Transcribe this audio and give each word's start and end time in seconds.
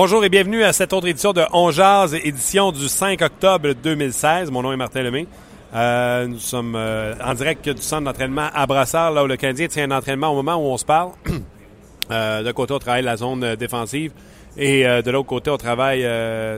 Bonjour 0.00 0.24
et 0.24 0.28
bienvenue 0.28 0.62
à 0.62 0.72
cette 0.72 0.92
autre 0.92 1.08
édition 1.08 1.32
de 1.32 1.42
On 1.52 1.72
édition 2.24 2.70
du 2.70 2.86
5 2.86 3.20
octobre 3.20 3.72
2016. 3.72 4.48
Mon 4.52 4.62
nom 4.62 4.72
est 4.72 4.76
Martin 4.76 5.02
Lemay. 5.02 5.26
Euh, 5.74 6.28
nous 6.28 6.38
sommes 6.38 6.76
euh, 6.76 7.14
en 7.20 7.34
direct 7.34 7.68
du 7.68 7.82
centre 7.82 8.04
d'entraînement 8.04 8.48
à 8.54 8.64
Brassard, 8.68 9.10
là 9.10 9.24
où 9.24 9.26
le 9.26 9.36
Canadien 9.36 9.66
tient 9.66 9.90
un 9.90 9.98
entraînement 9.98 10.28
au 10.28 10.36
moment 10.36 10.54
où 10.54 10.72
on 10.72 10.76
se 10.76 10.84
parle. 10.84 11.10
euh, 12.12 12.44
D'un 12.44 12.52
côté, 12.52 12.74
on 12.74 12.78
travaille 12.78 13.02
la 13.02 13.16
zone 13.16 13.56
défensive 13.56 14.12
et 14.56 14.84
de 14.84 15.10
l'autre 15.10 15.26
côté, 15.26 15.50
on 15.50 15.56
travaille... 15.56 16.08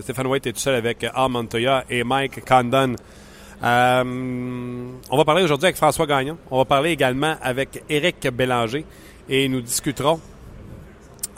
Stéphane 0.02 0.26
White 0.26 0.46
est 0.46 0.52
tout 0.52 0.60
seul 0.60 0.74
avec 0.74 1.02
Al 1.02 1.30
Montoya 1.30 1.84
et 1.88 2.04
Mike 2.04 2.44
Condon. 2.44 2.94
On 3.62 5.16
va 5.16 5.24
parler 5.24 5.44
aujourd'hui 5.44 5.64
avec 5.64 5.76
François 5.76 6.06
Gagnon. 6.06 6.36
On 6.50 6.58
va 6.58 6.66
parler 6.66 6.90
également 6.90 7.36
avec 7.40 7.84
Éric 7.88 8.28
Bélanger 8.34 8.84
et 9.30 9.48
nous 9.48 9.62
discuterons 9.62 10.20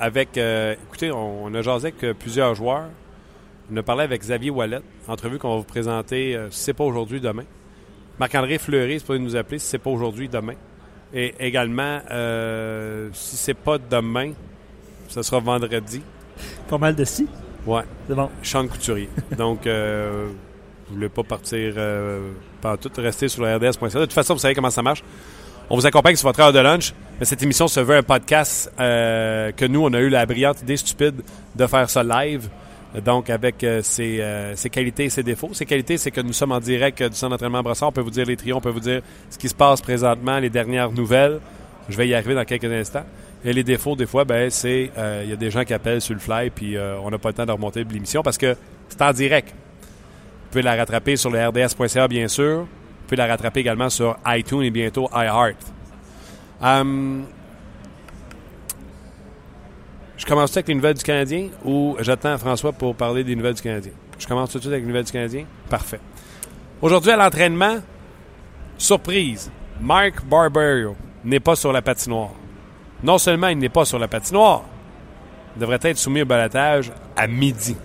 avec, 0.03 0.36
euh, 0.36 0.75
écoutez, 0.89 1.12
on, 1.12 1.45
on, 1.45 1.55
a 1.55 1.62
jasé 1.62 1.89
avec 1.89 2.03
euh, 2.03 2.12
plusieurs 2.12 2.56
joueurs. 2.56 2.89
On 3.72 3.77
a 3.77 3.84
parlé 3.84 4.03
avec 4.03 4.20
Xavier 4.20 4.50
Wallet, 4.50 4.81
entrevue 5.06 5.39
qu'on 5.39 5.50
va 5.50 5.56
vous 5.58 5.62
présenter, 5.62 6.34
euh, 6.34 6.50
si 6.50 6.58
c'est 6.58 6.75
pas 6.75 6.83
aujourd'hui, 6.83 7.20
demain. 7.20 7.45
Marc-André 8.19 8.58
Fleury, 8.58 8.98
c'est 8.98 9.06
pour 9.06 9.14
nous 9.14 9.36
appeler, 9.36 9.61
si 9.61 9.67
c'est 9.69 9.78
pas 9.78 9.91
aujourd'hui, 9.91 10.28
demain. 10.28 10.55
Et 11.14 11.34
également, 11.39 12.00
euh, 12.11 13.11
si 13.12 13.36
c'est 13.36 13.55
pas 13.55 13.78
demain, 13.78 14.33
ce 15.06 15.23
sera 15.23 15.39
vendredi. 15.39 16.03
Pas 16.69 16.78
mal 16.78 16.97
de 16.97 17.05
si. 17.05 17.28
Ouais. 17.64 17.84
C'est 18.08 18.17
bon. 18.17 18.28
Sean 18.42 18.67
Couturier. 18.67 19.08
Donc, 19.39 19.69
euh, 19.69 20.27
vous 20.89 20.97
voulez 20.97 21.11
pas 21.11 21.23
partir 21.23 21.75
euh, 21.77 22.33
par 22.61 22.77
tout, 22.77 22.91
rester 22.97 23.28
sur 23.28 23.45
le 23.45 23.55
RDS.ca. 23.55 24.00
De 24.00 24.05
toute 24.05 24.12
façon, 24.12 24.34
vous 24.34 24.41
savez 24.41 24.56
comment 24.56 24.70
ça 24.70 24.83
marche. 24.83 25.05
On 25.70 25.77
vous 25.77 25.86
accompagne 25.86 26.16
sur 26.16 26.28
votre 26.28 26.41
heure 26.41 26.52
de 26.52 26.58
lunch, 26.58 26.92
cette 27.24 27.42
émission 27.42 27.68
se 27.68 27.78
veut 27.78 27.96
un 27.96 28.02
podcast 28.02 28.72
euh, 28.80 29.52
que 29.52 29.64
nous, 29.64 29.84
on 29.84 29.92
a 29.92 30.00
eu 30.00 30.08
la 30.08 30.27
brillante 30.27 30.60
idée 30.62 30.77
stupide 30.77 31.22
de 31.55 31.66
faire 31.66 31.88
ça 31.88 32.02
live. 32.02 32.48
Donc, 33.05 33.30
avec 33.30 33.64
euh, 33.64 33.80
ses, 33.80 34.20
euh, 34.20 34.55
ses, 34.55 34.68
qualités 34.68 35.05
et 35.05 35.08
ses 35.08 35.22
défauts. 35.22 35.50
Ses 35.52 35.64
qualités, 35.64 35.96
c'est 35.96 36.10
que 36.10 36.20
nous 36.20 36.34
sommes 36.34 36.52
en 36.52 36.60
direct 36.60 37.02
du 37.02 37.14
centre 37.14 37.30
d'entraînement 37.30 37.62
Brassard. 37.62 37.88
On 37.88 37.92
peut 37.92 38.02
vous 38.02 38.10
dire 38.10 38.27
les 38.27 38.36
trios, 38.36 38.56
on 38.56 38.60
peut 38.60 38.70
vous 38.70 38.80
dire 38.80 39.00
ce 39.30 39.38
qui 39.38 39.48
se 39.48 39.55
passe 39.55 39.80
présentement, 39.80 40.38
les 40.40 40.50
dernières 40.50 40.92
nouvelles. 40.92 41.40
Je 41.88 41.96
vais 41.96 42.06
y 42.06 42.14
arriver 42.14 42.34
dans 42.34 42.44
quelques 42.44 42.70
instants. 42.70 43.05
Et 43.44 43.52
les 43.52 43.64
défauts, 43.64 43.96
des 43.96 44.06
fois, 44.06 44.24
ben, 44.24 44.50
c'est 44.50 44.90
il 45.24 45.30
y 45.30 45.33
a 45.33 45.36
des 45.36 45.50
gens 45.50 45.64
qui 45.64 45.72
appellent 45.72 46.02
sur 46.02 46.14
le 46.14 46.20
fly, 46.20 46.50
puis 46.50 46.77
on 46.78 47.10
n'a 47.10 47.18
pas 47.18 47.30
le 47.30 47.34
temps 47.34 47.46
de 47.46 47.52
remonter 47.52 47.83
l'émission 47.83 48.22
parce 48.22 48.38
que 48.38 48.56
c'est 48.88 49.00
en 49.00 49.12
direct. 49.12 49.48
Vous 49.48 50.48
pouvez 50.50 50.62
la 50.62 50.77
rattraper 50.77 51.16
sur 51.16 51.30
le 51.30 51.48
rds.ca, 51.48 52.08
bien 52.08 52.28
sûr. 52.28 52.66
Pouvez 53.12 53.24
la 53.24 53.27
rattraper 53.27 53.60
également 53.60 53.91
sur 53.91 54.16
iTunes 54.27 54.62
et 54.62 54.70
bientôt 54.70 55.06
iHeart. 55.12 55.58
Um, 56.62 57.27
je 60.17 60.24
commence 60.24 60.56
avec 60.56 60.68
les 60.68 60.74
nouvelles 60.74 60.96
du 60.96 61.02
Canadien 61.05 61.48
ou 61.62 61.95
j'attends 62.01 62.39
François 62.39 62.72
pour 62.72 62.95
parler 62.96 63.22
des 63.22 63.36
nouvelles 63.36 63.52
du 63.52 63.61
Canadien? 63.61 63.92
Je 64.18 64.27
commence 64.27 64.48
tout 64.48 64.56
de 64.56 64.62
suite 64.62 64.72
avec 64.72 64.84
les 64.84 64.89
nouvelles 64.89 65.05
du 65.05 65.12
Canadien? 65.12 65.45
Parfait. 65.68 66.01
Aujourd'hui, 66.80 67.11
à 67.11 67.18
l'entraînement, 67.18 67.80
surprise, 68.78 69.52
Mark 69.78 70.24
Barberio 70.24 70.96
n'est 71.22 71.39
pas 71.39 71.55
sur 71.55 71.70
la 71.70 71.83
patinoire. 71.83 72.30
Non 73.02 73.18
seulement 73.18 73.48
il 73.48 73.58
n'est 73.58 73.68
pas 73.68 73.84
sur 73.84 73.98
la 73.98 74.08
patinoire, 74.08 74.62
il 75.55 75.61
devrait 75.61 75.80
être 75.83 75.98
soumis 75.98 76.22
au 76.22 76.24
balotage 76.24 76.90
à 77.14 77.27
midi. 77.27 77.77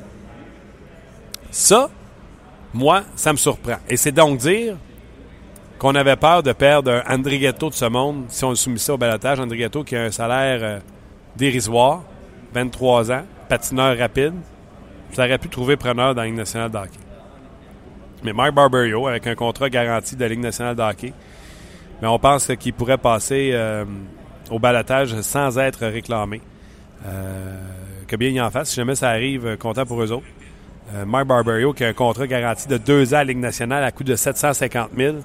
Ça, 1.52 1.90
moi, 2.74 3.04
ça 3.18 3.34
me 3.34 3.38
surprend. 3.38 3.80
Et 3.90 3.98
c'est 3.98 4.14
donc 4.14 4.38
dire 4.38 4.78
qu'on 5.80 5.96
avait 5.96 6.16
peur 6.16 6.44
de 6.44 6.52
perdre 6.54 7.04
un 7.06 7.16
André 7.16 7.40
Ghetto 7.40 7.70
de 7.70 7.76
ce 7.76 7.86
monde 7.86 8.26
si 8.30 8.44
on 8.44 8.50
le 8.50 8.56
soumissait 8.56 8.92
au 8.92 8.98
balotage. 8.98 9.40
André 9.40 9.58
Ghetto 9.58 9.84
qui 9.84 9.96
a 9.96 10.04
un 10.04 10.12
salaire 10.12 10.60
euh, 10.64 10.80
dérisoire, 11.36 12.04
23 12.54 13.12
ans, 13.12 13.24
patineur 13.48 13.98
rapide. 13.98 14.34
Ça 15.14 15.26
aurait 15.26 15.38
pu 15.38 15.50
trouver 15.50 15.78
preneur 15.78 16.16
dans 16.16 16.22
la 16.22 16.28
Ligue 16.28 16.38
nationale 16.38 16.72
de 16.72 16.78
hockey. 16.78 17.00
Mais 18.24 18.34
Mark 18.34 18.54
Barberio, 18.54 19.08
avec 19.08 19.28
un 19.28 19.36
contrat 19.36 19.70
garanti 19.70 20.16
de 20.16 20.22
la 20.22 20.28
Ligue 20.28 20.40
nationale 20.40 20.76
de 20.76 20.82
hockey, 20.82 21.14
mais 22.02 22.08
on 22.08 22.20
pense 22.20 22.52
qu'il 22.60 22.74
pourrait 22.74 22.98
passer 22.98 23.52
euh, 23.54 23.86
au 24.50 24.60
balotage 24.60 25.20
sans 25.22 25.58
être 25.58 25.86
réclamé. 25.86 26.42
Euh, 27.06 27.56
que 28.08 28.16
bien 28.16 28.30
il 28.30 28.42
en 28.42 28.50
fasse. 28.50 28.70
Si 28.70 28.76
jamais 28.76 28.96
ça 28.96 29.10
arrive, 29.10 29.58
content 29.58 29.86
pour 29.86 30.02
eux 30.02 30.12
autres. 30.12 30.26
Mark 31.06 31.28
Barberio 31.28 31.74
qui 31.74 31.84
a 31.84 31.90
un 31.90 31.94
contrat 31.94 32.28
garanti 32.28 32.66
de 32.70 32.78
deux 32.78 33.14
ans 33.14 33.18
à 33.18 33.20
la 33.20 33.26
Ligue 33.26 33.40
nationale 33.40 33.84
à 33.84 33.92
coût 33.92 34.06
de 34.06 34.16
750 34.16 34.92
000 34.98 35.18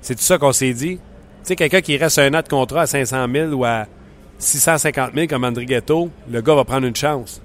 c'est 0.00 0.14
tout 0.14 0.22
ça 0.22 0.38
qu'on 0.38 0.52
s'est 0.52 0.72
dit? 0.72 0.96
Tu 0.96 1.00
sais, 1.42 1.56
quelqu'un 1.56 1.80
qui 1.80 1.96
reste 1.96 2.18
un 2.18 2.32
an 2.34 2.42
de 2.42 2.48
contrat 2.48 2.82
à 2.82 2.86
500 2.86 3.26
000 3.32 3.52
ou 3.52 3.64
à 3.64 3.86
650 4.38 5.14
000 5.14 5.26
comme 5.26 5.44
André 5.44 5.66
Ghetto, 5.66 6.10
le 6.30 6.40
gars 6.40 6.54
va 6.54 6.64
prendre 6.64 6.86
une 6.86 6.96
chance. 6.96 7.42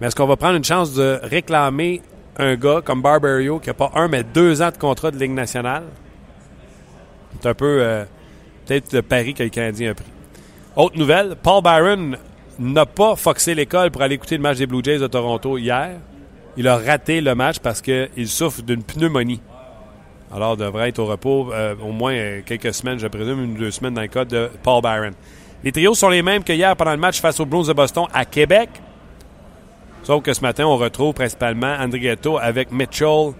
Mais 0.00 0.08
est-ce 0.08 0.16
qu'on 0.16 0.26
va 0.26 0.36
prendre 0.36 0.56
une 0.56 0.64
chance 0.64 0.94
de 0.94 1.18
réclamer 1.22 2.02
un 2.38 2.56
gars 2.56 2.82
comme 2.84 3.02
Barberio 3.02 3.58
qui 3.58 3.68
n'a 3.68 3.74
pas 3.74 3.92
un, 3.94 4.08
mais 4.08 4.22
deux 4.22 4.60
ans 4.62 4.70
de 4.70 4.76
contrat 4.76 5.10
de 5.10 5.18
Ligue 5.18 5.32
nationale? 5.32 5.84
C'est 7.40 7.48
un 7.48 7.54
peu 7.54 7.78
euh, 7.80 8.04
peut-être 8.66 8.92
le 8.92 9.02
pari 9.02 9.34
que 9.34 9.42
le 9.42 9.48
Canadien 9.48 9.92
a 9.92 9.94
pris. 9.94 10.06
Autre 10.74 10.98
nouvelle, 10.98 11.36
Paul 11.42 11.62
Byron 11.62 12.16
n'a 12.58 12.86
pas 12.86 13.16
foxé 13.16 13.54
l'école 13.54 13.90
pour 13.90 14.02
aller 14.02 14.16
écouter 14.16 14.36
le 14.36 14.42
match 14.42 14.58
des 14.58 14.66
Blue 14.66 14.82
Jays 14.82 14.98
de 14.98 15.06
Toronto 15.06 15.58
hier. 15.58 15.98
Il 16.56 16.68
a 16.68 16.76
raté 16.76 17.20
le 17.20 17.34
match 17.34 17.58
parce 17.58 17.80
qu'il 17.80 18.28
souffre 18.28 18.62
d'une 18.62 18.82
pneumonie. 18.82 19.40
Alors, 20.32 20.56
devrait 20.56 20.88
être 20.88 20.98
au 20.98 21.06
repos 21.06 21.52
euh, 21.52 21.74
au 21.82 21.92
moins 21.92 22.40
quelques 22.44 22.74
semaines, 22.74 22.98
je 22.98 23.06
présume, 23.06 23.44
une 23.44 23.52
ou 23.52 23.58
deux 23.58 23.70
semaines 23.70 23.94
dans 23.94 24.02
le 24.02 24.08
cas 24.08 24.24
de 24.24 24.50
Paul 24.62 24.82
Byron. 24.82 25.12
Les 25.62 25.72
trios 25.72 25.94
sont 25.94 26.08
les 26.08 26.22
mêmes 26.22 26.42
que 26.42 26.52
hier 26.52 26.74
pendant 26.76 26.92
le 26.92 26.96
match 26.96 27.20
face 27.20 27.40
aux 27.40 27.46
Blues 27.46 27.68
de 27.68 27.72
Boston 27.72 28.06
à 28.12 28.24
Québec. 28.24 28.68
Sauf 30.02 30.22
que 30.22 30.32
ce 30.32 30.40
matin, 30.40 30.66
on 30.66 30.76
retrouve 30.76 31.14
principalement 31.14 31.74
André 31.78 32.00
Ghetto 32.00 32.38
avec 32.38 32.70
Mitchell 32.70 33.32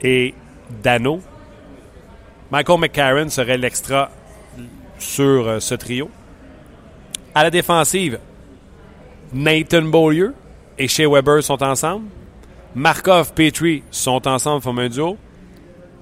et 0.00 0.34
Dano. 0.82 1.20
Michael 2.50 2.80
McCarron 2.80 3.28
serait 3.28 3.58
l'extra 3.58 4.10
sur 4.98 5.46
euh, 5.46 5.60
ce 5.60 5.74
trio. 5.74 6.10
À 7.34 7.42
la 7.42 7.50
défensive, 7.50 8.18
Nathan 9.32 9.82
Beaulieu 9.82 10.34
et 10.78 10.88
Shea 10.88 11.08
Weber 11.08 11.42
sont 11.42 11.62
ensemble. 11.62 12.06
Markov 12.74 13.32
Petrie 13.34 13.82
sont 13.90 14.26
ensemble, 14.26 14.62
forment 14.62 14.80
un 14.80 14.88
duo 14.88 15.18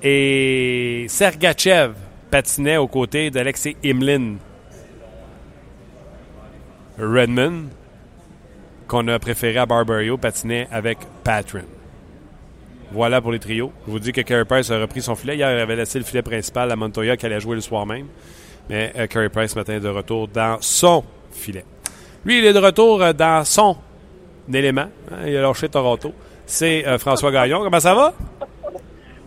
et 0.02 1.06
Sergachev 1.08 1.94
patinait 2.30 2.76
aux 2.76 2.88
côtés 2.88 3.30
d'Alexei 3.30 3.76
Imlin. 3.84 4.36
Redmond, 6.98 7.66
qu'on 8.88 9.06
a 9.08 9.18
préféré 9.18 9.58
à 9.58 9.66
Barbario, 9.66 10.16
patinait 10.16 10.68
avec 10.70 10.98
Patron. 11.24 11.64
Voilà 12.92 13.20
pour 13.20 13.32
les 13.32 13.38
trios. 13.38 13.72
Je 13.86 13.92
vous 13.92 13.98
dis 13.98 14.12
que 14.12 14.20
Carey 14.20 14.44
Price 14.44 14.70
a 14.70 14.78
repris 14.78 15.02
son 15.02 15.16
filet. 15.16 15.36
Hier, 15.36 15.53
il 15.53 15.59
avait 15.59 15.76
laissé 15.76 15.98
le 15.98 16.04
filet 16.04 16.22
principal 16.22 16.71
à 16.71 16.76
Montoya 16.76 17.16
qui 17.16 17.26
allait 17.26 17.41
jouer 17.41 17.56
le 17.56 17.60
soir 17.60 17.84
même. 17.84 18.06
Mais 18.71 18.92
euh, 18.97 19.06
Carey 19.06 19.28
Price 19.28 19.53
ce 19.53 19.56
matin 19.56 19.74
est 19.74 19.80
de 19.80 19.88
retour 19.88 20.28
dans 20.28 20.59
son 20.60 21.04
filet. 21.32 21.65
Lui, 22.24 22.38
il 22.38 22.44
est 22.44 22.53
de 22.53 22.59
retour 22.59 23.03
euh, 23.03 23.12
dans 23.12 23.44
son 23.44 23.76
élément. 24.53 24.86
Hein, 25.10 25.26
il 25.26 25.36
a 25.36 25.42
lâché 25.42 25.68
Toronto. 25.68 26.12
C'est 26.47 26.86
euh, 26.86 26.98
François 26.98 27.32
Gaillon. 27.32 27.62
Comment 27.62 27.80
ça 27.80 27.94
va? 27.94 28.15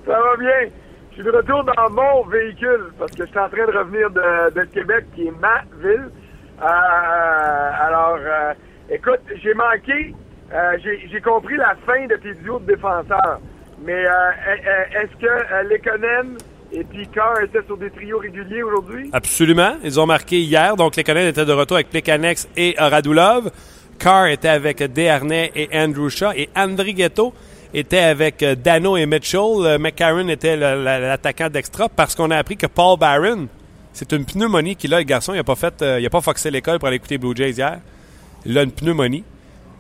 Ça 0.09 0.19
va 0.19 0.35
bien. 0.37 0.71
Je 1.11 1.15
suis 1.17 1.23
de 1.23 1.29
retour 1.29 1.63
dans 1.63 1.89
mon 1.91 2.23
véhicule 2.25 2.85
parce 2.97 3.11
que 3.11 3.25
je 3.25 3.29
suis 3.29 3.37
en 3.37 3.47
train 3.47 3.67
de 3.67 3.77
revenir 3.77 4.09
de, 4.09 4.63
Québec, 4.73 5.05
qui 5.13 5.27
est 5.27 5.33
ma 5.39 5.61
ville. 5.79 6.09
Euh, 6.59 6.65
alors, 7.79 8.17
euh, 8.17 8.53
écoute, 8.89 9.19
j'ai 9.43 9.53
manqué, 9.53 10.15
euh, 10.51 10.77
j'ai 10.83 11.21
compris 11.21 11.57
la 11.57 11.75
fin 11.85 12.07
de 12.07 12.15
tes 12.15 12.33
duos 12.41 12.57
de 12.57 12.73
défenseurs. 12.73 13.39
Mais 13.85 14.01
est-ce 14.01 15.15
que 15.21 15.69
Lekonen 15.69 16.37
et 16.71 16.83
puis 16.83 17.07
Carr 17.09 17.41
étaient 17.43 17.65
sur 17.67 17.77
des 17.77 17.91
trios 17.91 18.17
réguliers 18.17 18.63
aujourd'hui? 18.63 19.11
Absolument. 19.13 19.75
Ils 19.83 19.99
ont 19.99 20.07
marqué 20.07 20.39
hier. 20.39 20.75
Donc, 20.75 20.95
Lekonen 20.95 21.27
était 21.27 21.45
de 21.45 21.53
retour 21.53 21.77
avec 21.77 21.91
Plekanex 21.91 22.49
et 22.57 22.73
Radulov. 22.79 23.51
Carr 23.99 24.25
était 24.25 24.49
avec 24.49 24.81
Desharnais 24.91 25.51
et 25.55 25.69
Andrew 25.71 26.09
Shaw. 26.09 26.31
Et 26.35 26.49
André 26.55 26.93
Ghetto 26.93 27.31
était 27.73 27.99
avec 27.99 28.41
euh, 28.43 28.55
Dano 28.55 28.97
et 28.97 29.05
Mitchell. 29.05 29.39
Euh, 29.61 29.77
McCarron 29.77 30.27
était 30.27 30.55
l'attaquant 30.55 31.49
d'extra 31.49 31.89
parce 31.89 32.15
qu'on 32.15 32.31
a 32.31 32.37
appris 32.37 32.57
que 32.57 32.67
Paul 32.67 32.97
Barron, 32.97 33.47
c'est 33.93 34.11
une 34.11 34.25
pneumonie 34.25 34.75
qu'il 34.75 34.93
a, 34.93 34.99
le 34.99 35.03
garçon. 35.03 35.33
Il 35.33 35.37
n'a 35.37 35.43
pas 35.43 35.55
fait, 35.55 35.75
il 35.81 36.05
a 36.05 36.09
pas 36.09 36.21
foxé 36.21 36.51
l'école 36.51 36.79
pour 36.79 36.87
aller 36.87 36.97
écouter 36.97 37.17
Blue 37.17 37.35
Jays 37.35 37.51
hier. 37.51 37.79
Il 38.45 38.57
a 38.57 38.63
une 38.63 38.71
pneumonie. 38.71 39.23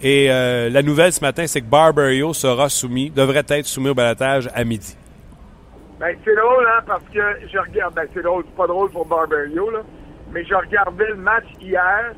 Et 0.01 0.27
la 0.27 0.81
nouvelle 0.81 1.11
ce 1.11 1.21
matin, 1.21 1.45
c'est 1.45 1.61
que 1.61 1.65
Barbario 1.65 2.33
sera 2.33 2.69
soumis, 2.69 3.09
devrait 3.09 3.43
être 3.49 3.65
soumis 3.65 3.89
au 3.89 3.93
balotage 3.93 4.49
à 4.53 4.63
midi. 4.63 4.95
Ben, 5.99 6.15
c'est 6.23 6.35
drôle, 6.35 6.65
hein, 6.65 6.81
parce 6.87 7.03
que 7.13 7.19
je 7.51 7.57
regarde, 7.57 7.93
ben, 7.93 8.07
c'est 8.13 8.21
drôle, 8.21 8.45
c'est 8.45 8.55
pas 8.55 8.67
drôle 8.67 8.89
pour 8.89 9.05
Barbario, 9.05 9.69
là, 9.69 9.79
mais 10.31 10.45
je 10.45 10.55
regardais 10.55 11.07
le 11.07 11.15
match 11.15 11.43
hier 11.59 12.13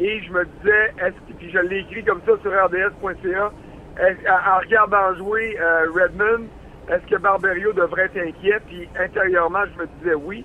et 0.00 0.22
je 0.22 0.32
me 0.32 0.46
disais, 0.46 0.94
est-ce 0.98 1.34
puis 1.36 1.50
je 1.50 1.58
l'ai 1.58 1.80
écrit 1.80 2.02
comme 2.04 2.22
ça 2.24 2.32
sur 2.40 2.50
rds.ca, 2.50 3.52
en 4.00 4.58
regardant 4.60 5.14
jouer 5.16 5.58
euh, 5.60 5.86
Redmond, 5.92 6.46
est-ce 6.88 7.06
que 7.06 7.16
Barberio 7.16 7.72
devrait 7.72 8.04
être 8.04 8.18
inquiet? 8.18 8.60
Puis 8.66 8.88
intérieurement, 8.98 9.64
je 9.74 9.82
me 9.82 9.86
disais 9.98 10.14
oui, 10.14 10.44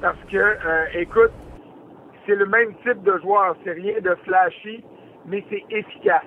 parce 0.00 0.18
que, 0.30 0.36
euh, 0.36 0.84
écoute, 0.94 1.32
c'est 2.26 2.36
le 2.36 2.46
même 2.46 2.74
type 2.84 3.02
de 3.02 3.18
joueur, 3.18 3.56
c'est 3.64 3.72
rien 3.72 4.00
de 4.00 4.14
flashy, 4.24 4.84
mais 5.26 5.44
c'est 5.50 5.64
efficace. 5.70 6.22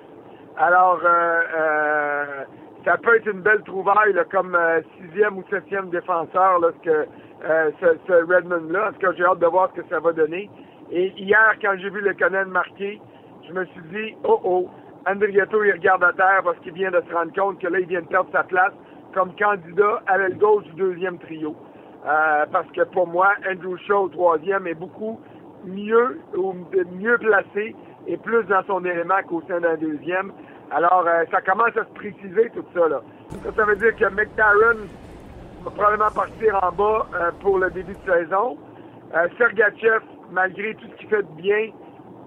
Alors, 0.58 1.00
euh, 1.04 2.44
ça 2.84 2.96
peut 2.98 3.16
être 3.16 3.26
une 3.26 3.40
belle 3.40 3.62
trouvaille 3.62 4.14
comme 4.30 4.56
sixième 5.00 5.38
ou 5.38 5.44
septième 5.50 5.90
défenseur, 5.90 6.60
là, 6.60 6.68
ce, 6.84 7.96
ce, 8.06 8.12
Redmond-là. 8.12 8.88
En 8.88 8.92
tout 8.92 9.00
cas, 9.00 9.12
j'ai 9.16 9.24
hâte 9.24 9.38
de 9.38 9.46
voir 9.46 9.70
ce 9.74 9.80
que 9.80 9.88
ça 9.88 10.00
va 10.00 10.12
donner. 10.12 10.48
Et 10.90 11.12
hier, 11.16 11.54
quand 11.60 11.74
j'ai 11.78 11.90
vu 11.90 12.00
le 12.00 12.14
Conan 12.14 12.46
marquer, 12.46 13.00
je 13.48 13.52
me 13.52 13.64
suis 13.66 13.82
dit, 13.92 14.16
oh 14.24 14.40
oh, 14.44 14.70
Andrietto, 15.06 15.62
il 15.62 15.72
regarde 15.72 16.02
à 16.02 16.12
terre 16.12 16.40
parce 16.42 16.58
qu'il 16.58 16.72
vient 16.72 16.90
de 16.90 17.00
se 17.08 17.14
rendre 17.14 17.32
compte 17.32 17.60
que 17.60 17.68
là, 17.68 17.78
il 17.78 17.86
vient 17.86 18.02
de 18.02 18.08
perdre 18.08 18.30
sa 18.32 18.42
place 18.42 18.72
comme 19.14 19.34
candidat 19.36 20.02
à 20.08 20.18
l'aile 20.18 20.36
gauche 20.36 20.64
du 20.64 20.72
deuxième 20.72 21.18
trio. 21.18 21.54
Euh, 22.06 22.46
parce 22.50 22.68
que 22.72 22.82
pour 22.82 23.06
moi, 23.06 23.32
Andrew 23.48 23.76
Shaw, 23.86 24.08
troisième, 24.08 24.66
est 24.66 24.74
beaucoup 24.74 25.20
mieux 25.64 26.20
ou 26.36 26.54
mieux 26.92 27.18
placé 27.18 27.74
et 28.08 28.16
plus 28.16 28.44
dans 28.44 28.64
son 28.66 28.84
élément 28.84 29.22
qu'au 29.28 29.42
sein 29.48 29.60
d'un 29.60 29.76
deuxième. 29.76 30.32
Alors, 30.72 31.04
euh, 31.06 31.24
ça 31.30 31.40
commence 31.40 31.76
à 31.76 31.84
se 31.84 31.94
préciser 31.94 32.50
tout 32.50 32.64
ça. 32.74 32.88
Là. 32.88 33.00
Ça, 33.56 33.64
veut 33.64 33.76
dire 33.76 33.94
que 33.94 34.06
McTarren 34.06 34.88
va 35.64 35.70
probablement 35.70 36.10
partir 36.10 36.58
en 36.62 36.72
bas 36.72 37.06
euh, 37.14 37.30
pour 37.40 37.58
le 37.58 37.70
début 37.70 37.94
de 37.94 38.12
saison. 38.12 38.58
Sergachev, 39.38 40.02
malgré 40.32 40.74
tout 40.74 40.86
ce 40.90 40.96
qu'il 40.96 41.08
fait 41.08 41.22
de 41.22 41.40
bien, 41.40 41.70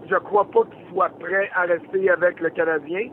je 0.09 0.15
crois 0.15 0.45
pas 0.45 0.61
qu'il 0.71 0.93
soit 0.93 1.09
prêt 1.19 1.49
à 1.55 1.61
rester 1.61 2.09
avec 2.09 2.39
le 2.39 2.49
Canadien. 2.49 3.09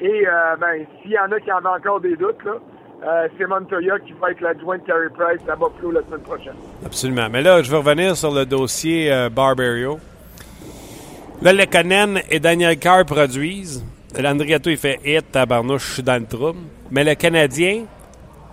Et 0.00 0.26
euh, 0.26 0.56
ben, 0.60 0.86
s'il 1.02 1.12
y 1.12 1.18
en 1.18 1.30
a 1.32 1.40
qui 1.40 1.50
en 1.50 1.58
ont 1.64 1.76
encore 1.76 2.00
des 2.00 2.16
doutes, 2.16 2.36
euh, 2.46 3.28
c'est 3.36 3.46
Montoya 3.46 3.98
qui 4.00 4.12
va 4.12 4.30
être 4.30 4.40
l'adjoint 4.40 4.78
de 4.78 4.82
Carey 4.82 5.08
Price 5.14 5.48
à 5.48 5.56
Buffalo 5.56 5.92
la 5.92 6.02
semaine 6.02 6.20
prochaine. 6.20 6.54
Absolument. 6.84 7.28
Mais 7.30 7.42
là, 7.42 7.62
je 7.62 7.70
vais 7.70 7.76
revenir 7.76 8.16
sur 8.16 8.32
le 8.32 8.44
dossier 8.46 9.12
euh, 9.12 9.28
Barbario. 9.28 9.98
Là, 11.42 11.52
Lekonen 11.52 12.20
et 12.30 12.40
Daniel 12.40 12.78
Carr 12.78 13.04
produisent. 13.04 13.84
L'Andriato, 14.18 14.70
il 14.70 14.76
fait 14.76 14.98
hit, 15.04 15.30
tabarnouche, 15.30 15.86
je 15.86 15.92
suis 15.94 16.02
dans 16.02 16.20
le 16.20 16.26
trouble. 16.26 16.60
Mais 16.90 17.04
le 17.04 17.14
Canadien, 17.14 17.84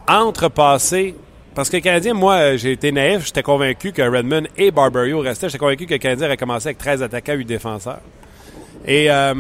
entre 0.08 0.50
passé 0.50 1.16
parce 1.56 1.70
que 1.70 1.78
le 1.78 1.82
Canadien, 1.82 2.14
moi, 2.14 2.58
j'ai 2.58 2.74
été 2.74 2.92
naïf. 2.92 3.26
J'étais 3.26 3.42
convaincu 3.42 3.94
que 3.94 4.02
Redmond 4.02 4.44
et 4.58 4.72
Barbario 4.72 5.20
restaient. 5.20 5.48
J'étais 5.48 5.58
convaincu 5.58 5.86
que 5.86 5.94
le 5.94 6.00
Canadien 6.00 6.28
aurait 6.28 6.38
commencé 6.38 6.68
avec 6.68 6.78
13 6.78 7.02
attaquants, 7.02 7.34
8 7.34 7.46
défenseurs. 7.46 8.02
Et 8.86 9.10
euh, 9.10 9.34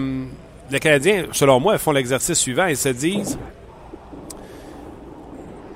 les 0.72 0.80
Canadiens, 0.80 1.26
selon 1.34 1.60
moi, 1.60 1.78
font 1.78 1.92
l'exercice 1.92 2.40
suivant. 2.40 2.68
Ils 2.68 2.78
se 2.78 2.90
disent 2.90 3.38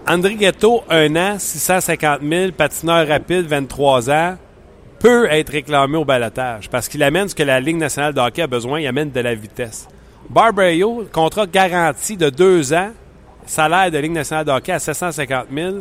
André 0.07 0.35
Ghetto, 0.35 0.83
un 0.89 1.15
an, 1.17 1.35
650 1.37 2.21
000, 2.27 2.51
patineur 2.53 3.07
rapide, 3.07 3.45
23 3.45 4.09
ans, 4.09 4.37
peut 4.99 5.27
être 5.29 5.51
réclamé 5.51 5.97
au 5.97 6.05
balotage 6.05 6.69
parce 6.69 6.87
qu'il 6.87 7.03
amène 7.03 7.27
ce 7.27 7.35
que 7.35 7.43
la 7.43 7.59
Ligue 7.59 7.77
nationale 7.77 8.13
de 8.13 8.19
hockey 8.19 8.41
a 8.41 8.47
besoin, 8.47 8.79
il 8.79 8.87
amène 8.87 9.11
de 9.11 9.19
la 9.19 9.35
vitesse. 9.35 9.87
Barbario, 10.29 11.05
contrat 11.11 11.45
garanti 11.45 12.17
de 12.17 12.29
deux 12.29 12.73
ans, 12.73 12.89
salaire 13.45 13.91
de 13.91 13.97
Ligue 13.97 14.13
nationale 14.13 14.45
de 14.45 14.51
hockey 14.51 14.71
à 14.71 14.79
750 14.79 15.45
000, 15.53 15.75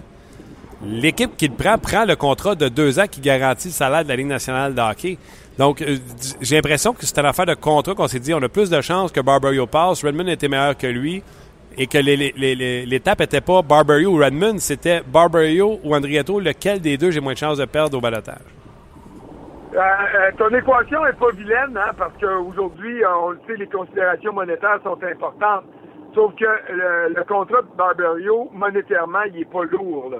l'équipe 0.84 1.36
qui 1.36 1.48
le 1.48 1.54
prend 1.54 1.78
prend 1.78 2.04
le 2.04 2.16
contrat 2.16 2.54
de 2.54 2.68
deux 2.68 2.98
ans 2.98 3.06
qui 3.10 3.20
garantit 3.20 3.68
le 3.68 3.72
salaire 3.72 4.04
de 4.04 4.08
la 4.08 4.16
Ligue 4.16 4.26
nationale 4.26 4.74
de 4.74 4.80
hockey. 4.80 5.18
Donc, 5.58 5.82
euh, 5.82 5.96
j'ai 6.40 6.56
l'impression 6.56 6.92
que 6.92 7.04
c'était 7.04 7.20
une 7.20 7.26
affaire 7.26 7.46
de 7.46 7.54
contrat 7.54 7.94
qu'on 7.94 8.08
s'est 8.08 8.20
dit 8.20 8.32
on 8.32 8.42
a 8.42 8.48
plus 8.48 8.70
de 8.70 8.80
chances 8.80 9.10
que 9.10 9.20
Barbario 9.20 9.66
passe. 9.66 10.04
Redmond 10.04 10.28
était 10.28 10.48
meilleur 10.48 10.76
que 10.76 10.86
lui 10.86 11.22
et 11.76 11.86
que 11.86 11.98
l'étape 11.98 13.20
n'était 13.20 13.40
pas 13.40 13.62
Barbario 13.62 14.10
ou 14.10 14.16
Redmond, 14.16 14.58
c'était 14.58 15.00
Barbario 15.06 15.78
ou 15.84 15.94
Andrietto, 15.94 16.40
lequel 16.40 16.80
des 16.80 16.96
deux 16.96 17.12
j'ai 17.12 17.20
moins 17.20 17.34
de 17.34 17.38
chances 17.38 17.58
de 17.58 17.64
perdre 17.66 17.96
au 17.96 18.00
balotage? 18.00 18.36
Euh, 19.74 19.78
euh, 19.78 20.30
ton 20.36 20.48
équation 20.48 21.06
est 21.06 21.12
pas 21.12 21.30
vilaine, 21.30 21.76
hein, 21.76 21.92
parce 21.96 22.12
qu'aujourd'hui, 22.20 23.02
on 23.22 23.30
le 23.30 23.40
sait, 23.46 23.54
les 23.56 23.68
considérations 23.68 24.32
monétaires 24.32 24.80
sont 24.82 24.98
importantes. 25.04 25.64
Sauf 26.14 26.34
que 26.34 26.46
le, 27.14 27.22
contrat 27.24 27.62
de 27.62 27.76
Barbario, 27.76 28.48
monétairement, 28.52 29.22
il 29.32 29.42
est 29.42 29.44
pas 29.44 29.62
lourd. 29.64 30.10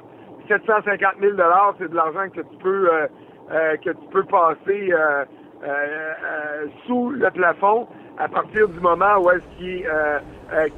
750 0.49 1.21
000 1.21 1.37
c'est 1.79 1.91
de 1.91 1.95
l'argent 1.95 2.29
que 2.31 2.41
tu 2.41 2.57
peux 2.63 2.91
euh, 2.91 3.07
euh, 3.53 3.77
que 3.77 3.91
tu 3.91 4.07
peux 4.11 4.25
passer 4.25 4.93
euh, 4.93 5.25
sous 6.87 7.11
le 7.11 7.31
plafond 7.31 7.87
à 8.19 8.29
partir 8.29 8.69
du 8.69 8.81
moment 8.81 9.19
où 9.19 9.31
est-ce 9.31 9.59
qu'il 9.59 9.87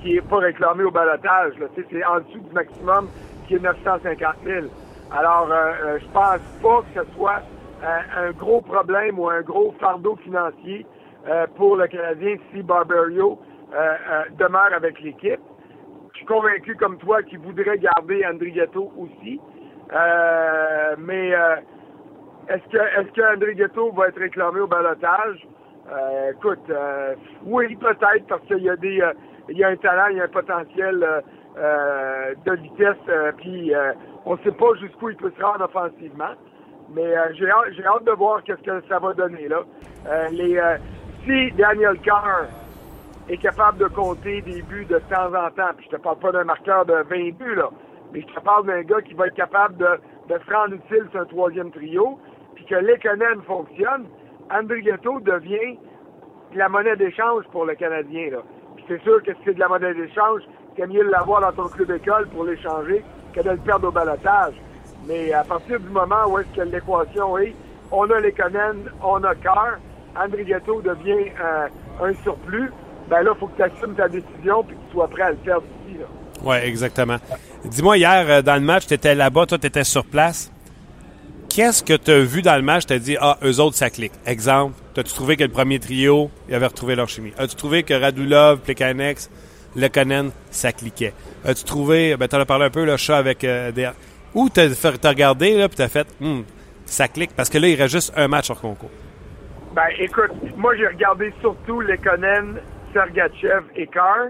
qui 0.00 0.16
est 0.16 0.28
pas 0.28 0.38
réclamé 0.38 0.84
au 0.84 0.90
balotage. 0.90 1.54
C'est 1.76 2.04
en 2.04 2.18
dessous 2.18 2.40
du 2.40 2.52
maximum 2.52 3.08
qui 3.46 3.54
est 3.54 3.60
950 3.60 4.34
000. 4.44 4.66
Alors, 5.16 5.48
je 5.98 6.06
pense 6.12 6.40
pas 6.62 6.82
que 6.82 7.04
ce 7.04 7.14
soit 7.14 7.42
un 8.16 8.30
gros 8.32 8.60
problème 8.60 9.18
ou 9.18 9.28
un 9.28 9.42
gros 9.42 9.74
fardeau 9.80 10.16
financier 10.16 10.84
pour 11.56 11.76
le 11.76 11.86
Canadien 11.86 12.36
si 12.52 12.62
Barbario 12.62 13.38
demeure 14.38 14.74
avec 14.74 15.00
l'équipe. 15.00 15.40
Je 16.12 16.18
suis 16.18 16.26
convaincu 16.26 16.74
comme 16.76 16.98
toi 16.98 17.22
qu'il 17.22 17.38
voudrait 17.38 17.78
garder 17.78 18.24
Andrigetto 18.26 18.92
aussi. 18.98 19.40
Euh, 19.92 20.94
mais 20.98 21.34
euh, 21.34 21.56
est-ce 22.48 22.64
que 22.70 22.78
est-ce 22.78 23.12
que 23.12 23.34
André 23.34 23.54
Ghetto 23.54 23.90
va 23.92 24.08
être 24.08 24.20
réclamé 24.20 24.60
au 24.60 24.66
balotage? 24.66 25.46
Euh, 25.90 26.32
écoute, 26.32 26.70
oui, 27.44 27.74
peut-être, 27.76 28.26
parce 28.28 28.42
qu'il 28.42 28.62
y 28.62 28.70
a 28.70 28.76
des 28.76 29.02
il 29.48 29.58
y 29.58 29.64
a 29.64 29.68
un 29.68 29.76
talent, 29.76 30.06
il 30.10 30.18
y 30.18 30.20
a 30.20 30.24
un 30.24 30.28
potentiel 30.28 31.04
de 31.56 32.52
vitesse, 32.52 33.34
puis 33.38 33.72
on 34.24 34.36
ne 34.36 34.42
sait 34.42 34.52
pas 34.52 34.74
jusqu'où 34.80 35.10
il 35.10 35.16
peut 35.16 35.32
se 35.36 35.42
rendre 35.42 35.64
offensivement. 35.64 36.34
Mais 36.92 37.12
j'ai 37.34 37.50
hâte, 37.50 37.72
j'ai 37.76 37.84
hâte 37.84 38.04
de 38.04 38.12
voir 38.12 38.42
qu'est-ce 38.44 38.62
que 38.62 38.82
ça 38.88 38.98
va 39.00 39.12
donner 39.14 39.48
là. 39.48 39.62
les, 40.30 40.60
si 41.24 41.50
Daniel 41.52 41.98
Carr 42.00 42.46
est 43.28 43.38
capable 43.38 43.78
de 43.78 43.86
compter 43.86 44.42
des 44.42 44.62
buts 44.62 44.86
de 44.86 44.98
temps 45.10 45.34
en 45.34 45.50
temps, 45.50 45.72
puis 45.76 45.86
je 45.90 45.96
te 45.96 46.00
parle 46.00 46.18
pas 46.18 46.30
d'un 46.30 46.44
marqueur 46.44 46.84
de 46.84 46.94
20 46.94 47.36
buts 47.36 47.54
là, 47.56 47.70
mais 48.12 48.20
je 48.22 48.26
te 48.26 48.40
parle 48.40 48.66
d'un 48.66 48.82
gars 48.82 49.00
qui 49.02 49.14
va 49.14 49.26
être 49.26 49.34
capable 49.34 49.76
de, 49.76 50.00
de 50.28 50.38
se 50.38 50.52
rendre 50.52 50.74
utile 50.74 51.06
sur 51.10 51.20
un 51.20 51.26
troisième 51.26 51.70
trio, 51.70 52.18
puis 52.54 52.64
que 52.64 52.74
l'économie 52.74 53.42
fonctionne, 53.46 54.06
André 54.50 54.82
Ghetto 54.82 55.20
devient 55.20 55.78
la 56.54 56.68
monnaie 56.68 56.96
d'échange 56.96 57.44
pour 57.52 57.64
le 57.64 57.74
Canadien. 57.74 58.30
Puis 58.76 58.84
c'est 58.88 59.02
sûr 59.02 59.22
que 59.22 59.32
si 59.32 59.38
c'est 59.44 59.54
de 59.54 59.60
la 59.60 59.68
monnaie 59.68 59.94
d'échange, 59.94 60.42
c'est 60.76 60.86
mieux 60.86 61.04
de 61.04 61.10
l'avoir 61.10 61.40
dans 61.40 61.52
ton 61.52 61.68
club 61.68 61.90
école 61.90 62.28
pour 62.28 62.44
l'échanger 62.44 63.04
que 63.32 63.40
de 63.40 63.50
le 63.50 63.56
perdre 63.58 63.88
au 63.88 63.90
balotage. 63.92 64.54
Mais 65.06 65.32
à 65.32 65.44
partir 65.44 65.78
du 65.78 65.88
moment 65.88 66.26
où 66.28 66.38
est-ce 66.38 66.56
que 66.56 66.62
l'équation 66.62 67.38
est, 67.38 67.54
on 67.92 68.10
a 68.10 68.20
l'économie, 68.20 68.84
on 69.02 69.22
a 69.24 69.34
cœur, 69.34 69.78
André 70.16 70.44
Ghetto 70.44 70.80
devient 70.80 71.30
euh, 71.40 71.68
un 72.02 72.14
surplus, 72.22 72.70
ben 73.08 73.22
là, 73.22 73.32
il 73.34 73.38
faut 73.38 73.46
que 73.48 73.56
tu 73.56 73.62
assumes 73.62 73.94
ta 73.94 74.08
décision 74.08 74.62
puis 74.62 74.76
que 74.76 74.82
tu 74.86 74.92
sois 74.92 75.08
prêt 75.08 75.22
à 75.22 75.30
le 75.30 75.36
faire 75.38 75.60
d'ici. 75.60 75.98
Oui, 76.42 76.56
exactement. 76.62 77.16
Dis-moi, 77.64 77.98
hier, 77.98 78.24
euh, 78.28 78.42
dans 78.42 78.54
le 78.54 78.62
match, 78.62 78.86
tu 78.86 78.94
étais 78.94 79.14
là-bas, 79.14 79.44
toi, 79.44 79.58
tu 79.58 79.66
étais 79.66 79.84
sur 79.84 80.04
place. 80.04 80.50
Qu'est-ce 81.50 81.82
que 81.82 81.92
tu 81.94 82.10
as 82.10 82.20
vu 82.20 82.40
dans 82.40 82.56
le 82.56 82.62
match? 82.62 82.86
Tu 82.86 82.94
as 82.94 82.98
dit, 82.98 83.16
ah, 83.20 83.36
eux 83.44 83.60
autres, 83.60 83.76
ça 83.76 83.90
clique? 83.90 84.12
Exemple, 84.24 84.74
as-tu 84.96 85.12
trouvé 85.12 85.36
que 85.36 85.42
le 85.42 85.50
premier 85.50 85.78
trio, 85.78 86.30
ils 86.48 86.54
avaient 86.54 86.68
retrouvé 86.68 86.94
leur 86.94 87.08
chimie? 87.08 87.32
As-tu 87.36 87.56
trouvé 87.56 87.82
que 87.82 87.92
Radulov, 87.92 88.60
Plekanex, 88.60 89.30
Lekonen, 89.76 90.30
ça 90.50 90.72
cliquait? 90.72 91.12
As-tu 91.44 91.64
trouvé, 91.64 92.16
ben, 92.16 92.28
tu 92.28 92.36
en 92.36 92.40
as 92.40 92.46
parlé 92.46 92.64
un 92.66 92.70
peu, 92.70 92.84
le 92.84 92.96
chat 92.96 93.18
avec 93.18 93.44
euh, 93.44 93.72
des... 93.72 93.90
Ou 94.34 94.48
tu 94.48 94.60
as, 94.60 95.08
regardé, 95.08 95.58
là, 95.58 95.68
puis 95.68 95.76
tu 95.76 95.82
as 95.82 95.88
fait, 95.88 96.06
hum, 96.22 96.44
ça 96.86 97.08
clique, 97.08 97.32
parce 97.36 97.50
que 97.50 97.58
là, 97.58 97.68
il 97.68 97.74
reste 97.74 97.92
juste 97.92 98.12
un 98.16 98.28
match 98.28 98.48
hors 98.50 98.60
concours. 98.60 98.90
Ben, 99.74 99.88
écoute, 99.98 100.30
moi, 100.56 100.74
j'ai 100.76 100.86
regardé 100.86 101.32
surtout 101.40 101.80
Lekonen, 101.80 102.58
Sergachev 102.94 103.64
et 103.76 103.86
Carr, 103.86 104.28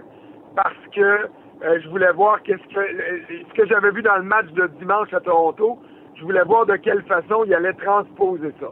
parce 0.57 0.75
que 0.95 1.29
je 1.63 1.89
voulais 1.89 2.13
voir 2.13 2.43
qu'est-ce 2.43 2.75
que 2.75 2.81
euh, 2.81 3.21
ce 3.49 3.55
que 3.55 3.67
j'avais 3.67 3.91
vu 3.91 4.03
dans 4.03 4.17
le 4.17 4.23
match 4.23 4.47
de 4.53 4.67
dimanche 4.79 5.13
à 5.13 5.21
Toronto. 5.21 5.79
Je 6.17 6.23
voulais 6.23 6.43
voir 6.45 6.67
de 6.67 6.77
quelle 6.77 7.03
façon 7.05 7.45
il 7.45 7.55
allait 7.55 7.73
transposer 7.75 8.53
ça. 8.61 8.71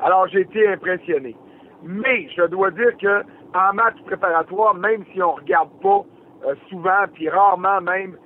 Alors 0.00 0.26
j'ai 0.28 0.40
été 0.40 0.68
impressionné. 0.68 1.36
Mais 1.82 2.28
je 2.36 2.42
dois 2.46 2.70
dire 2.70 2.96
que 3.00 3.22
en 3.54 3.72
match 3.74 3.96
préparatoire, 4.06 4.74
même 4.74 5.04
si 5.12 5.22
on 5.22 5.32
regarde 5.32 5.70
pas 5.80 6.04
souvent, 6.68 7.06
puis 7.14 7.28
rarement 7.28 7.80
même, 7.80 8.16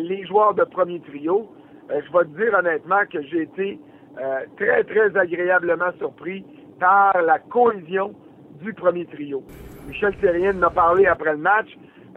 les 0.00 0.24
joueurs 0.26 0.54
de 0.54 0.64
premier 0.64 1.00
trio. 1.00 1.48
je 1.88 1.94
vais 1.94 2.24
te 2.24 2.36
dire 2.36 2.54
honnêtement 2.58 3.04
que 3.10 3.22
j'ai 3.22 3.42
été 3.42 3.80
très, 4.56 4.84
très 4.84 5.16
agréablement 5.16 5.92
surpris 5.98 6.44
par 6.78 7.20
la 7.22 7.38
cohésion 7.38 8.14
du 8.60 8.72
premier 8.72 9.04
trio. 9.06 9.42
Michel 9.88 10.16
Terrien 10.16 10.58
en 10.58 10.62
a 10.62 10.70
parlé 10.70 11.06
après 11.06 11.32
le 11.32 11.38
match. 11.38 11.68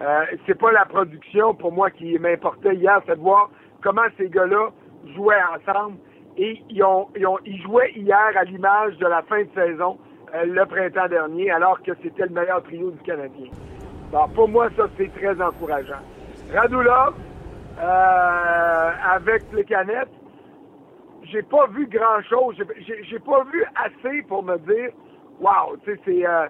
Euh, 0.01 0.25
c'est 0.47 0.57
pas 0.57 0.71
la 0.71 0.85
production 0.85 1.53
pour 1.53 1.73
moi 1.73 1.89
qui 1.91 2.17
m'importait 2.19 2.75
hier, 2.75 3.01
c'est 3.05 3.15
de 3.15 3.21
voir 3.21 3.49
comment 3.81 4.07
ces 4.17 4.29
gars-là 4.29 4.69
jouaient 5.13 5.35
ensemble. 5.55 5.97
Et 6.37 6.61
ils, 6.69 6.83
ont, 6.83 7.07
ils, 7.17 7.27
ont, 7.27 7.37
ils 7.45 7.61
jouaient 7.61 7.91
hier 7.95 8.31
à 8.35 8.43
l'image 8.45 8.97
de 8.97 9.07
la 9.07 9.21
fin 9.23 9.41
de 9.41 9.49
saison 9.53 9.97
euh, 10.33 10.45
le 10.45 10.65
printemps 10.65 11.09
dernier, 11.09 11.51
alors 11.51 11.81
que 11.81 11.91
c'était 12.01 12.23
le 12.23 12.29
meilleur 12.29 12.63
trio 12.63 12.91
du 12.91 12.99
Canadien. 12.99 13.49
pour 14.35 14.47
moi, 14.47 14.69
ça, 14.77 14.87
c'est 14.97 15.11
très 15.15 15.41
encourageant. 15.41 16.01
Radulov, 16.53 17.15
euh, 17.81 18.91
avec 19.03 19.43
les 19.53 19.65
canettes, 19.65 20.07
j'ai 21.23 21.43
pas 21.43 21.67
vu 21.67 21.87
grand-chose. 21.87 22.55
J'ai 22.77 23.19
pas 23.19 23.43
vu 23.51 23.65
assez 23.75 24.21
pour 24.23 24.43
me 24.43 24.57
dire, 24.59 24.91
wow, 25.41 25.75
tu 25.83 25.91
sais, 25.91 25.99
c'est... 26.05 26.25
Euh, 26.25 26.47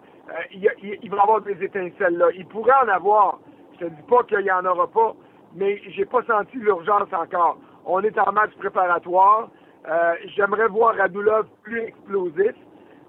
il, 0.51 0.69
il, 1.01 1.09
va 1.09 1.21
avoir 1.21 1.41
des 1.41 1.63
étincelles 1.63 2.17
là. 2.17 2.27
Il 2.35 2.45
pourrait 2.45 2.73
en 2.83 2.87
avoir. 2.89 3.39
Je 3.73 3.85
te 3.85 3.89
dis 3.89 4.01
pas 4.09 4.23
qu'il 4.23 4.41
y 4.41 4.51
en 4.51 4.65
aura 4.65 4.87
pas, 4.87 5.15
mais 5.55 5.81
j'ai 5.89 6.05
pas 6.05 6.23
senti 6.23 6.57
l'urgence 6.57 7.11
encore. 7.13 7.57
On 7.85 8.01
est 8.01 8.17
en 8.19 8.31
match 8.31 8.51
préparatoire. 8.57 9.49
Euh, 9.89 10.13
j'aimerais 10.35 10.67
voir 10.67 10.95
Radulov 10.95 11.47
plus 11.63 11.81
explosif, 11.83 12.55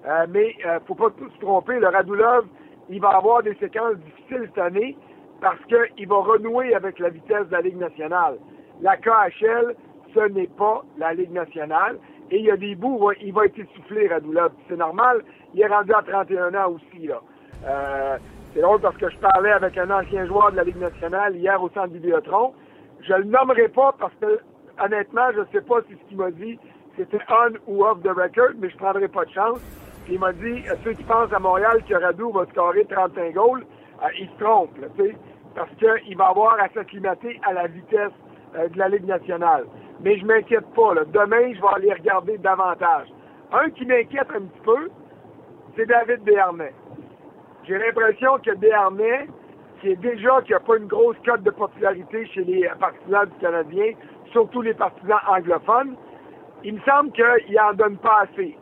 euh, 0.07 0.27
mais 0.29 0.57
faut 0.87 0.95
pas 0.95 1.11
tout 1.11 1.29
se 1.31 1.39
tromper. 1.41 1.79
Le 1.81 1.89
Radulov, 1.89 2.47
il 2.89 3.01
va 3.01 3.11
avoir 3.11 3.43
des 3.43 3.55
séquences 3.57 3.97
difficiles 3.97 4.49
cette 4.55 4.59
année 4.65 4.97
parce 5.41 5.59
qu'il 5.65 6.09
va 6.09 6.17
renouer 6.17 6.75
avec 6.75 6.99
la 6.99 7.09
vitesse 7.09 7.47
de 7.49 7.53
la 7.53 7.63
Ligue 7.63 7.79
nationale. 7.79 8.39
La 8.81 8.97
KHL, 8.97 9.75
ce 10.15 10.29
n'est 10.29 10.47
pas 10.47 10.83
la 10.99 11.15
Ligue 11.15 11.33
nationale. 11.33 11.99
Et 12.31 12.39
il 12.39 12.45
y 12.45 12.51
a 12.51 12.57
des 12.57 12.75
bouts 12.75 13.11
il 13.21 13.33
va 13.33 13.47
être 13.47 13.59
essoufflé, 13.59 14.09
Radulov. 14.09 14.53
C'est 14.69 14.77
normal, 14.77 15.23
il 15.55 15.61
est 15.61 15.67
rendu 15.67 15.93
à 15.93 16.03
31 16.03 16.55
ans 16.55 16.73
aussi. 16.75 17.07
Là. 17.07 17.21
Euh, 17.67 18.19
c'est 18.55 18.61
drôle 18.61 18.81
parce 18.81 18.97
que 18.97 19.09
je 19.09 19.19
parlais 19.19 19.53
avec 19.53 19.77
un 19.79 19.91
ancien 19.91 20.27
joueur 20.27 20.51
de 20.53 20.57
la 20.57 20.65
Ligue 20.65 20.79
nationale 20.79 21.37
hier 21.37 21.61
au 21.63 21.69
centre 21.71 21.93
Vidéotron. 21.93 22.53
Je 23.01 23.15
le 23.15 23.25
nommerai 23.25 23.69
pas 23.69 23.95
parce 23.99 24.15
que, 24.21 24.41
honnêtement, 24.83 25.31
je 25.35 25.41
ne 25.41 25.45
sais 25.53 25.61
pas 25.61 25.81
si 25.89 25.95
ce 25.95 26.09
qu'il 26.09 26.19
m'a 26.19 26.31
dit, 26.31 26.59
c'était 26.97 27.19
on 27.29 27.53
ou 27.67 27.85
off 27.85 28.03
the 28.03 28.09
record, 28.09 28.55
mais 28.59 28.69
je 28.69 28.75
ne 28.75 28.81
prendrai 28.81 29.09
pas 29.09 29.25
de 29.25 29.31
chance. 29.31 29.61
il 30.09 30.19
m'a 30.19 30.33
dit, 30.33 30.63
ceux 30.85 30.93
qui 30.93 31.05
pensent 31.05 31.33
à 31.33 31.39
Montréal 31.39 31.83
que 31.89 31.95
Radou 31.95 32.33
va 32.33 32.47
scorer 32.47 32.85
35 32.85 33.35
goals, 33.35 33.65
euh, 34.03 34.07
ils 34.19 34.29
se 34.29 34.45
trompent, 34.45 34.79
sais, 34.97 35.15
parce 35.55 35.71
qu'il 35.77 36.17
va 36.17 36.27
avoir 36.27 36.61
à 36.61 36.69
s'acclimater 36.71 37.41
à 37.47 37.53
la 37.53 37.67
vitesse 37.69 38.13
euh, 38.57 38.69
de 38.69 38.79
la 38.79 38.89
Ligue 38.89 39.07
nationale 39.07 39.65
mais 40.03 40.19
je 40.19 40.25
m'inquiète 40.25 40.67
pas. 40.75 40.95
Là. 40.95 41.03
Demain, 41.07 41.53
je 41.55 41.61
vais 41.61 41.75
aller 41.75 41.93
regarder 41.93 42.39
davantage. 42.39 43.09
Un 43.53 43.71
qui 43.71 43.85
m'inquiète 43.87 44.29
un 44.35 44.43
petit 44.43 44.61
peu, 44.65 44.91
c'est 45.77 45.87
David 45.87 46.23
Béarnais. 46.23 46.73
J'ai 47.65 47.79
l'impression 47.79 48.39
que 48.39 48.55
Béarnais, 48.55 49.29
qui 49.81 49.91
est 49.91 49.97
déjà 49.97 50.41
qui 50.43 50.53
n'a 50.53 50.61
pas 50.61 50.77
une 50.77 50.87
grosse 50.87 51.17
cote 51.25 51.43
de 51.43 51.51
popularité 51.51 52.27
chez 52.27 52.45
les 52.45 52.69
partisans 52.79 53.27
du 53.27 53.39
Canadien, 53.41 53.93
surtout 54.33 54.63
les 54.63 54.75
partisans 54.75 55.21
anglophones, 55.29 55.97
il 56.63 56.75
me 56.75 56.81
semble 56.81 57.11
qu'il 57.13 57.25
n'en 57.55 57.73
donne 57.75 57.97
pas 57.99 58.23
assez. 58.23 58.57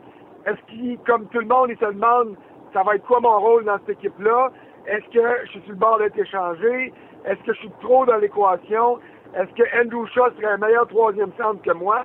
Est-ce 0.45 0.61
qu'il, 0.71 0.97
comme 0.99 1.27
tout 1.27 1.39
le 1.39 1.47
monde, 1.47 1.69
il 1.69 1.77
se 1.77 1.85
demande 1.85 2.35
ça 2.73 2.83
va 2.83 2.95
être 2.95 3.05
quoi 3.05 3.19
mon 3.19 3.39
rôle 3.39 3.65
dans 3.65 3.77
cette 3.79 3.97
équipe-là? 3.97 4.51
Est-ce 4.85 5.05
que 5.09 5.45
je 5.45 5.51
suis 5.51 5.61
sur 5.61 5.71
le 5.71 5.75
bord 5.75 5.97
d'être 5.99 6.17
échangé? 6.17 6.93
Est-ce 7.25 7.39
que 7.43 7.53
je 7.53 7.59
suis 7.59 7.71
trop 7.81 8.05
dans 8.05 8.17
l'équation? 8.17 8.99
Est-ce 9.35 9.53
que 9.55 9.63
Andrew 9.79 10.05
Shaw 10.07 10.31
serait 10.37 10.53
un 10.53 10.57
meilleur 10.57 10.87
troisième 10.87 11.31
centre 11.37 11.61
que 11.61 11.71
moi? 11.71 12.03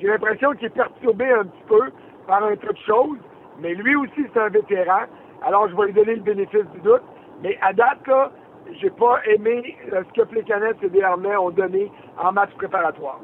J'ai 0.00 0.08
l'impression 0.08 0.52
qu'il 0.52 0.66
est 0.66 0.70
perturbé 0.70 1.30
un 1.30 1.44
petit 1.44 1.64
peu 1.68 1.90
par 2.26 2.42
un 2.42 2.56
tas 2.56 2.72
de 2.72 2.78
choses, 2.86 3.18
mais 3.60 3.74
lui 3.74 3.94
aussi, 3.96 4.26
c'est 4.32 4.40
un 4.40 4.48
vétéran. 4.48 5.02
Alors, 5.46 5.68
je 5.68 5.76
vais 5.76 5.86
lui 5.86 5.92
donner 5.92 6.14
le 6.16 6.22
bénéfice 6.22 6.66
du 6.74 6.80
doute. 6.80 7.02
Mais 7.42 7.58
à 7.60 7.72
date, 7.72 8.06
là, 8.06 8.32
j'ai 8.80 8.90
pas 8.90 9.20
aimé 9.26 9.76
euh, 9.92 10.02
ce 10.08 10.20
que 10.20 10.26
Plécanet 10.26 10.72
et 10.82 10.88
Desharnais 10.88 11.36
ont 11.36 11.50
donné 11.50 11.90
en 12.16 12.32
match 12.32 12.50
préparatoire. 12.56 13.20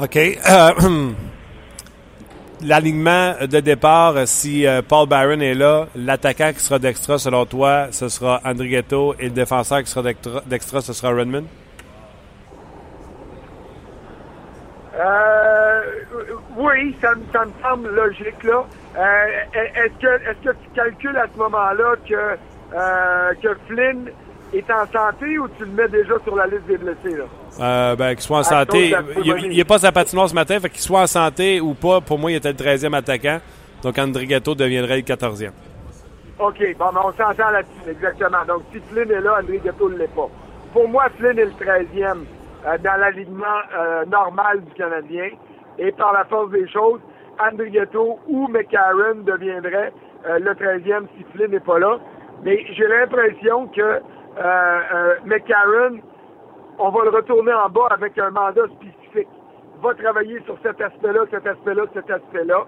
OK. 0.00 0.16
Euh, 0.16 1.10
L'alignement 2.62 3.34
de 3.42 3.60
départ, 3.60 4.26
si 4.26 4.66
euh, 4.66 4.80
Paul 4.80 5.06
Byron 5.06 5.42
est 5.42 5.54
là, 5.54 5.86
l'attaquant 5.94 6.50
qui 6.52 6.60
sera 6.60 6.78
d'extra, 6.78 7.18
selon 7.18 7.44
toi, 7.44 7.88
ce 7.90 8.08
sera 8.08 8.40
Andrigetto 8.44 9.14
et 9.18 9.24
le 9.24 9.30
défenseur 9.30 9.80
qui 9.80 9.90
sera 9.90 10.02
d'extra, 10.46 10.80
ce 10.80 10.92
sera 10.94 11.12
Redmond? 11.12 11.44
Euh, 14.98 15.82
oui, 16.56 16.96
ça, 17.00 17.14
ça, 17.32 17.44
me 17.44 17.52
semble 17.62 17.90
logique, 17.90 18.42
là. 18.44 18.64
Euh, 18.96 19.58
est-ce 19.74 20.00
que, 20.00 20.30
est-ce 20.30 20.50
que 20.50 20.56
tu 20.62 20.70
calcules 20.74 21.16
à 21.16 21.26
ce 21.32 21.38
moment-là 21.38 21.94
que, 22.08 22.14
euh, 22.74 23.32
que 23.42 23.56
Flynn 23.66 24.08
est 24.52 24.70
en 24.70 24.86
santé 24.86 25.36
ou 25.38 25.48
tu 25.58 25.64
le 25.64 25.72
mets 25.72 25.88
déjà 25.88 26.14
sur 26.22 26.36
la 26.36 26.46
liste 26.46 26.66
des 26.66 26.78
blessés, 26.78 27.16
là? 27.16 27.24
Euh, 27.60 27.96
ben, 27.96 28.14
qu'il 28.14 28.22
soit 28.22 28.38
en 28.38 28.44
santé. 28.44 28.94
Il 29.24 29.56
n'est 29.56 29.64
pas 29.64 29.78
sa 29.78 29.90
patinoire 29.90 30.28
ce 30.28 30.34
matin, 30.34 30.60
fait 30.60 30.70
qu'il 30.70 30.80
soit 30.80 31.02
en 31.02 31.06
santé 31.08 31.60
ou 31.60 31.74
pas, 31.74 32.00
pour 32.00 32.18
moi, 32.18 32.30
il 32.30 32.36
était 32.36 32.52
le 32.52 32.58
13e 32.58 32.94
attaquant. 32.94 33.40
Donc, 33.82 33.98
André 33.98 34.26
Gatto 34.26 34.54
deviendrait 34.54 34.96
le 34.96 35.02
14e. 35.02 35.50
OK, 36.38 36.58
bon, 36.78 36.86
mais 36.92 37.00
on 37.04 37.12
s'entend 37.12 37.50
là-dessus, 37.50 37.90
exactement. 37.90 38.44
Donc, 38.46 38.62
si 38.72 38.80
Flynn 38.90 39.10
est 39.10 39.20
là, 39.20 39.38
André 39.40 39.60
Gatto 39.64 39.88
ne 39.88 39.98
l'est 39.98 40.14
pas. 40.14 40.28
Pour 40.72 40.88
moi, 40.88 41.06
Flynn 41.18 41.38
est 41.38 41.44
le 41.44 41.50
13e. 41.50 42.24
Euh, 42.66 42.78
dans 42.78 42.98
l'alignement 42.98 43.60
euh, 43.76 44.06
normal 44.06 44.62
du 44.62 44.72
Canadien. 44.72 45.28
Et 45.78 45.92
par 45.92 46.14
la 46.14 46.24
force 46.24 46.50
des 46.50 46.66
choses, 46.68 47.00
Andrietto 47.38 48.18
ou 48.26 48.48
McCarron 48.48 49.16
deviendrait 49.24 49.92
euh, 50.26 50.38
le 50.38 50.52
13e 50.52 51.06
si 51.14 51.24
Flynn 51.32 51.50
n'est 51.50 51.60
pas 51.60 51.78
là. 51.78 51.98
Mais 52.42 52.64
j'ai 52.72 52.86
l'impression 52.86 53.66
que 53.68 54.00
McCarron, 55.24 55.98
on 56.78 56.88
va 56.88 57.04
le 57.04 57.10
retourner 57.10 57.52
en 57.52 57.68
bas 57.68 57.88
avec 57.90 58.18
un 58.18 58.30
mandat 58.30 58.66
spécifique. 58.76 59.28
Va 59.82 59.94
travailler 59.94 60.40
sur 60.44 60.56
cet 60.62 60.80
aspect-là, 60.80 61.20
cet 61.30 61.46
aspect-là, 61.46 61.82
cet 61.92 62.10
aspect-là. 62.10 62.64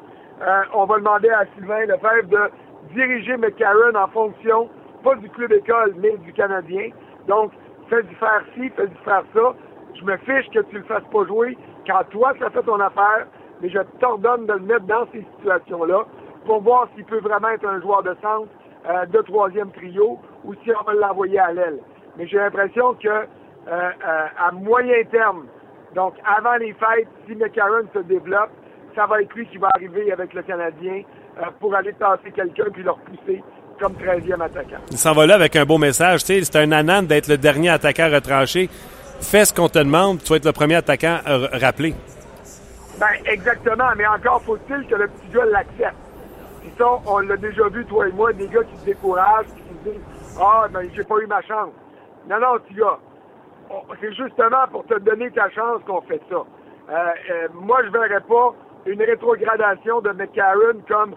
on 0.74 0.84
va 0.84 0.98
demander 0.98 1.30
à 1.30 1.44
Sylvain 1.54 1.86
Lefebvre 1.86 2.28
de 2.28 2.94
diriger 2.94 3.36
McCarron 3.36 3.94
en 3.96 4.08
fonction, 4.08 4.68
pas 5.02 5.16
du 5.16 5.28
club 5.30 5.52
école, 5.52 5.94
mais 5.96 6.16
du 6.18 6.32
Canadien. 6.32 6.90
Donc, 7.26 7.52
fais 7.88 8.02
du 8.04 8.14
faire 8.14 8.42
ci, 8.54 8.70
fais 8.70 8.86
du 8.86 8.96
faire 9.04 9.24
ça. 9.34 9.54
Je 9.98 10.04
me 10.04 10.16
fiche 10.18 10.50
que 10.52 10.60
tu 10.70 10.76
le 10.76 10.84
fasses 10.84 11.04
pas 11.12 11.24
jouer 11.26 11.56
quand 11.86 12.02
toi, 12.10 12.32
ça 12.38 12.50
fait 12.50 12.62
ton 12.62 12.80
affaire, 12.80 13.26
mais 13.60 13.70
je 13.70 13.78
t'ordonne 14.00 14.46
de 14.46 14.52
le 14.52 14.60
mettre 14.60 14.86
dans 14.86 15.06
ces 15.12 15.24
situations-là 15.36 16.04
pour 16.44 16.60
voir 16.62 16.88
s'il 16.94 17.04
peut 17.04 17.20
vraiment 17.20 17.48
être 17.48 17.66
un 17.66 17.80
joueur 17.80 18.02
de 18.02 18.14
centre 18.22 18.48
euh, 18.88 19.06
de 19.06 19.20
troisième 19.22 19.70
trio 19.72 20.18
ou 20.44 20.54
si 20.62 20.70
on 20.78 20.84
va 20.84 20.94
l'envoyer 20.94 21.38
à 21.38 21.52
l'aile. 21.52 21.78
Mais 22.16 22.26
j'ai 22.26 22.36
l'impression 22.36 22.94
que 22.94 23.08
euh, 23.08 23.22
euh, 23.68 24.26
à 24.38 24.52
moyen 24.52 25.02
terme, 25.10 25.46
donc 25.94 26.14
avant 26.24 26.56
les 26.56 26.72
fêtes, 26.74 27.08
si 27.26 27.34
McCarron 27.34 27.86
se 27.94 28.00
développe, 28.00 28.50
ça 28.94 29.06
va 29.06 29.22
être 29.22 29.34
lui 29.34 29.46
qui 29.46 29.58
va 29.58 29.68
arriver 29.74 30.12
avec 30.12 30.32
le 30.34 30.42
Canadien 30.42 31.02
pour 31.60 31.74
aller 31.74 31.92
tasser 31.94 32.30
quelqu'un 32.34 32.64
puis 32.72 32.82
le 32.82 32.92
repousser 32.92 33.42
comme 33.78 33.92
13e 33.92 34.40
attaquant. 34.40 34.78
Il 34.90 34.96
s'en 34.96 35.12
va 35.12 35.26
là 35.26 35.34
avec 35.34 35.54
un 35.56 35.66
beau 35.66 35.76
message. 35.76 36.20
C'est 36.20 36.56
un 36.56 36.72
anan 36.72 37.02
d'être 37.02 37.28
le 37.28 37.36
dernier 37.36 37.68
attaquant 37.68 38.08
retranché 38.10 38.70
fais 39.20 39.44
ce 39.44 39.54
qu'on 39.54 39.68
te 39.68 39.78
demande, 39.78 40.22
tu 40.22 40.30
vas 40.30 40.36
être 40.36 40.44
le 40.44 40.52
premier 40.52 40.76
attaquant 40.76 41.18
à 41.24 41.58
rappeler. 41.58 41.94
Ben, 42.98 43.06
exactement, 43.26 43.88
mais 43.96 44.06
encore 44.06 44.42
faut-il 44.42 44.86
que 44.86 44.94
le 44.94 45.08
petit 45.08 45.28
gars 45.28 45.44
l'accepte. 45.44 45.96
Puis 46.60 46.72
ça, 46.78 46.98
on 47.06 47.18
l'a 47.18 47.36
déjà 47.36 47.68
vu, 47.68 47.84
toi 47.84 48.08
et 48.08 48.12
moi, 48.12 48.32
des 48.32 48.48
gars 48.48 48.64
qui 48.64 48.76
se 48.78 48.84
découragent, 48.86 49.46
qui 49.46 49.90
se 49.90 49.90
disent 49.90 50.02
Ah, 50.40 50.66
ben, 50.70 50.88
j'ai 50.94 51.04
pas 51.04 51.18
eu 51.18 51.26
ma 51.26 51.42
chance. 51.42 51.72
Non, 52.28 52.40
non, 52.40 52.58
petit 52.58 52.74
gars. 52.74 52.98
C'est 54.00 54.12
justement 54.14 54.66
pour 54.70 54.86
te 54.86 54.98
donner 55.00 55.30
ta 55.30 55.50
chance 55.50 55.82
qu'on 55.86 56.00
fait 56.02 56.20
ça. 56.30 56.36
Euh, 56.36 56.94
euh, 57.30 57.48
moi, 57.54 57.80
je 57.84 57.90
verrais 57.90 58.20
pas 58.20 58.54
une 58.86 59.02
rétrogradation 59.02 60.00
de 60.00 60.10
McCarron 60.10 60.80
comme 60.88 61.14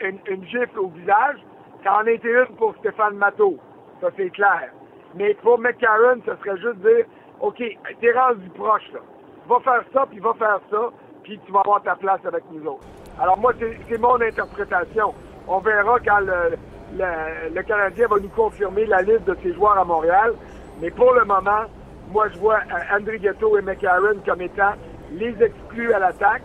une, 0.00 0.18
une 0.26 0.44
gifle 0.46 0.78
au 0.78 0.88
visage. 0.88 1.36
Ça 1.84 1.98
en 1.98 2.06
était 2.06 2.28
une 2.30 2.56
pour 2.56 2.74
Stéphane 2.80 3.14
Matteau. 3.14 3.58
Ça, 4.00 4.08
c'est 4.16 4.30
clair. 4.30 4.70
Mais 5.14 5.34
pour 5.34 5.58
McCarron, 5.58 6.20
ce 6.26 6.34
serait 6.36 6.58
juste 6.58 6.78
dire 6.78 7.06
OK, 7.44 7.62
t'es 8.00 8.12
rendu 8.12 8.48
proche, 8.54 8.90
là. 8.94 9.00
Va 9.46 9.60
faire 9.60 9.84
ça, 9.92 10.06
puis 10.10 10.18
va 10.18 10.32
faire 10.32 10.60
ça, 10.70 10.90
puis 11.22 11.38
tu 11.44 11.52
vas 11.52 11.60
avoir 11.60 11.82
ta 11.82 11.94
place 11.94 12.20
avec 12.24 12.42
nous 12.50 12.66
autres. 12.66 12.86
Alors 13.20 13.36
moi, 13.38 13.52
c'est 13.60 13.98
mon 13.98 14.18
interprétation. 14.18 15.12
On 15.46 15.58
verra 15.58 15.98
quand 16.00 16.20
le, 16.20 16.56
le, 16.96 17.62
Canadien 17.62 18.06
va 18.08 18.16
nous 18.18 18.30
confirmer 18.30 18.86
la 18.86 19.02
liste 19.02 19.24
de 19.24 19.36
ses 19.42 19.52
joueurs 19.52 19.78
à 19.78 19.84
Montréal. 19.84 20.32
Mais 20.80 20.90
pour 20.90 21.12
le 21.12 21.26
moment, 21.26 21.64
moi, 22.10 22.28
je 22.32 22.38
vois 22.38 22.60
euh, 22.60 22.96
André 22.98 23.18
Ghetto 23.18 23.58
et 23.58 23.62
McCarron 23.62 24.16
comme 24.24 24.40
étant 24.40 24.72
les 25.12 25.34
exclus 25.42 25.92
à 25.92 25.98
l'attaque, 25.98 26.44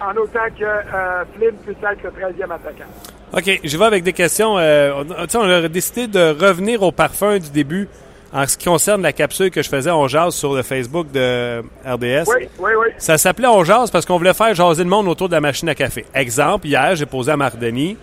en 0.00 0.16
autant 0.16 0.48
que 0.58 0.64
euh, 0.64 1.24
Flynn 1.34 1.54
puisse 1.56 1.76
être 1.82 2.02
le 2.02 2.10
13e 2.10 2.50
attaquant. 2.50 2.88
OK, 3.34 3.60
je 3.62 3.76
vais 3.76 3.84
avec 3.84 4.04
des 4.04 4.14
questions. 4.14 4.58
Euh, 4.58 5.04
on, 5.04 5.38
on 5.38 5.50
a 5.50 5.68
décidé 5.68 6.06
de 6.06 6.30
revenir 6.30 6.82
au 6.82 6.92
parfum 6.92 7.38
du 7.38 7.50
début 7.50 7.88
en 8.32 8.46
ce 8.46 8.56
qui 8.56 8.66
concerne 8.66 9.02
la 9.02 9.12
capsule 9.12 9.50
que 9.50 9.62
je 9.62 9.68
faisais 9.68 9.90
On 9.90 10.06
Jazz 10.08 10.34
sur 10.34 10.54
le 10.54 10.62
Facebook 10.62 11.10
de 11.12 11.62
RDS. 11.84 12.24
Oui, 12.28 12.48
oui, 12.58 12.70
oui. 12.78 12.86
Ça 12.98 13.18
s'appelait 13.18 13.48
On 13.48 13.64
Jazz 13.64 13.90
parce 13.90 14.06
qu'on 14.06 14.18
voulait 14.18 14.34
faire 14.34 14.54
jaser 14.54 14.84
le 14.84 14.90
monde 14.90 15.08
autour 15.08 15.28
de 15.28 15.34
la 15.34 15.40
machine 15.40 15.68
à 15.68 15.74
café. 15.74 16.04
Exemple, 16.14 16.66
hier, 16.66 16.94
j'ai 16.94 17.06
posé 17.06 17.32
à 17.32 17.36
Marc 17.36 17.58
Denis, 17.58 17.96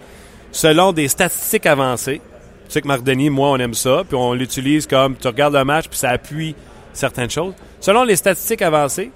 selon 0.52 0.92
des 0.92 1.08
statistiques 1.08 1.66
avancées, 1.66 2.22
tu 2.66 2.72
sais 2.74 2.82
que 2.82 2.88
Marc 2.88 3.04
Denis, 3.04 3.30
moi, 3.30 3.50
on 3.52 3.58
aime 3.58 3.74
ça, 3.74 4.04
puis 4.08 4.18
on 4.18 4.34
l'utilise 4.34 4.86
comme 4.88 5.16
tu 5.16 5.28
regardes 5.28 5.54
le 5.54 5.64
match, 5.64 5.88
puis 5.88 5.98
ça 5.98 6.10
appuie 6.10 6.56
certaines 6.92 7.30
choses. 7.30 7.54
Selon 7.80 8.04
les 8.04 8.18
statistiques 8.18 8.62
avancées, 8.62 9.12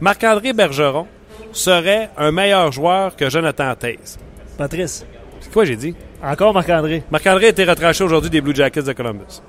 Marc-André 0.00 0.52
Bergeron 0.54 1.06
serait 1.52 2.08
un 2.16 2.30
meilleur 2.32 2.72
joueur 2.72 3.14
que 3.14 3.28
Jonathan 3.28 3.74
Taze. 3.74 4.18
Patrice, 4.56 5.04
C'est 5.40 5.52
quoi 5.52 5.64
j'ai 5.64 5.76
dit? 5.76 5.94
encore 6.22 6.54
Marc-André. 6.54 7.02
Marc-André 7.10 7.46
a 7.46 7.48
été 7.50 7.64
retranché 7.64 8.02
aujourd'hui 8.02 8.30
des 8.30 8.40
Blue 8.40 8.54
Jackets 8.54 8.82
de 8.82 8.92
Columbus. 8.94 9.42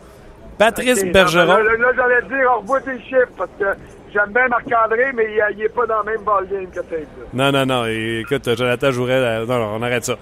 Patrice 0.58 1.04
Bergeron. 1.12 1.58
Là, 1.58 1.64
là, 1.64 1.78
là, 1.78 1.88
j'allais 1.96 2.22
te 2.22 2.28
dire, 2.28 2.50
on 2.56 2.62
revoit 2.62 2.82
tes 2.82 3.00
chiffres 3.02 3.28
parce 3.38 3.50
que 3.60 3.66
j'aime 4.14 4.32
bien 4.34 4.48
Marc-André, 4.48 5.12
mais 5.14 5.26
il 5.52 5.58
n'est 5.58 5.70
pas 5.70 5.86
dans 5.86 6.00
le 6.00 6.12
même 6.14 6.22
ball 6.24 6.48
game 6.48 6.68
que 6.68 6.80
Tate. 6.80 7.08
Non, 7.34 7.52
non, 7.52 7.66
non. 7.66 7.86
Écoute, 7.86 8.50
Jonathan 8.58 8.92
jouerait. 8.92 9.20
la- 9.22 9.40
Non, 9.46 9.58
non, 9.60 9.76
on 9.76 9.82
arrête 9.82 10.06
ça. 10.06 10.16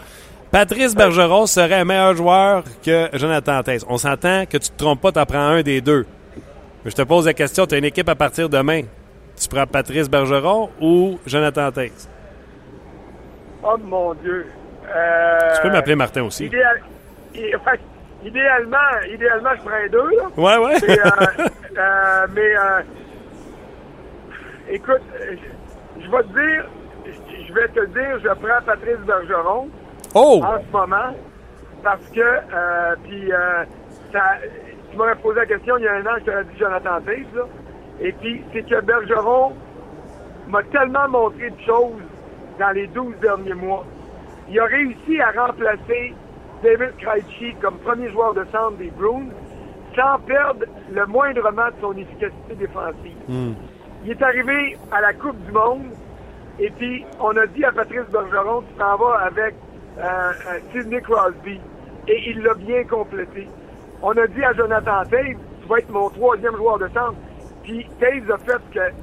Patrice 0.51 0.95
Bergeron 0.95 1.45
serait 1.47 1.75
un 1.75 1.85
meilleur 1.85 2.15
joueur 2.15 2.63
que 2.85 3.09
Jonathan 3.13 3.63
Taze. 3.63 3.85
On 3.89 3.97
s'entend 3.97 4.45
que 4.45 4.57
tu 4.57 4.69
te 4.69 4.77
trompes 4.77 5.01
pas, 5.01 5.11
tu 5.11 5.25
prends 5.25 5.39
un 5.47 5.61
des 5.63 5.81
deux. 5.81 6.05
Mais 6.85 6.91
je 6.91 6.95
te 6.95 7.01
pose 7.03 7.25
la 7.25 7.33
question, 7.33 7.65
tu 7.65 7.75
as 7.75 7.77
une 7.79 7.85
équipe 7.85 8.07
à 8.09 8.15
partir 8.15 8.49
de 8.49 8.57
demain. 8.57 8.81
Tu 9.39 9.47
prends 9.49 9.65
Patrice 9.65 10.09
Bergeron 10.09 10.69
ou 10.79 11.19
Jonathan 11.25 11.71
Taze? 11.71 12.07
Oh 13.63 13.77
mon 13.83 14.13
Dieu. 14.15 14.45
Euh, 14.95 15.37
Tu 15.55 15.61
peux 15.61 15.69
m'appeler 15.71 15.95
Martin 15.95 16.23
aussi. 16.23 16.45
idéal- 16.45 16.81
i- 17.33 17.55
ouais, 17.55 17.79
idéalement, 18.25 18.77
idéalement, 19.12 19.50
je 19.58 19.62
prends 19.62 19.89
deux. 19.92 20.10
Là. 20.18 20.24
Ouais, 20.38 20.58
ouais. 20.65 20.77
Mais, 20.88 21.00
euh, 21.00 21.48
euh, 21.77 22.27
mais 22.34 22.58
euh, 22.58 22.82
écoute, 24.70 25.01
je 26.00 26.10
vais 26.12 26.24
te 26.24 26.27
dire, 26.27 26.65
je- 27.48 27.53
vais 27.53 27.68
te 27.68 27.86
dire, 27.86 28.20
je 28.20 28.27
prends 28.30 28.62
Patrice 28.65 29.00
Bergeron 29.06 29.70
oh! 30.15 30.42
en 30.44 30.58
ce 30.60 30.72
moment 30.72 31.15
parce 31.84 32.06
que, 32.10 33.03
puis, 33.03 33.32
tu 34.92 34.98
m'aurais 34.98 35.15
posé 35.15 35.39
la 35.39 35.46
question 35.46 35.77
il 35.77 35.84
y 35.84 35.88
a 35.88 35.96
un 35.96 36.06
an, 36.06 36.15
je 36.20 36.25
t'aurais 36.25 36.44
dit 36.46 36.58
Jonathan 36.60 37.01
Taze, 37.01 37.36
là. 37.36 37.44
Et 38.00 38.12
puis, 38.13 38.44
c'est 38.53 38.68
que 38.68 38.82
Bergeron 38.82 39.53
m'a 40.48 40.63
tellement 40.63 41.08
montré 41.10 41.50
de 41.50 41.62
choses 41.65 42.01
dans 42.60 42.72
les 42.72 42.88
12 42.88 43.15
derniers 43.22 43.53
mois. 43.53 43.86
Il 44.50 44.60
a 44.60 44.65
réussi 44.65 45.20
à 45.22 45.32
remplacer 45.46 46.13
David 46.63 46.96
Krejci 46.98 47.53
comme 47.62 47.77
premier 47.79 48.10
joueur 48.10 48.34
de 48.34 48.46
centre 48.46 48.77
des 48.77 48.89
Bruins 48.91 49.29
sans 49.96 50.17
perdre 50.20 50.65
le 50.91 51.05
moindrement 51.05 51.67
de 51.67 51.82
son 51.82 51.91
efficacité 51.98 52.55
défensive. 52.58 53.55
Il 54.05 54.12
est 54.12 54.22
arrivé 54.22 54.77
à 54.91 55.01
la 55.01 55.13
Coupe 55.13 55.38
du 55.46 55.51
Monde 55.51 55.84
et 56.60 56.70
puis 56.72 57.05
on 57.20 57.36
a 57.36 57.46
dit 57.48 57.65
à 57.65 57.72
Patrice 57.72 58.10
Bergeron, 58.12 58.62
tu 58.62 58.74
t'en 58.75 58.96
vas 58.98 59.15
avec 59.25 59.55
euh, 59.98 60.01
euh, 60.01 60.60
Sidney 60.72 61.01
Crosby. 61.01 61.60
Et 62.08 62.29
il 62.29 62.41
l'a 62.41 62.53
bien 62.53 62.84
complété. 62.86 63.48
On 64.01 64.12
a 64.12 64.27
dit 64.27 64.43
à 64.43 64.53
Jonathan 64.53 65.03
Taze, 65.10 65.38
tu 65.62 65.67
vas 65.67 65.77
être 65.77 65.89
mon 65.89 66.10
troisième 66.10 66.55
joueur 66.55 66.79
de 66.79 66.88
centre. 66.88 67.15
Puis 67.63 67.88
Taze 68.00 68.29
a 68.32 68.38
fait 68.38 68.60
ce 68.70 68.74
que 68.74 68.93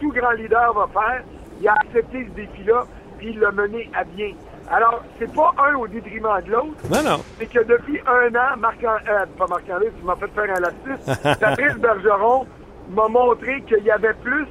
tout 0.00 0.12
grand 0.12 0.32
leader 0.32 0.72
va 0.72 0.88
faire. 0.92 1.22
Il 1.60 1.68
a 1.68 1.74
accepté 1.84 2.26
ce 2.26 2.30
défi-là, 2.34 2.84
puis 3.18 3.30
il 3.30 3.40
l'a 3.40 3.50
mené 3.52 3.90
à 3.94 4.04
bien. 4.04 4.32
Alors, 4.70 5.02
c'est 5.18 5.32
pas 5.34 5.54
un 5.66 5.74
au 5.76 5.88
détriment 5.88 6.40
de 6.44 6.50
l'autre, 6.52 6.76
Non, 6.90 7.02
non. 7.02 7.22
c'est 7.38 7.46
que 7.46 7.60
depuis 7.64 8.00
un 8.06 8.34
an, 8.34 8.56
Marc 8.58 8.84
euh, 8.84 9.24
pas 9.38 9.46
Marc-André, 9.46 9.90
tu 9.98 10.04
m'as 10.04 10.16
fait 10.16 10.28
faire 10.28 10.56
un 10.56 10.60
lapsus, 10.60 11.38
Patrice 11.40 11.76
Bergeron 11.78 12.46
m'a 12.90 13.08
montré 13.08 13.62
qu'il 13.62 13.82
y 13.84 13.90
avait 13.90 14.12
plus 14.14 14.46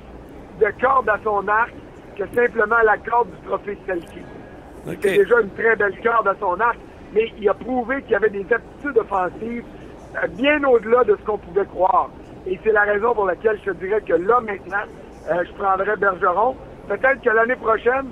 de 0.60 0.68
cordes 0.82 1.10
à 1.10 1.20
son 1.24 1.48
arc 1.48 1.72
que 2.18 2.24
simplement 2.36 2.78
la 2.84 2.98
corde 2.98 3.30
du 3.30 3.48
trophée 3.48 3.78
Selkie. 3.86 4.22
OK. 4.88 4.98
C'est 5.02 5.18
déjà 5.18 5.40
une 5.42 5.52
très 5.52 5.76
belle 5.76 6.00
corde 6.02 6.28
à 6.28 6.36
son 6.40 6.60
arc, 6.60 6.78
mais 7.14 7.32
il 7.38 7.48
a 7.48 7.54
prouvé 7.54 8.02
qu'il 8.04 8.12
y 8.14 8.16
avait 8.16 8.30
des 8.32 8.46
aptitudes 8.52 8.98
offensives 8.98 9.64
euh, 10.24 10.28
bien 10.30 10.64
au-delà 10.64 11.04
de 11.04 11.16
ce 11.20 11.26
qu'on 11.26 11.38
pouvait 11.38 11.66
croire. 11.66 12.10
Et 12.48 12.60
c'est 12.64 12.72
la 12.72 12.82
raison 12.82 13.14
pour 13.14 13.26
laquelle 13.28 13.60
je 13.64 13.72
te 13.72 13.78
dirais 13.78 14.02
que 14.02 14.14
là, 14.14 14.40
maintenant, 14.40 14.86
euh, 15.30 15.44
je 15.46 15.52
prendrais 15.62 15.96
Bergeron. 15.98 16.56
Peut-être 16.88 17.22
que 17.22 17.30
l'année 17.30 17.58
prochaine, 17.58 18.08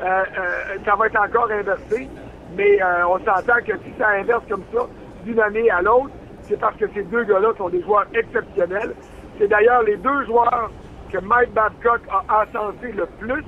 ça 0.00 0.96
va 0.96 1.06
être 1.06 1.20
encore 1.20 1.50
inversé, 1.50 2.08
mais 2.56 2.82
euh, 2.82 3.06
on 3.08 3.18
s'entend 3.18 3.60
que 3.66 3.72
si 3.84 3.92
ça 3.98 4.08
inverse 4.10 4.44
comme 4.48 4.64
ça 4.72 4.86
d'une 5.24 5.40
année 5.40 5.70
à 5.70 5.82
l'autre, 5.82 6.10
c'est 6.42 6.58
parce 6.58 6.76
que 6.76 6.86
ces 6.94 7.02
deux 7.04 7.24
gars-là 7.24 7.52
sont 7.56 7.68
des 7.68 7.82
joueurs 7.82 8.06
exceptionnels. 8.14 8.94
C'est 9.38 9.48
d'ailleurs 9.48 9.82
les 9.82 9.96
deux 9.96 10.24
joueurs 10.26 10.70
que 11.12 11.18
Mike 11.18 11.52
Babcock 11.52 12.00
a 12.10 12.42
encensé 12.42 12.92
le 12.92 13.06
plus 13.18 13.44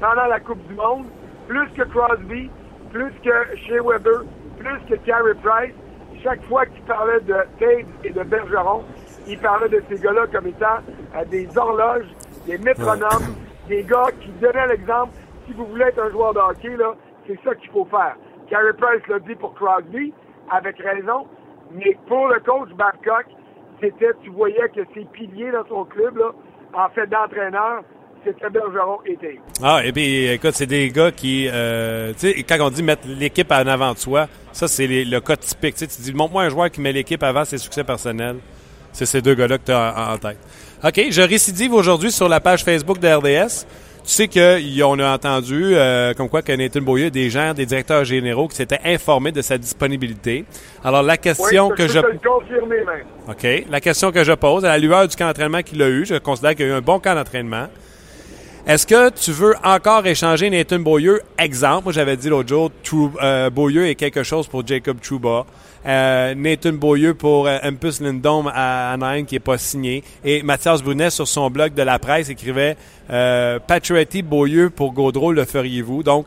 pendant 0.00 0.26
la 0.26 0.40
Coupe 0.40 0.66
du 0.66 0.74
Monde, 0.74 1.06
plus 1.46 1.68
que 1.76 1.82
Crosby, 1.82 2.50
plus 2.90 3.12
que 3.22 3.56
Shea 3.66 3.82
Weber, 3.82 4.22
plus 4.58 4.78
que 4.88 4.94
Carey 5.04 5.34
Price. 5.42 5.74
Chaque 6.22 6.42
fois 6.44 6.66
qu'il 6.66 6.82
parlait 6.82 7.20
de 7.20 7.34
Tate 7.60 7.86
et 8.02 8.10
de 8.10 8.22
Bergeron, 8.22 8.82
il 9.28 9.38
parlait 9.38 9.68
de 9.68 9.82
ces 9.88 9.98
gars-là 10.00 10.26
comme 10.32 10.48
étant 10.48 10.78
euh, 11.16 11.24
des 11.26 11.48
horloges, 11.56 12.08
des 12.46 12.58
métronomes, 12.58 13.34
des 13.68 13.84
gars 13.84 14.08
qui 14.20 14.30
donnaient 14.40 14.66
l'exemple. 14.68 15.12
Si 15.48 15.54
vous 15.54 15.64
voulez 15.66 15.86
être 15.86 15.98
un 15.98 16.10
joueur 16.10 16.34
de 16.34 16.40
hockey, 16.40 16.76
là, 16.76 16.94
c'est 17.26 17.38
ça 17.42 17.54
qu'il 17.54 17.70
faut 17.70 17.86
faire. 17.86 18.16
Carey 18.50 18.72
Price 18.78 19.06
l'a 19.08 19.18
dit 19.20 19.34
pour 19.34 19.54
Crosby, 19.54 20.12
avec 20.50 20.76
raison, 20.78 21.26
mais 21.72 21.96
pour 22.06 22.28
le 22.28 22.38
coach 22.40 22.68
Babcock, 22.76 23.26
c'était, 23.80 24.12
tu 24.22 24.30
voyais 24.30 24.68
que 24.74 24.80
ses 24.94 25.04
piliers 25.06 25.50
dans 25.52 25.66
son 25.68 25.84
club, 25.84 26.18
là, 26.18 26.32
en 26.74 26.88
fait 26.90 27.06
d'entraîneur, 27.06 27.82
c'était 28.24 28.50
Bergeron 28.50 28.98
et 29.06 29.16
Tate. 29.16 29.62
Ah, 29.62 29.80
et 29.84 29.92
puis, 29.92 30.26
écoute, 30.26 30.52
c'est 30.52 30.66
des 30.66 30.90
gars 30.90 31.12
qui, 31.12 31.48
euh, 31.50 32.12
tu 32.12 32.32
sais, 32.32 32.42
quand 32.42 32.58
on 32.60 32.70
dit 32.70 32.82
mettre 32.82 33.06
l'équipe 33.06 33.50
en 33.50 33.66
avant 33.66 33.92
de 33.92 33.98
soi, 33.98 34.26
ça, 34.52 34.68
c'est 34.68 34.86
le 34.86 35.20
cas 35.20 35.36
typique. 35.36 35.76
Tu 35.76 35.86
dis, 35.86 36.12
montre-moi 36.12 36.42
un 36.42 36.48
joueur 36.48 36.70
qui 36.70 36.80
met 36.80 36.92
l'équipe 36.92 37.22
avant 37.22 37.44
ses 37.44 37.58
succès 37.58 37.84
personnels. 37.84 38.36
C'est 38.92 39.06
ces 39.06 39.22
deux 39.22 39.34
gars-là 39.34 39.58
que 39.58 39.64
tu 39.64 39.72
as 39.72 39.94
en, 39.96 40.14
en 40.14 40.18
tête. 40.18 40.38
OK, 40.82 41.10
je 41.10 41.22
récidive 41.22 41.72
aujourd'hui 41.72 42.10
sur 42.10 42.28
la 42.28 42.40
page 42.40 42.64
Facebook 42.64 42.98
de 42.98 43.08
RDS. 43.08 43.66
Tu 44.08 44.14
sais 44.14 44.26
qu'on 44.26 44.98
a 45.00 45.12
entendu, 45.14 45.72
euh, 45.74 46.14
comme 46.14 46.30
quoi 46.30 46.40
que 46.40 46.50
Nathan 46.52 46.80
Beaulieu, 46.80 47.10
des 47.10 47.28
gens, 47.28 47.52
des 47.52 47.66
directeurs 47.66 48.06
généraux 48.06 48.48
qui 48.48 48.56
s'étaient 48.56 48.80
informés 48.82 49.32
de 49.32 49.42
sa 49.42 49.58
disponibilité. 49.58 50.46
Alors, 50.82 51.02
la 51.02 51.12
Oui, 51.12 51.18
question 51.18 51.68
que 51.68 51.86
je 51.86 51.92
je... 51.92 52.00
peux 52.00 52.16
te 52.16 52.24
le 52.24 52.30
confirmer 52.30 52.84
même. 52.86 53.04
OK. 53.28 53.66
La 53.70 53.82
question 53.82 54.10
que 54.10 54.24
je 54.24 54.32
pose, 54.32 54.64
à 54.64 54.68
la 54.68 54.78
lueur 54.78 55.06
du 55.06 55.14
camp 55.14 55.26
d'entraînement 55.26 55.60
qu'il 55.60 55.82
a 55.82 55.88
eu, 55.90 56.06
je 56.06 56.14
considère 56.14 56.54
qu'il 56.54 56.64
y 56.66 56.70
a 56.70 56.72
eu 56.72 56.76
un 56.76 56.80
bon 56.80 56.98
camp 57.00 57.14
d'entraînement. 57.16 57.66
Est-ce 58.66 58.86
que 58.86 59.10
tu 59.10 59.30
veux 59.30 59.54
encore 59.62 60.06
échanger 60.06 60.48
Nathan 60.48 60.78
Beaulieu? 60.78 61.20
Exemple, 61.38 61.84
moi 61.84 61.92
j'avais 61.92 62.16
dit 62.16 62.30
l'autre 62.30 62.48
jour, 62.48 62.70
Trou- 62.82 63.12
euh, 63.22 63.50
Beaulieu 63.50 63.88
est 63.88 63.94
quelque 63.94 64.22
chose 64.22 64.46
pour 64.46 64.66
Jacob 64.66 65.00
Trouba. 65.02 65.44
Euh, 65.86 66.34
Nathan 66.34 66.72
Beaulieu 66.72 67.14
pour 67.14 67.46
euh, 67.46 67.58
Lindom 68.00 68.48
à 68.52 68.92
Anaheim 68.92 69.24
qui 69.24 69.36
est 69.36 69.40
pas 69.40 69.58
signé. 69.58 70.02
Et 70.24 70.42
Mathias 70.42 70.82
Brunet 70.82 71.10
sur 71.10 71.26
son 71.28 71.50
blog 71.50 71.74
de 71.74 71.82
la 71.82 71.98
presse 71.98 72.28
écrivait 72.30 72.76
euh, 73.10 73.58
Patriotti 73.58 74.22
Beaulieu 74.22 74.70
pour 74.70 74.92
Gaudreau, 74.92 75.32
le 75.32 75.44
feriez-vous? 75.44 76.02
Donc, 76.02 76.26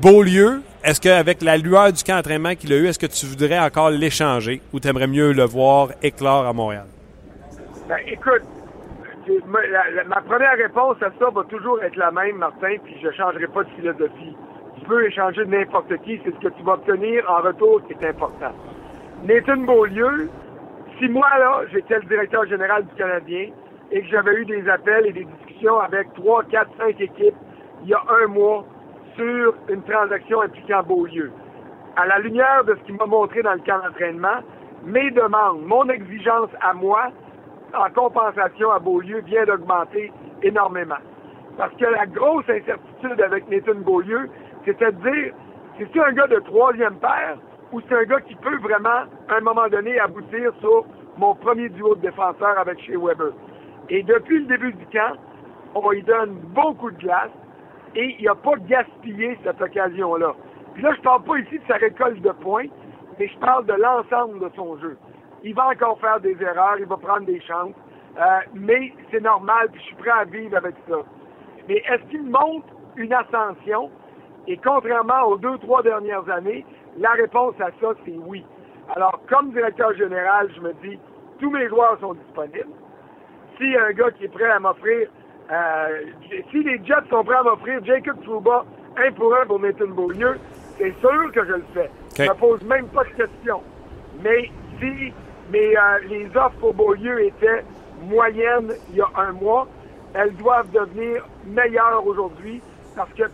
Beaulieu, 0.00 0.62
est-ce 0.82 1.00
qu'avec 1.00 1.42
la 1.42 1.56
lueur 1.56 1.92
du 1.92 2.02
camp 2.02 2.16
d'entraînement 2.16 2.54
qu'il 2.54 2.72
a 2.72 2.76
eu, 2.76 2.86
est-ce 2.86 2.98
que 2.98 3.06
tu 3.06 3.26
voudrais 3.26 3.58
encore 3.58 3.90
l'échanger 3.90 4.60
ou 4.72 4.80
tu 4.80 4.88
aimerais 4.88 5.06
mieux 5.06 5.32
le 5.32 5.44
voir 5.44 5.88
éclore 6.02 6.46
à 6.46 6.52
Montréal? 6.52 6.86
Ben, 7.88 7.98
écoute, 8.06 8.42
la- 9.26 10.04
ma 10.04 10.20
première 10.22 10.56
réponse 10.56 10.96
à 11.02 11.10
ça 11.18 11.30
va 11.34 11.42
toujours 11.44 11.82
être 11.82 11.96
la 11.96 12.10
même, 12.10 12.36
Martin, 12.36 12.76
puis 12.82 12.94
je 13.02 13.08
ne 13.08 13.12
changerai 13.12 13.46
pas 13.48 13.64
de 13.64 13.68
philosophie. 13.76 14.34
Peux 14.86 15.06
échanger 15.06 15.44
n'importe 15.46 15.96
qui, 16.02 16.20
c'est 16.24 16.34
ce 16.34 16.40
que 16.40 16.48
tu 16.48 16.62
vas 16.62 16.74
obtenir 16.74 17.24
en 17.30 17.40
retour 17.40 17.80
qui 17.86 17.92
est 17.94 18.08
important. 18.08 18.52
Nathan 19.24 19.58
Beaulieu, 19.58 20.28
si 20.98 21.08
moi, 21.08 21.28
là, 21.38 21.62
j'étais 21.72 21.96
le 21.96 22.04
directeur 22.04 22.46
général 22.46 22.84
du 22.84 22.94
Canadien 22.94 23.48
et 23.90 24.02
que 24.02 24.08
j'avais 24.08 24.34
eu 24.34 24.44
des 24.44 24.68
appels 24.68 25.06
et 25.06 25.12
des 25.12 25.24
discussions 25.24 25.78
avec 25.78 26.12
3, 26.14 26.44
4, 26.44 26.70
5 26.78 27.00
équipes 27.00 27.34
il 27.82 27.88
y 27.88 27.94
a 27.94 28.02
un 28.22 28.26
mois 28.26 28.64
sur 29.16 29.54
une 29.68 29.82
transaction 29.82 30.40
impliquant 30.42 30.82
Beaulieu, 30.82 31.30
à 31.96 32.06
la 32.06 32.18
lumière 32.18 32.64
de 32.64 32.74
ce 32.74 32.86
qu'il 32.86 32.96
m'a 32.96 33.06
montré 33.06 33.42
dans 33.42 33.52
le 33.52 33.60
camp 33.60 33.78
d'entraînement, 33.78 34.40
mes 34.84 35.10
demandes, 35.10 35.62
mon 35.64 35.88
exigence 35.88 36.50
à 36.60 36.74
moi, 36.74 37.10
en 37.74 37.90
compensation 37.90 38.70
à 38.70 38.78
Beaulieu, 38.78 39.20
vient 39.20 39.44
d'augmenter 39.44 40.12
énormément. 40.42 40.98
Parce 41.56 41.74
que 41.74 41.84
la 41.84 42.06
grosse 42.06 42.48
incertitude 42.48 43.20
avec 43.20 43.48
Nathan 43.48 43.76
Beaulieu, 43.76 44.28
c'était 44.64 44.92
de 44.92 45.10
dire, 45.10 45.34
c'est-tu 45.78 46.00
un 46.00 46.12
gars 46.12 46.26
de 46.26 46.38
troisième 46.40 46.96
paire 46.96 47.38
ou 47.72 47.80
c'est 47.82 47.94
un 47.94 48.04
gars 48.04 48.20
qui 48.20 48.34
peut 48.36 48.56
vraiment, 48.58 49.04
à 49.28 49.36
un 49.36 49.40
moment 49.40 49.68
donné, 49.68 49.98
aboutir 49.98 50.52
sur 50.60 50.84
mon 51.16 51.34
premier 51.34 51.68
duo 51.68 51.94
de 51.96 52.00
défenseurs 52.00 52.58
avec 52.58 52.80
chez 52.80 52.96
Weber? 52.96 53.32
Et 53.88 54.02
depuis 54.02 54.40
le 54.40 54.46
début 54.46 54.72
du 54.72 54.86
camp, 54.86 55.16
on 55.74 55.90
lui 55.90 56.02
donne 56.02 56.34
beaucoup 56.54 56.90
de 56.90 56.98
glace 56.98 57.30
et 57.94 58.16
il 58.18 58.24
n'a 58.24 58.34
pas 58.34 58.56
gaspillé 58.66 59.38
cette 59.44 59.60
occasion-là. 59.60 60.34
Puis 60.74 60.82
là, 60.82 60.92
je 60.96 61.00
parle 61.02 61.22
pas 61.22 61.38
ici 61.38 61.58
de 61.58 61.64
sa 61.68 61.76
récolte 61.76 62.20
de 62.20 62.30
points, 62.30 62.66
mais 63.18 63.28
je 63.28 63.38
parle 63.38 63.66
de 63.66 63.74
l'ensemble 63.74 64.40
de 64.40 64.50
son 64.56 64.78
jeu. 64.78 64.96
Il 65.42 65.54
va 65.54 65.68
encore 65.68 66.00
faire 66.00 66.20
des 66.20 66.36
erreurs, 66.40 66.76
il 66.78 66.86
va 66.86 66.96
prendre 66.96 67.26
des 67.26 67.40
chances. 67.40 67.74
Euh, 68.16 68.38
mais 68.54 68.92
c'est 69.10 69.20
normal, 69.20 69.68
puis 69.72 69.80
je 69.80 69.86
suis 69.86 69.96
prêt 69.96 70.10
à 70.10 70.24
vivre 70.24 70.56
avec 70.56 70.74
ça. 70.88 70.96
Mais 71.68 71.82
est-ce 71.88 72.02
qu'il 72.10 72.22
montre 72.22 72.66
une 72.96 73.12
ascension? 73.12 73.90
Et 74.46 74.56
contrairement 74.58 75.22
aux 75.26 75.38
deux, 75.38 75.58
trois 75.58 75.82
dernières 75.82 76.28
années, 76.28 76.64
la 76.98 77.12
réponse 77.12 77.54
à 77.60 77.70
ça, 77.80 77.92
c'est 78.04 78.16
oui. 78.26 78.44
Alors, 78.94 79.20
comme 79.28 79.52
directeur 79.52 79.94
général, 79.94 80.50
je 80.54 80.60
me 80.60 80.72
dis, 80.82 80.98
tous 81.40 81.50
mes 81.50 81.68
joueurs 81.68 81.98
sont 82.00 82.14
disponibles. 82.14 82.68
S'il 83.56 83.72
y 83.72 83.76
a 83.76 83.86
un 83.86 83.92
gars 83.92 84.10
qui 84.10 84.24
est 84.24 84.28
prêt 84.28 84.50
à 84.50 84.60
m'offrir, 84.60 85.08
euh, 85.50 86.02
si 86.50 86.62
les 86.62 86.78
Jets 86.84 87.08
sont 87.10 87.24
prêts 87.24 87.36
à 87.36 87.42
m'offrir 87.42 87.84
Jacob 87.84 88.22
Trouba 88.22 88.64
un 88.96 89.12
pour 89.12 89.34
un 89.34 89.46
pour 89.46 89.60
Nathan 89.60 89.88
Beaulieu, 89.88 90.38
c'est 90.78 90.94
sûr 91.00 91.32
que 91.32 91.44
je 91.44 91.52
le 91.52 91.64
fais. 91.72 91.90
Okay. 92.12 92.24
Je 92.24 92.30
me 92.30 92.34
pose 92.34 92.62
même 92.64 92.86
pas 92.88 93.04
de 93.04 93.10
question. 93.10 93.62
Mais 94.22 94.50
si 94.80 95.12
mais, 95.50 95.76
euh, 95.76 95.98
les 96.08 96.26
offres 96.36 96.56
pour 96.58 96.74
Beaulieu 96.74 97.22
étaient 97.24 97.64
moyennes 98.02 98.72
il 98.90 98.96
y 98.96 99.00
a 99.00 99.08
un 99.16 99.32
mois, 99.32 99.68
elles 100.14 100.34
doivent 100.36 100.70
devenir 100.70 101.26
meilleures 101.46 102.06
aujourd'hui 102.06 102.62
parce 102.96 103.12
que 103.12 103.24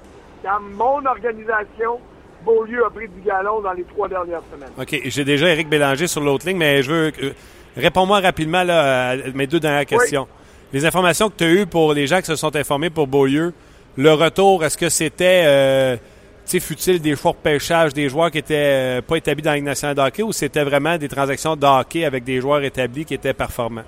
dans 0.45 0.61
mon 0.61 1.05
organisation, 1.07 2.01
Beaulieu 2.45 2.85
a 2.85 2.91
pris 2.91 3.09
du 3.09 3.21
galon 3.21 3.61
dans 3.61 3.73
les 3.73 3.85
trois 3.85 4.09
dernières 4.09 4.43
semaines. 4.53 4.71
OK. 4.79 5.01
J'ai 5.05 5.25
déjà 5.25 5.49
Éric 5.49 5.69
Bélanger 5.69 6.07
sur 6.07 6.23
l'autre 6.23 6.47
ligne, 6.47 6.57
mais 6.59 6.83
je 6.83 6.91
veux. 6.91 7.13
Euh, 7.23 7.33
Réponds-moi 7.77 8.21
rapidement 8.21 8.65
là, 8.65 9.11
à 9.11 9.17
mes 9.35 9.47
deux 9.47 9.61
dernières 9.61 9.87
questions. 9.87 10.27
Les 10.73 10.85
informations 10.85 11.29
que 11.31 11.37
tu 11.37 11.45
as 11.45 11.51
eues 11.51 11.67
pour 11.67 11.93
les 11.95 12.07
gens 12.07 12.19
qui 12.19 12.27
se 12.27 12.37
sont 12.37 12.55
informés 12.57 12.91
pour 12.91 13.07
Beaulieu, 13.07 13.53
le 13.97 14.13
retour, 14.13 14.65
est-ce 14.65 14.79
que 14.79 14.89
c'était, 14.89 15.43
euh, 15.45 15.97
tu 15.97 16.03
sais, 16.45 16.61
fut-il 16.61 17.01
des 17.01 17.17
choix 17.17 17.33
de 17.33 17.37
pêchage 17.37 17.93
des 17.93 18.09
joueurs 18.09 18.31
qui 18.31 18.39
étaient 18.39 18.99
euh, 18.99 19.03
pas 19.03 19.17
établis 19.17 19.43
dans 19.43 19.51
la 19.51 19.57
Ligue 19.57 19.65
nationale 19.65 19.97
de 19.97 20.01
hockey 20.01 20.23
ou 20.23 20.33
c'était 20.33 20.65
vraiment 20.65 20.97
des 20.97 21.09
transactions 21.09 21.57
de 21.57 21.67
hockey 21.67 22.05
avec 22.05 22.25
des 22.25 22.41
joueurs 22.41 22.63
établis 22.63 23.05
qui 23.05 23.15
étaient 23.15 23.35
performants? 23.35 23.85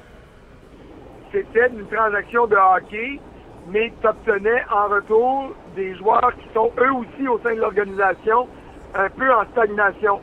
C'était 1.33 1.69
une 1.69 1.87
transaction 1.87 2.47
de 2.47 2.57
hockey, 2.57 3.21
mais 3.69 3.93
tu 4.01 4.07
obtenais 4.07 4.63
en 4.73 4.89
retour 4.89 5.55
des 5.75 5.95
joueurs 5.97 6.33
qui 6.39 6.49
sont 6.55 6.71
eux 6.79 6.93
aussi 6.93 7.29
au 7.29 7.39
sein 7.41 7.55
de 7.55 7.61
l'organisation 7.61 8.49
un 8.95 9.09
peu 9.09 9.33
en 9.33 9.45
stagnation. 9.53 10.21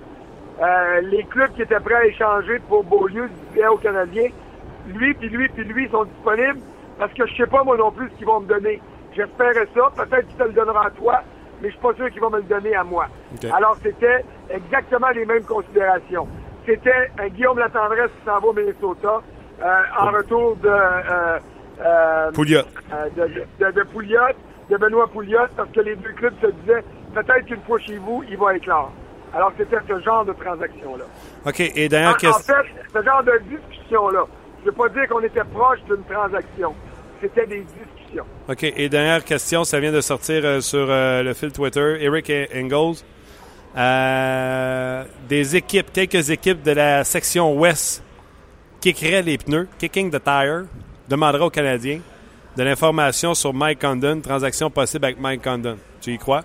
Euh, 0.62 1.02
les 1.02 1.24
clubs 1.24 1.52
qui 1.54 1.62
étaient 1.62 1.80
prêts 1.80 1.96
à 1.96 2.06
échanger 2.06 2.60
pour 2.68 2.84
Beaulieu 2.84 3.30
disaient 3.50 3.68
aux 3.68 3.78
Canadiens, 3.78 4.30
lui, 4.88 5.14
puis 5.14 5.30
lui, 5.30 5.48
puis 5.50 5.64
lui 5.64 5.88
sont 5.90 6.04
disponibles 6.06 6.60
parce 6.98 7.14
que 7.14 7.26
je 7.26 7.36
sais 7.36 7.48
pas 7.48 7.64
moi 7.64 7.78
non 7.78 7.92
plus 7.92 8.10
ce 8.10 8.16
qu'ils 8.16 8.26
vont 8.26 8.42
me 8.42 8.48
donner. 8.48 8.82
J'espérais 9.16 9.68
ça, 9.74 9.92
peut-être 9.96 10.28
qu'ils 10.28 10.38
te 10.38 10.44
le 10.44 10.52
donneront 10.52 10.80
à 10.80 10.92
toi, 10.92 11.22
mais 11.62 11.70
je 11.70 11.74
suis 11.74 11.82
pas 11.82 11.94
sûr 11.94 12.10
qu'ils 12.12 12.22
vont 12.22 12.30
me 12.30 12.38
le 12.38 12.44
donner 12.44 12.76
à 12.76 12.84
moi. 12.84 13.08
Okay. 13.36 13.50
Alors 13.52 13.78
c'était 13.82 14.24
exactement 14.50 15.10
les 15.10 15.26
mêmes 15.26 15.44
considérations. 15.44 16.28
C'était 16.66 17.10
un 17.18 17.28
Guillaume 17.30 17.58
Latendresse 17.58 18.12
qui 18.20 18.26
s'en 18.26 18.40
va 18.40 18.48
au 18.48 18.54
Minnesota 18.54 19.22
euh, 19.62 19.82
en 19.98 20.12
retour 20.12 20.58
de 20.58 20.68
euh, 20.70 21.40
euh, 21.82 22.32
Pouliot. 22.32 22.62
de, 23.16 23.26
de, 23.66 23.72
de 23.72 23.84
Pouliot, 23.84 24.36
de 24.70 24.78
Benoît 24.78 25.08
Pouliot, 25.08 25.48
parce 25.56 25.70
que 25.72 25.80
les 25.82 25.96
deux 25.96 26.12
clubs 26.14 26.34
se 26.42 26.48
disaient 26.48 26.84
peut-être 27.14 27.46
qu'une 27.46 27.62
fois 27.62 27.80
chez 27.80 27.98
vous, 27.98 28.24
il 28.30 28.38
va 28.38 28.56
éclore. 28.56 28.92
Alors, 29.34 29.52
c'était 29.58 29.78
ce 29.88 30.00
genre 30.02 30.26
de 30.26 30.34
transaction-là. 30.34 31.06
OK. 31.46 31.60
Et 31.60 31.88
dernière 31.90 32.18
En, 32.24 32.30
en 32.30 32.40
fait, 32.40 32.54
ce 32.94 33.04
genre 33.04 33.24
de 33.24 33.40
discussion-là, 33.50 34.26
je 34.60 34.66
ne 34.66 34.72
veux 34.72 34.78
pas 34.78 34.90
dire 34.90 35.08
qu'on 35.08 35.22
était 35.22 35.44
proche 35.44 35.80
d'une 35.88 36.04
transaction. 36.04 36.74
C'était 37.22 37.46
des 37.46 37.64
discussions. 37.64 38.26
OK. 38.48 38.64
Et 38.64 38.90
dernière 38.90 39.24
question, 39.24 39.64
ça 39.64 39.80
vient 39.80 39.92
de 39.92 40.02
sortir 40.02 40.42
euh, 40.44 40.62
sur 40.62 40.88
euh, 40.90 41.22
le 41.22 41.34
fil 41.34 41.52
Twitter. 41.52 41.98
Eric 42.02 42.32
Engels. 42.56 43.04
Euh, 43.78 45.04
des 45.28 45.56
équipes, 45.56 45.94
quelques 45.94 46.32
équipes 46.32 46.64
de 46.64 46.72
la 46.72 47.04
section 47.04 47.54
ouest 47.54 48.04
kickeraient 48.82 49.22
les 49.22 49.38
pneus, 49.38 49.68
kicking 49.78 50.10
the 50.10 50.24
tire, 50.24 50.64
demandera 51.08 51.46
aux 51.46 51.50
Canadiens 51.52 52.00
de 52.58 52.64
l'information 52.64 53.34
sur 53.34 53.54
Mike 53.54 53.82
Condon, 53.82 54.22
transaction 54.22 54.70
possible 54.70 55.06
avec 55.06 55.20
Mike 55.20 55.44
Condon. 55.44 55.78
Tu 56.02 56.12
y 56.12 56.18
crois? 56.18 56.42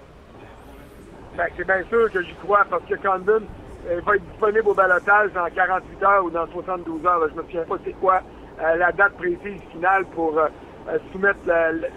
Ben, 1.37 1.47
c'est 1.57 1.67
bien 1.67 1.83
sûr 1.89 2.11
que 2.13 2.23
j'y 2.23 2.35
crois 2.35 2.65
parce 2.71 2.85
que 2.85 2.95
Condon 2.95 3.43
euh, 3.89 4.01
va 4.07 4.17
être 4.17 4.25
disponible 4.31 4.69
au 4.69 4.75
balotage 4.75 5.33
dans 5.33 5.47
48 5.53 6.03
heures 6.05 6.25
ou 6.25 6.31
dans 6.31 6.47
72 6.47 7.05
heures. 7.05 7.29
Je 7.31 7.37
me 7.37 7.43
souviens 7.43 7.65
pas 7.65 7.77
c'est 7.85 7.93
quoi 7.95 8.21
euh, 8.63 8.77
la 8.77 8.93
date 8.93 9.15
précise 9.15 9.61
finale 9.73 10.05
pour 10.15 10.39
euh, 10.39 10.49
soumettre 11.13 11.41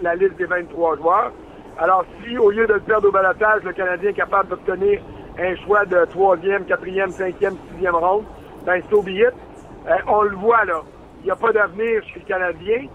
la, 0.02 0.14
liste 0.16 0.36
des 0.36 0.46
23 0.46 0.96
joueurs. 0.96 1.32
Alors, 1.78 2.04
si 2.20 2.36
au 2.36 2.50
lieu 2.50 2.66
de 2.66 2.74
le 2.74 2.80
perdre 2.80 3.08
au 3.08 3.12
balotage, 3.12 3.62
le 3.62 3.72
Canadien 3.72 4.10
est 4.10 4.14
capable 4.14 4.48
d'obtenir 4.48 5.00
un 5.38 5.54
choix 5.64 5.84
de 5.84 6.04
troisième, 6.06 6.64
quatrième, 6.64 7.10
cinquième, 7.12 7.54
sixième 7.70 7.94
ronde, 7.94 8.24
ben 8.66 8.82
c'est 8.88 8.94
au 8.94 9.02
billet. 9.02 9.30
on 10.08 10.22
le 10.22 10.34
voit 10.34 10.64
là. 10.64 10.82
Il 11.20 11.26
n'y 11.26 11.30
a 11.30 11.36
pas 11.36 11.52
d'avenir 11.52 12.02
chez 12.12 12.20
le 12.20 12.26
Canadien. 12.26 12.86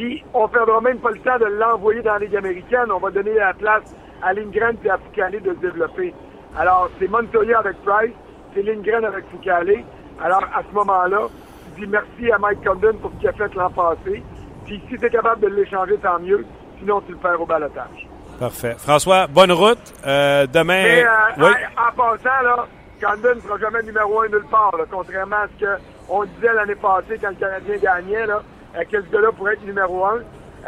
Puis 0.00 0.24
on 0.32 0.44
ne 0.44 0.48
perdra 0.48 0.80
même 0.80 0.98
pas 0.98 1.10
le 1.10 1.18
temps 1.18 1.38
de 1.38 1.44
l'envoyer 1.44 2.00
dans 2.00 2.14
la 2.14 2.20
Ligue 2.20 2.34
américaine. 2.36 2.90
On 2.90 3.00
va 3.00 3.10
donner 3.10 3.34
la 3.34 3.52
place 3.52 3.82
à 4.22 4.32
Lindgren 4.32 4.74
et 4.82 4.88
à 4.88 4.96
Foucalé 4.96 5.40
de 5.40 5.52
se 5.52 5.58
développer. 5.58 6.14
Alors, 6.58 6.88
c'est 6.98 7.06
Montoya 7.06 7.58
avec 7.58 7.76
Price, 7.82 8.14
c'est 8.54 8.62
Lindgren 8.62 9.04
avec 9.04 9.26
Foucalé. 9.30 9.84
Alors, 10.24 10.42
à 10.56 10.62
ce 10.66 10.74
moment-là, 10.74 11.28
tu 11.76 11.82
dis 11.82 11.86
merci 11.86 12.32
à 12.32 12.38
Mike 12.38 12.66
Condon 12.66 12.96
pour 12.96 13.10
ce 13.12 13.16
qu'il 13.18 13.28
a 13.28 13.32
fait 13.34 13.54
l'an 13.54 13.68
passé. 13.68 14.22
Puis 14.64 14.80
si 14.88 14.96
tu 14.96 15.04
es 15.04 15.10
capable 15.10 15.42
de 15.42 15.48
l'échanger, 15.48 15.98
tant 15.98 16.18
mieux. 16.18 16.46
Sinon, 16.78 17.02
tu 17.02 17.12
le 17.12 17.18
perds 17.18 17.42
au 17.42 17.44
balotage. 17.44 18.08
Parfait. 18.38 18.76
François, 18.78 19.26
bonne 19.26 19.52
route. 19.52 19.92
Euh, 20.06 20.46
demain. 20.46 20.82
Mais, 20.82 21.04
euh, 21.04 21.08
oui. 21.36 21.50
en, 21.76 21.88
en, 21.88 21.92
passant, 21.94 22.42
là, 22.42 22.66
Condon 23.02 23.34
ne 23.34 23.40
sera 23.40 23.58
jamais 23.58 23.82
numéro 23.82 24.22
un 24.22 24.28
nulle 24.28 24.46
part, 24.50 24.74
là, 24.78 24.84
contrairement 24.90 25.36
à 25.36 25.48
ce 25.58 25.66
qu'on 26.08 26.24
disait 26.24 26.54
l'année 26.54 26.74
passée 26.76 27.18
quand 27.20 27.28
le 27.28 27.34
Canadien 27.34 27.76
gagnait, 27.76 28.26
là, 28.26 28.40
que 28.72 29.02
ce 29.02 29.10
gars-là 29.10 29.32
pourrait 29.32 29.54
être 29.54 29.64
numéro 29.64 30.04
un. 30.04 30.20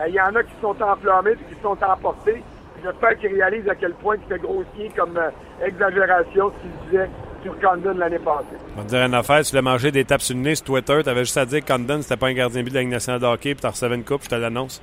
Il 0.06 0.14
y 0.14 0.20
en 0.20 0.34
a 0.34 0.42
qui 0.42 0.54
sont 0.60 0.80
enflammés 0.82 1.32
et 1.32 1.54
qui 1.54 1.60
sont 1.62 1.76
emportés. 1.82 2.42
J'espère 2.82 3.16
qu'ils 3.18 3.34
réalisent 3.34 3.68
à 3.68 3.74
quel 3.74 3.92
point 3.94 4.16
c'était 4.22 4.42
grossier 4.42 4.90
comme 4.96 5.16
euh, 5.16 5.30
exagération 5.64 6.50
ce 6.50 6.62
qu'ils 6.62 6.90
disaient 6.90 7.10
sur 7.42 7.58
Condon 7.60 7.94
l'année 7.96 8.18
passée. 8.18 8.56
On 8.74 8.80
va 8.80 8.84
te 8.84 8.88
dire 8.88 9.02
une 9.04 9.14
affaire, 9.14 9.42
tu 9.42 9.54
l'as 9.54 9.62
mangé 9.62 9.92
des 9.92 10.04
tapes 10.04 10.20
sur 10.20 10.34
le 10.34 10.42
nez 10.42 10.54
sur 10.56 10.66
Twitter, 10.66 11.00
tu 11.04 11.08
avais 11.08 11.20
juste 11.20 11.36
à 11.36 11.44
dire 11.44 11.64
que 11.64 11.72
Condon, 11.72 12.02
c'était 12.02 12.16
pas 12.16 12.28
un 12.28 12.32
gardien 12.32 12.62
but 12.62 12.70
de 12.70 12.74
la 12.74 12.80
Ligue 12.80 12.90
nationale 12.90 13.20
de 13.20 13.26
hockey, 13.26 13.54
puis 13.54 13.60
tu 13.60 13.66
recevais 13.66 13.94
une 13.94 14.04
coupe, 14.04 14.24
je 14.24 14.30
te 14.30 14.34
l'annonce. 14.34 14.82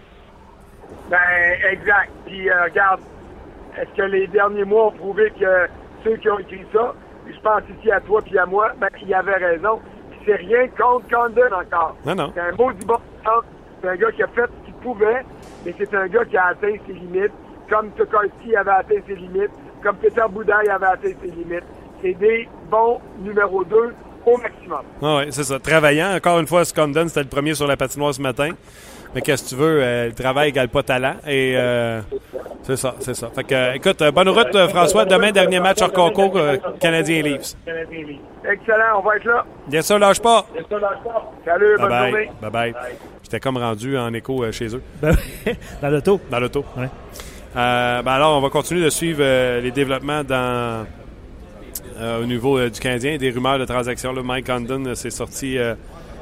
Ben, 1.09 1.17
exact. 1.71 2.11
Puis, 2.25 2.49
euh, 2.49 2.63
regarde, 2.65 3.01
est-ce 3.77 3.89
que 3.95 4.03
les 4.03 4.27
derniers 4.27 4.65
mois 4.65 4.87
ont 4.87 4.91
prouvé 4.91 5.31
que 5.37 5.67
ceux 6.03 6.15
qui 6.17 6.29
ont 6.29 6.39
écrit 6.39 6.65
ça, 6.71 6.93
je 7.27 7.39
pense 7.41 7.63
ici 7.77 7.91
à 7.91 7.99
toi 7.99 8.21
puis 8.21 8.37
à 8.37 8.45
moi, 8.45 8.71
ben, 8.79 8.89
ils 9.05 9.13
avaient 9.13 9.35
raison. 9.35 9.79
C'est 10.29 10.35
rien 10.35 10.67
contre 10.77 11.07
Condon 11.09 11.41
encore. 11.51 11.95
Non, 12.05 12.13
non. 12.13 12.31
C'est 12.35 12.41
un 12.41 12.51
beau 12.53 12.71
du 12.71 12.85
bon. 12.85 12.97
C'est 13.81 13.87
un 13.89 13.95
gars 13.95 14.11
qui 14.11 14.21
a 14.21 14.27
fait 14.27 14.41
ce 14.43 14.65
qu'il 14.65 14.73
pouvait, 14.75 15.25
mais 15.65 15.73
c'est 15.75 15.91
un 15.95 16.07
gars 16.07 16.25
qui 16.25 16.37
a 16.37 16.47
atteint 16.47 16.75
ses 16.85 16.93
limites, 16.93 17.31
comme 17.67 17.89
Tokarski 17.91 18.55
avait 18.55 18.69
atteint 18.69 19.01
ses 19.07 19.15
limites, 19.15 19.49
comme 19.81 19.95
Peter 19.95 20.21
Boudaille 20.29 20.69
avait 20.69 20.85
atteint 20.85 21.13
ses 21.19 21.31
limites. 21.31 21.63
C'est 22.01 22.13
des 22.13 22.47
bons 22.69 22.99
numéro 23.19 23.63
2 23.63 23.95
au 24.27 24.37
maximum. 24.37 24.81
Ah 25.01 25.17
oui, 25.17 25.27
c'est 25.31 25.43
ça. 25.43 25.57
Travaillant, 25.59 26.13
encore 26.15 26.39
une 26.39 26.47
fois, 26.47 26.63
Scondon, 26.63 27.07
c'était 27.07 27.23
le 27.23 27.29
premier 27.29 27.55
sur 27.55 27.65
la 27.65 27.75
patinoire 27.75 28.13
ce 28.13 28.21
matin. 28.21 28.51
Mais 29.15 29.21
qu'est-ce 29.21 29.43
que 29.43 29.49
tu 29.49 29.55
veux, 29.55 29.79
euh, 29.81 30.07
le 30.07 30.13
travail 30.13 30.49
égale 30.49 30.69
pas 30.69 30.83
talent. 30.83 31.15
Et 31.25 31.53
euh, 31.55 32.01
c'est 32.63 32.75
ça, 32.75 32.95
c'est 32.99 33.15
ça. 33.15 33.29
Fait 33.33 33.43
que, 33.43 33.55
euh, 33.55 33.73
écoute, 33.73 34.03
bonne 34.13 34.29
route, 34.29 34.67
François. 34.69 35.05
Demain, 35.05 35.31
dernier 35.31 35.59
match 35.59 35.81
hors 35.81 35.91
concours, 35.91 36.39
Canadien 36.79 37.21
Leafs. 37.23 37.55
Excellent, 37.67 38.99
on 38.99 39.01
va 39.01 39.15
être 39.17 39.25
là. 39.25 39.45
Bien 39.67 39.81
sûr, 39.81 39.99
lâche 39.99 40.19
pas. 40.19 40.45
Bien 40.53 40.63
sûr, 40.67 40.79
lâche 40.79 41.03
pas. 41.03 41.31
Salut, 41.45 41.75
bye 41.77 41.79
bonne 41.79 41.89
bye. 41.89 42.11
journée. 42.11 42.31
Bye 42.41 42.51
bye. 42.51 42.73
J'étais 43.23 43.39
comme 43.39 43.57
rendu 43.57 43.97
en 43.97 44.13
écho 44.13 44.43
euh, 44.43 44.51
chez 44.51 44.75
eux. 44.75 44.81
Ben, 45.01 45.15
dans 45.81 45.89
l'auto. 45.89 46.21
Dans 46.31 46.39
l'auto. 46.39 46.65
Ouais. 46.77 46.87
Euh, 47.55 48.01
ben 48.01 48.11
alors, 48.11 48.37
on 48.37 48.41
va 48.41 48.49
continuer 48.49 48.83
de 48.83 48.89
suivre 48.89 49.19
euh, 49.21 49.59
les 49.59 49.71
développements 49.71 50.23
dans, 50.23 50.85
euh, 51.99 52.21
au 52.21 52.25
niveau 52.25 52.59
du 52.69 52.79
Canadien. 52.79 53.17
Des 53.17 53.31
rumeurs 53.31 53.59
de 53.59 53.65
transactions. 53.65 54.13
Là, 54.13 54.21
Mike 54.23 54.47
Condon, 54.47 54.83
c'est 54.95 55.09
sorti. 55.09 55.57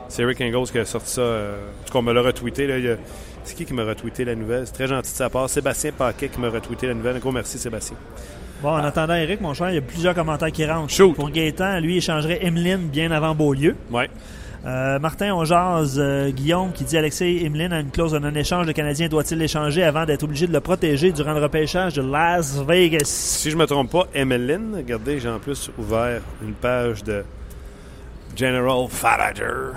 C'est 0.09 0.25
Rick 0.25 0.41
Engels 0.41 0.71
qui 0.71 0.79
a 0.79 0.85
sorti 0.85 1.11
ça. 1.11 1.21
en 1.21 1.85
tout 1.85 1.93
cas, 1.93 1.99
on 1.99 2.01
me 2.01 2.13
l'a 2.13 2.21
retweeté. 2.21 2.67
Là, 2.67 2.95
c'est 3.43 3.55
qui 3.55 3.65
qui 3.65 3.73
m'a 3.73 3.83
retweeté 3.83 4.25
la 4.25 4.35
nouvelle? 4.35 4.67
C'est 4.67 4.73
très 4.73 4.87
gentil 4.87 5.11
de 5.11 5.15
sa 5.15 5.29
part. 5.29 5.49
Sébastien 5.49 5.91
Paquet 5.91 6.29
qui 6.29 6.39
m'a 6.39 6.49
retweeté 6.49 6.87
la 6.87 6.93
nouvelle. 6.93 7.15
Un 7.15 7.19
gros 7.19 7.31
merci, 7.31 7.57
Sébastien. 7.57 7.97
Bon, 8.61 8.69
en 8.69 8.83
attendant, 8.83 9.13
Eric, 9.13 9.39
mon 9.39 9.53
cher, 9.53 9.69
il 9.69 9.75
y 9.75 9.77
a 9.77 9.81
plusieurs 9.81 10.15
commentaires 10.15 10.51
qui 10.51 10.65
rentrent. 10.65 10.91
Shoot. 10.91 11.15
Pour 11.15 11.29
Gaétan, 11.29 11.79
lui, 11.79 11.93
il 11.93 11.97
échangerait 11.97 12.39
Emeline 12.43 12.87
bien 12.87 13.11
avant 13.11 13.35
Beaulieu. 13.35 13.75
Ouais. 13.91 14.09
Euh, 14.65 14.99
Martin, 14.99 15.33
on 15.33 15.45
jase 15.45 15.97
euh, 15.97 16.29
Guillaume 16.31 16.73
qui 16.73 16.83
dit 16.83 16.97
Alexei 16.97 17.45
Emeline 17.45 17.71
a 17.71 17.79
une 17.79 17.91
clause 17.91 18.11
de 18.11 18.19
non-échange. 18.19 18.65
Le 18.65 18.73
Canadien 18.73 19.07
doit-il 19.07 19.37
l'échanger 19.37 19.83
avant 19.83 20.05
d'être 20.05 20.23
obligé 20.23 20.47
de 20.47 20.51
le 20.51 20.59
protéger 20.59 21.11
durant 21.11 21.33
le 21.33 21.41
repêchage 21.41 21.93
de 21.93 22.01
Las 22.01 22.59
Vegas? 22.67 23.05
Si 23.05 23.51
je 23.51 23.55
me 23.55 23.65
trompe 23.65 23.91
pas, 23.91 24.07
Emeline, 24.13 24.73
regardez, 24.75 25.19
j'ai 25.19 25.29
en 25.29 25.39
plus 25.39 25.69
ouvert 25.77 26.21
une 26.43 26.53
page 26.53 27.03
de 27.03 27.23
General 28.37 28.87
Farager, 28.87 29.73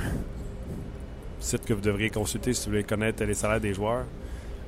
site 1.38 1.64
que 1.64 1.72
vous 1.72 1.80
devriez 1.80 2.10
consulter 2.10 2.52
si 2.52 2.66
vous 2.66 2.72
voulez 2.72 2.84
connaître 2.84 3.24
les 3.24 3.32
salaires 3.32 3.58
des 3.58 3.72
joueurs. 3.72 4.04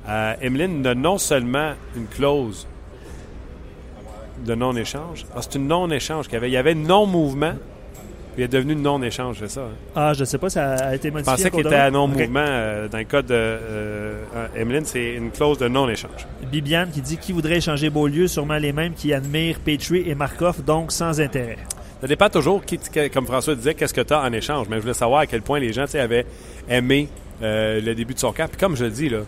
Euh, 0.09 0.33
Emeline 0.41 0.85
a 0.87 0.95
non 0.95 1.19
seulement 1.19 1.73
une 1.95 2.07
clause 2.07 2.67
de 4.43 4.55
non-échange, 4.55 5.27
ah, 5.35 5.41
c'est 5.41 5.55
une 5.55 5.67
non-échange 5.67 6.25
qu'il 6.25 6.33
y 6.33 6.37
avait. 6.37 6.49
Il 6.49 6.53
y 6.53 6.57
avait 6.57 6.73
non-mouvement 6.73 7.53
Il 8.35 8.43
est 8.43 8.47
devenu 8.47 8.75
non-échange, 8.75 9.37
c'est 9.41 9.51
ça? 9.51 9.61
Hein? 9.61 9.91
Ah, 9.95 10.13
je 10.13 10.23
sais 10.23 10.39
pas, 10.39 10.49
ça 10.49 10.73
a 10.73 10.95
été 10.95 11.11
modifié. 11.11 11.31
Je 11.31 11.37
pensais 11.37 11.51
qu'il 11.51 11.67
était 11.67 11.75
à 11.75 11.91
non-mouvement. 11.91 12.39
Euh, 12.43 12.87
dans 12.87 12.97
le 12.97 13.03
cas 13.03 13.21
de 13.21 13.27
euh, 13.31 14.47
Emeline, 14.55 14.85
c'est 14.85 15.13
une 15.13 15.29
clause 15.29 15.59
de 15.59 15.67
non-échange. 15.67 16.25
Bibiane 16.51 16.89
qui 16.89 17.01
dit 17.01 17.17
qui 17.17 17.31
voudrait 17.31 17.57
échanger 17.57 17.91
Beaulieu, 17.91 18.27
sûrement 18.27 18.57
les 18.57 18.73
mêmes 18.73 18.93
qui 18.93 19.13
admirent 19.13 19.59
Petrie 19.59 20.09
et 20.09 20.15
Markov, 20.15 20.63
donc 20.65 20.91
sans 20.91 21.21
intérêt. 21.21 21.59
Ça 22.03 22.07
dépend 22.07 22.29
toujours, 22.29 22.65
qui, 22.65 22.77
comme 23.13 23.25
François 23.25 23.55
disait, 23.55 23.73
qu'est-ce 23.73 23.93
que 23.93 24.01
tu 24.01 24.13
as 24.13 24.21
en 24.21 24.33
échange. 24.33 24.67
Mais 24.69 24.75
je 24.75 24.81
voulais 24.81 24.93
savoir 24.93 25.21
à 25.21 25.25
quel 25.25 25.41
point 25.41 25.59
les 25.59 25.71
gens 25.71 25.85
avaient 25.95 26.25
aimé 26.69 27.07
euh, 27.41 27.79
le 27.81 27.95
début 27.95 28.13
de 28.13 28.19
son 28.19 28.33
camp. 28.33 28.47
Puis 28.47 28.59
comme 28.59 28.75
je 28.75 28.83
le 28.83 28.91
dis, 28.91 29.07
là, 29.07 29.19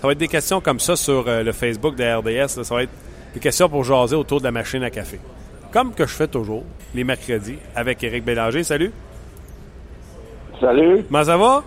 ça 0.00 0.06
va 0.06 0.12
être 0.12 0.18
des 0.18 0.28
questions 0.28 0.60
comme 0.60 0.80
ça 0.80 0.96
sur 0.96 1.24
le 1.26 1.52
Facebook 1.52 1.94
de 1.94 2.04
RDS. 2.04 2.62
ça 2.64 2.74
va 2.74 2.82
être 2.82 2.90
des 3.32 3.40
questions 3.40 3.68
pour 3.68 3.84
jaser 3.84 4.16
autour 4.16 4.40
de 4.40 4.44
la 4.44 4.50
machine 4.50 4.82
à 4.82 4.90
café 4.90 5.18
comme 5.74 5.92
que 5.92 6.06
je 6.06 6.14
fais 6.14 6.28
toujours, 6.28 6.62
les 6.94 7.02
mercredis, 7.02 7.58
avec 7.74 8.04
Éric 8.04 8.24
Bélanger. 8.24 8.62
Salut. 8.62 8.92
Salut. 10.60 11.02
Comment 11.08 11.24
ça 11.24 11.36
va? 11.36 11.64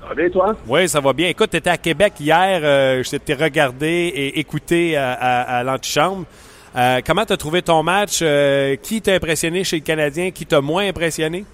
Ça 0.00 0.08
va 0.08 0.14
bien, 0.14 0.30
toi? 0.30 0.56
Oui, 0.66 0.88
ça 0.88 1.00
va 1.00 1.12
bien. 1.12 1.28
Écoute, 1.28 1.50
tu 1.50 1.58
étais 1.58 1.68
à 1.68 1.76
Québec 1.76 2.14
hier. 2.18 2.60
Euh, 2.64 3.02
je 3.02 3.16
t'ai 3.18 3.34
regardé 3.34 3.86
et 3.86 4.40
écouté 4.40 4.96
à, 4.96 5.62
l'antichambre. 5.64 6.24
Euh, 6.74 7.00
comment 7.06 7.24
tu 7.24 7.32
as 7.32 7.36
trouvé 7.36 7.62
ton 7.62 7.82
match? 7.82 8.20
Euh, 8.22 8.76
qui 8.76 9.00
t'a 9.00 9.14
impressionné 9.14 9.64
chez 9.64 9.76
le 9.76 9.84
Canadien? 9.84 10.30
Qui 10.30 10.46
t'a 10.46 10.60
moins 10.60 10.88
impressionné? 10.88 11.44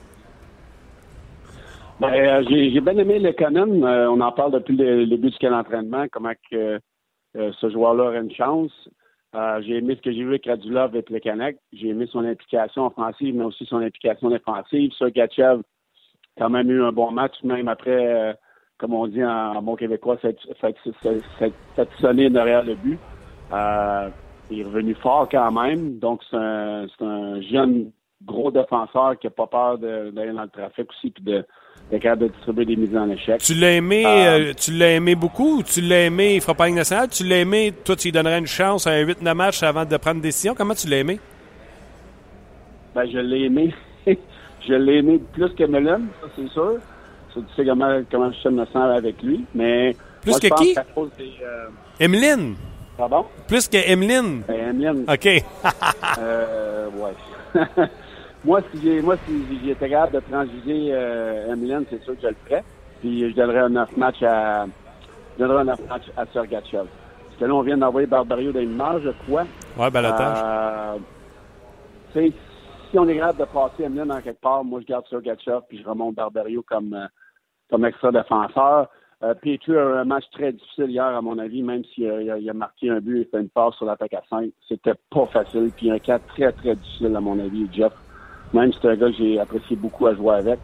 Ben, 2.00 2.44
j'ai 2.48 2.80
bien 2.80 2.96
aimé 2.98 3.18
le 3.18 3.32
Canon. 3.32 3.82
on 3.82 4.20
en 4.20 4.32
parle 4.32 4.52
depuis 4.52 4.76
le, 4.76 5.06
début 5.06 5.30
du 5.30 5.38
camp 5.38 5.50
d'entraînement, 5.50 6.06
comment 6.10 6.32
que, 6.50 6.80
ce 7.34 7.70
joueur-là 7.70 8.04
aurait 8.04 8.20
une 8.20 8.34
chance. 8.34 8.72
Euh, 9.34 9.62
j'ai 9.62 9.76
aimé 9.78 9.96
ce 9.96 10.02
que 10.02 10.12
j'ai 10.12 10.22
vu 10.22 10.28
avec 10.28 10.46
Radulov 10.46 10.94
et 10.94 11.02
Plekanec. 11.02 11.56
J'ai 11.72 11.88
aimé 11.88 12.06
son 12.10 12.24
implication 12.24 12.86
offensive, 12.86 13.34
mais 13.34 13.44
aussi 13.44 13.64
son 13.64 13.78
implication 13.78 14.28
défensive. 14.28 14.92
Sergachev 14.98 15.60
a 15.60 15.62
quand 16.38 16.50
même 16.50 16.70
eu 16.70 16.82
un 16.82 16.92
bon 16.92 17.10
match, 17.12 17.34
même 17.42 17.68
après, 17.68 18.14
euh, 18.14 18.34
comme 18.76 18.92
on 18.92 19.06
dit 19.06 19.24
en, 19.24 19.62
bon 19.62 19.76
québécois, 19.76 20.18
cette 20.20 21.90
sonné 21.98 22.28
derrière 22.28 22.62
le 22.62 22.74
but. 22.74 22.98
Euh, 23.52 24.08
il 24.52 24.60
est 24.60 24.64
revenu 24.64 24.94
fort 24.94 25.28
quand 25.30 25.50
même. 25.50 25.98
Donc, 25.98 26.20
c'est 26.30 26.36
un, 26.36 27.40
jeune 27.50 27.90
gros 28.24 28.50
défenseur 28.50 29.18
qui 29.18 29.26
n'a 29.26 29.30
pas 29.30 29.46
peur 29.46 29.78
d'aller 29.78 30.32
dans 30.32 30.42
le 30.42 30.48
trafic 30.48 30.88
aussi 30.90 31.10
puis 31.10 31.24
de, 31.24 31.44
capable 31.98 32.22
de 32.22 32.28
distribuer 32.28 32.64
des 32.64 32.76
mises 32.76 32.96
en 32.96 33.10
échec. 33.10 33.40
Tu 33.40 33.54
l'as 33.54 33.72
aimé, 33.72 34.04
euh, 34.06 34.50
euh, 34.50 34.52
tu 34.54 34.72
l'as 34.72 34.92
aimé 34.92 35.16
beaucoup 35.16 35.62
tu 35.62 35.80
l'as 35.80 36.06
aimé, 36.06 36.36
il 36.36 36.40
fera 36.40 36.54
pas 36.54 36.68
une 36.68 36.76
nationale? 36.76 37.08
Tu 37.08 37.24
l'as 37.24 37.38
aimé, 37.38 37.72
toi, 37.84 37.96
tu 37.96 38.08
lui 38.08 38.12
donnerais 38.12 38.38
une 38.38 38.46
chance 38.46 38.86
à 38.86 38.90
un 38.90 39.04
8-9 39.04 39.34
matchs 39.34 39.62
avant 39.62 39.84
de 39.84 39.96
prendre 39.96 40.16
une 40.16 40.22
décision? 40.22 40.54
Comment 40.54 40.74
tu 40.74 40.88
l'as 40.88 40.98
aimé? 40.98 41.18
Ben, 42.94 43.06
je 43.10 43.18
l'ai 43.18 43.44
aimé. 43.46 43.74
je 44.06 44.74
l'ai 44.74 44.98
aimé 44.98 45.20
plus 45.32 45.50
que 45.54 45.64
Mellon, 45.64 46.02
ça, 46.20 46.28
c'est 46.36 46.48
sûr. 46.48 46.76
Tu 47.34 47.40
sais 47.56 47.64
comment, 47.64 48.02
comment 48.10 48.30
je 48.30 48.48
me 48.50 48.64
sens 48.66 48.76
avec 48.96 49.22
lui, 49.22 49.44
mais... 49.54 49.96
Plus 50.20 50.38
que 50.38 50.54
qui? 50.62 50.76
Euh... 50.78 51.68
Emeline? 51.98 52.54
Pardon? 52.96 53.26
Plus 53.48 53.68
que 53.68 53.76
Emeline? 53.76 54.42
Ben, 54.46 54.70
Emeline. 54.70 55.04
OK. 55.08 55.26
euh, 56.18 56.88
ouais. 56.90 57.62
Moi, 58.44 58.60
si 58.72 58.82
j'ai, 58.82 59.00
moi, 59.00 59.16
si 59.24 59.60
j'étais 59.64 59.88
capable 59.88 60.14
de 60.14 60.20
transiger 60.20 60.88
euh, 60.92 61.52
Emilienne, 61.52 61.84
c'est 61.88 62.02
sûr 62.02 62.14
que 62.16 62.22
je 62.22 62.26
le 62.28 62.36
ferais. 62.44 62.64
Puis 63.00 63.30
je 63.30 63.36
donnerais 63.36 63.60
un 63.60 63.68
9 63.68 63.96
match 63.96 64.22
à, 64.22 64.66
je 65.34 65.44
donnerais 65.44 65.60
un 65.60 65.64
9 65.64 65.88
match 65.88 66.02
à 66.16 66.26
Sergachev. 66.32 66.86
Parce 66.86 67.38
que 67.38 67.44
là, 67.44 67.54
on 67.54 67.62
vient 67.62 67.76
d'envoyer 67.76 68.08
Barbario 68.08 68.50
dans 68.50 68.60
une 68.60 68.74
marge, 68.74 69.02
je 69.04 69.10
crois. 69.24 69.44
Ouais, 69.78 69.90
balotage. 69.90 70.38
Euh, 72.14 72.30
si 72.90 72.98
on 72.98 73.08
est 73.08 73.16
capable 73.16 73.38
de 73.38 73.44
passer 73.44 73.84
Emilienne 73.84 74.08
dans 74.08 74.20
quelque 74.20 74.40
part, 74.40 74.64
moi, 74.64 74.80
je 74.80 74.86
garde 74.86 75.06
Sergachev 75.08 75.60
puis 75.68 75.80
je 75.80 75.88
remonte 75.88 76.16
Barbario 76.16 76.64
comme, 76.66 76.94
euh, 76.94 77.06
comme 77.70 77.84
extra 77.84 78.10
défenseur. 78.10 78.88
Euh, 79.22 79.34
Petru 79.34 79.78
a 79.78 80.00
un 80.00 80.04
match 80.04 80.24
très 80.32 80.52
difficile 80.52 80.90
hier, 80.90 81.04
à 81.04 81.22
mon 81.22 81.38
avis, 81.38 81.62
même 81.62 81.84
s'il 81.84 82.08
a, 82.08 82.52
marqué 82.54 82.90
un 82.90 83.00
but 83.00 83.20
et 83.20 83.24
fait 83.24 83.40
une 83.40 83.48
passe 83.48 83.74
sur 83.76 83.86
l'attaque 83.86 84.14
à 84.14 84.22
5. 84.28 84.50
C'était 84.68 84.94
pas 85.10 85.26
facile. 85.26 85.70
Puis 85.76 85.90
un 85.90 86.00
cas 86.00 86.18
très, 86.18 86.50
très 86.50 86.74
difficile, 86.74 87.14
à 87.14 87.20
mon 87.20 87.38
avis, 87.38 87.68
Jeff. 87.72 87.92
Même 88.52 88.72
si 88.72 88.78
c'est 88.82 88.88
un 88.88 88.96
gars 88.96 89.10
que 89.10 89.16
j'ai 89.16 89.38
apprécié 89.38 89.76
beaucoup 89.76 90.08
à 90.08 90.14
jouer 90.14 90.34
avec. 90.34 90.58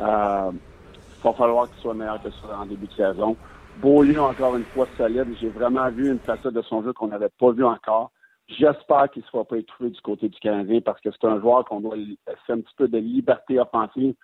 Euh, 0.00 0.50
il 0.52 1.22
va 1.22 1.32
falloir 1.34 1.68
qu'il 1.68 1.82
soit 1.82 1.94
meilleur 1.94 2.22
que 2.22 2.30
ça 2.30 2.58
en 2.58 2.64
début 2.64 2.86
de 2.86 2.92
saison. 2.92 3.36
Beaulieu, 3.82 4.22
encore 4.22 4.56
une 4.56 4.64
fois, 4.64 4.88
solide. 4.96 5.26
J'ai 5.38 5.50
vraiment 5.50 5.90
vu 5.90 6.10
une 6.10 6.18
facette 6.18 6.54
de 6.54 6.62
son 6.62 6.82
jeu 6.82 6.94
qu'on 6.94 7.08
n'avait 7.08 7.28
pas 7.38 7.50
vu 7.50 7.64
encore. 7.64 8.10
J'espère 8.48 9.10
qu'il 9.10 9.22
ne 9.22 9.26
sera 9.26 9.44
pas 9.44 9.58
étouffé 9.58 9.90
du 9.90 10.00
côté 10.00 10.30
du 10.30 10.38
Canadien 10.40 10.80
parce 10.80 11.00
que 11.02 11.10
c'est 11.10 11.28
un 11.28 11.38
joueur 11.38 11.66
qu'on 11.66 11.80
doit 11.80 11.96
laisser 11.96 12.16
un 12.48 12.60
petit 12.60 12.74
peu 12.76 12.88
de 12.88 12.96
liberté 12.96 13.60
offensive. 13.60 14.14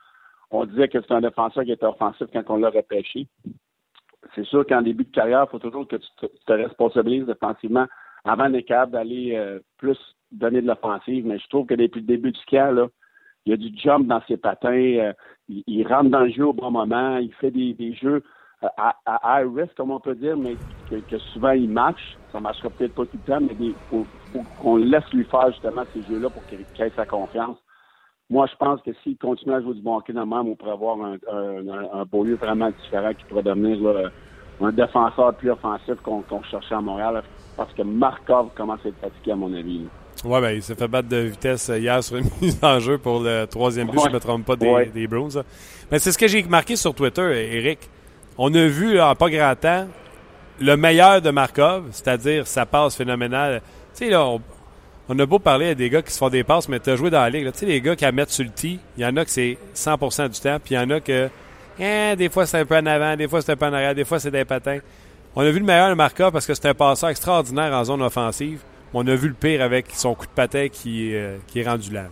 On 0.51 0.65
disait 0.65 0.89
que 0.89 0.99
c'est 1.03 1.13
un 1.13 1.21
défenseur 1.21 1.65
qui 1.65 1.73
était 1.73 1.85
offensif 1.85 2.27
quand 2.33 2.45
on 2.49 2.57
l'a 2.57 2.71
repêché. 2.71 3.29
C'est 4.35 4.45
sûr 4.45 4.67
qu'en 4.67 4.83
début 4.83 5.05
de 5.05 5.11
carrière, 5.11 5.45
il 5.47 5.51
faut 5.51 5.59
toujours 5.59 5.87
que 5.87 5.97
tu 5.97 6.09
te, 6.47 6.53
responsabilises 6.53 7.27
défensivement 7.27 7.87
avant 8.25 8.49
d'être 8.49 8.67
capable 8.67 8.93
d'aller 8.93 9.35
euh, 9.37 9.61
plus 9.79 9.99
donner 10.33 10.63
de 10.63 10.67
l'offensive. 10.67 11.27
Mais 11.27 11.39
je 11.39 11.49
trouve 11.49 11.67
que 11.67 11.75
depuis 11.75 12.01
le 12.01 12.07
début 12.07 12.33
du 12.33 12.41
camp, 12.47 12.73
là, 12.73 12.89
il 13.47 13.51
y 13.51 13.53
a 13.53 13.57
du 13.57 13.77
jump 13.77 14.07
dans 14.07 14.23
ses 14.27 14.37
patins, 14.37 14.73
euh, 14.73 15.13
il, 15.49 15.87
rentre 15.87 16.11
dans 16.11 16.21
le 16.21 16.31
jeu 16.31 16.47
au 16.47 16.53
bon 16.53 16.71
moment, 16.71 17.19
il 17.19 17.33
fait 17.35 17.51
des, 17.51 17.95
jeux 17.95 18.23
euh, 18.63 18.69
à, 18.79 19.43
high 19.43 19.55
risk, 19.55 19.75
comme 19.77 19.91
on 19.91 20.01
peut 20.01 20.15
dire, 20.15 20.37
mais 20.37 20.57
que, 20.91 21.19
souvent 21.19 21.53
il 21.53 21.69
marche. 21.69 22.17
Ça 22.33 22.39
ne 22.39 22.45
marchera 22.45 22.71
peut-être 22.71 22.95
pas 22.95 23.05
tout 23.05 23.19
le 23.19 23.33
temps, 23.33 23.41
mais 23.41 23.55
il 23.61 23.75
faut, 23.91 24.07
qu'on 24.61 24.77
laisse 24.77 25.09
lui 25.13 25.25
faire 25.25 25.51
justement 25.53 25.83
ces 25.93 26.03
jeux-là 26.03 26.31
pour 26.31 26.45
qu'il 26.47 26.61
ait 26.61 26.91
sa 26.97 27.05
confiance. 27.05 27.59
Moi, 28.31 28.47
je 28.51 28.57
pense 28.57 28.81
que 28.83 28.91
s'il 29.03 29.17
continue 29.19 29.55
à 29.55 29.61
jouer 29.61 29.75
du 29.75 29.83
bon 29.83 29.97
hockey 29.97 30.13
même, 30.13 30.33
on 30.33 30.57
pourrait 30.57 30.73
avoir 30.73 30.97
un, 31.01 31.17
un, 31.31 32.05
beau 32.05 32.25
lieu 32.25 32.37
vraiment 32.37 32.71
différent 32.71 33.13
qui 33.13 33.25
pourrait 33.25 33.43
devenir 33.43 34.11
un 34.61 34.73
défenseur 34.73 35.35
plus 35.35 35.51
offensif 35.51 35.95
qu'on 36.03 36.43
cherchait 36.51 36.75
à 36.75 36.81
Montréal, 36.81 37.23
parce 37.57 37.73
que 37.75 37.83
Markov 37.83 38.49
commence 38.55 38.81
à 38.85 38.89
être 38.89 39.01
fatigué, 39.01 39.33
à 39.33 39.37
mon 39.37 39.53
avis. 39.53 39.83
Oui, 40.25 40.41
ben, 40.41 40.51
il 40.53 40.63
s'est 40.63 40.75
fait 40.75 40.89
battre 40.89 41.09
de 41.09 41.17
vitesse 41.19 41.69
hier 41.69 42.03
sur 42.03 42.17
une 42.17 42.29
mise 42.41 42.59
en 42.63 42.79
jeu 42.79 42.99
pour 42.99 43.21
le 43.21 43.45
troisième 43.47 43.89
but, 43.89 44.01
je 44.01 44.09
ne 44.09 44.15
me 44.15 44.21
trompe 44.21 44.47
pas, 44.47 44.57
des, 44.57 44.87
des 44.87 45.07
Bruins. 45.07 45.43
Mais 45.91 45.99
c'est 45.99 46.13
ce 46.13 46.19
que 46.19 46.29
j'ai 46.29 46.43
marqué 46.45 46.77
sur 46.77 46.95
Twitter, 46.95 47.57
Eric. 47.57 47.91
On 48.39 48.53
a 48.55 48.67
vu 48.67 49.01
en 49.01 49.15
pas 49.15 49.29
grand 49.29 49.55
temps 49.55 49.87
le 50.61 50.77
meilleur 50.77 51.21
de 51.21 51.31
Markov, 51.31 51.89
c'est-à-dire 51.91 52.47
sa 52.47 52.65
passe 52.65 52.97
phénoménale. 52.97 53.61
Tu 53.95 54.07
sais, 54.07 54.11
là, 54.11 54.25
on, 54.25 54.41
a 55.11 55.27
beau 55.27 55.39
parler 55.39 55.71
à 55.71 55.75
des 55.75 55.91
gars 55.91 56.03
qui 56.03 56.13
se 56.13 56.19
font 56.19 56.31
des 56.31 56.45
passes, 56.45 56.69
mais 56.69 56.81
tu 56.81 56.91
as 56.91 56.97
joué 56.97 57.11
dans 57.11 57.21
la 57.21 57.31
ligue. 57.31 57.51
Tu 57.53 57.59
sais, 57.59 57.67
les 57.67 57.81
gars 57.81 57.95
qui 57.97 58.05
à 58.05 58.13
mettre 58.13 58.33
sur 58.33 58.45
le 58.45 58.51
tee, 58.51 58.81
il 58.97 59.03
y 59.03 59.07
en 59.07 59.17
a 59.17 59.25
que 59.25 59.31
c'est 59.31 59.59
100% 59.75 60.29
du 60.31 60.41
temps, 60.41 60.57
puis 60.65 60.75
il 60.75 60.79
y 60.79 60.79
en 60.79 60.91
a 60.91 61.01
que 61.01 61.29
eh, 61.79 62.17
des 62.17 62.29
fois 62.29 62.47
c'est 62.47 62.61
un 62.61 62.65
peu 62.65 62.77
en 62.77 62.87
avant, 62.87 63.17
des 63.17 63.29
fois 63.29 63.43
c'est 63.43 63.53
un 63.53 63.57
peu 63.57 63.67
en 63.67 63.73
arrière, 63.73 63.95
des 63.95 64.05
fois 64.05 64.19
c'est 64.19 64.31
des 64.31 64.45
patins. 64.45 64.79
On 65.37 65.43
a 65.43 65.51
vu 65.51 65.59
le 65.59 65.65
meilleur 65.65 65.91
de 65.91 65.95
Markov 65.95 66.33
parce 66.33 66.47
que 66.47 66.55
c'est 66.55 66.69
un 66.69 66.75
passeur 66.75 67.11
extraordinaire 67.11 67.73
en 67.73 67.85
zone 67.85 68.03
offensive 68.03 68.61
on 68.95 69.07
a 69.09 69.15
vu 69.17 69.29
le 69.29 69.35
pire 69.35 69.61
avec 69.61 69.91
son 69.91 70.15
coup 70.15 70.27
de 70.27 70.31
patin 70.31 70.69
qui, 70.69 71.15
euh, 71.15 71.37
qui 71.49 71.61
est 71.61 71.69
rendu 71.69 71.93
là. 71.93 72.05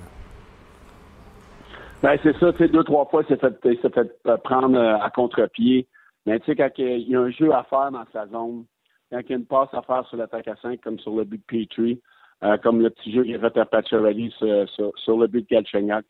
Ben, 2.03 2.19
c'est 2.23 2.37
ça, 2.39 2.53
tu 2.53 2.59
sais, 2.59 2.69
deux, 2.69 2.83
trois 2.83 3.07
fois, 3.07 3.23
il 3.23 3.29
s'est 3.29 3.41
fait, 3.41 3.77
fait 3.77 4.13
euh, 4.27 4.37
prendre 4.39 4.77
euh, 4.77 4.99
à 4.99 5.09
contre-pied. 5.11 5.87
Mais 6.27 6.41
tu 6.41 6.47
sais, 6.47 6.57
quand 6.57 6.71
il 6.79 7.09
y 7.09 7.15
a 7.15 7.21
un 7.21 7.31
jeu 7.31 7.55
à 7.55 7.63
faire 7.63 7.93
dans 7.93 8.05
sa 8.13 8.27
zone, 8.27 8.65
quand 9.11 9.21
il 9.21 9.31
y 9.31 9.33
a 9.33 9.37
une 9.37 9.47
passe 9.47 9.73
à 9.73 9.83
faire 9.83 10.05
sur 10.09 10.17
l'attaque 10.17 10.49
à 10.49 10.57
5, 10.57 10.81
comme 10.81 10.99
sur 10.99 11.15
le 11.15 11.25
but 11.25 11.41
de 11.53 11.97
Petrie, 12.43 12.61
comme 12.61 12.81
le 12.81 12.91
petit 12.91 13.13
jeu 13.13 13.25
qui 13.25 13.33
est 13.33 13.39
fait 13.39 13.57
à 13.57 13.65
Pacioretty 13.65 14.35
sur, 14.39 14.93
sur, 14.97 15.17
le 15.17 15.27
but 15.27 15.49
de 15.49 15.55
Galchenyuk, 15.55 16.05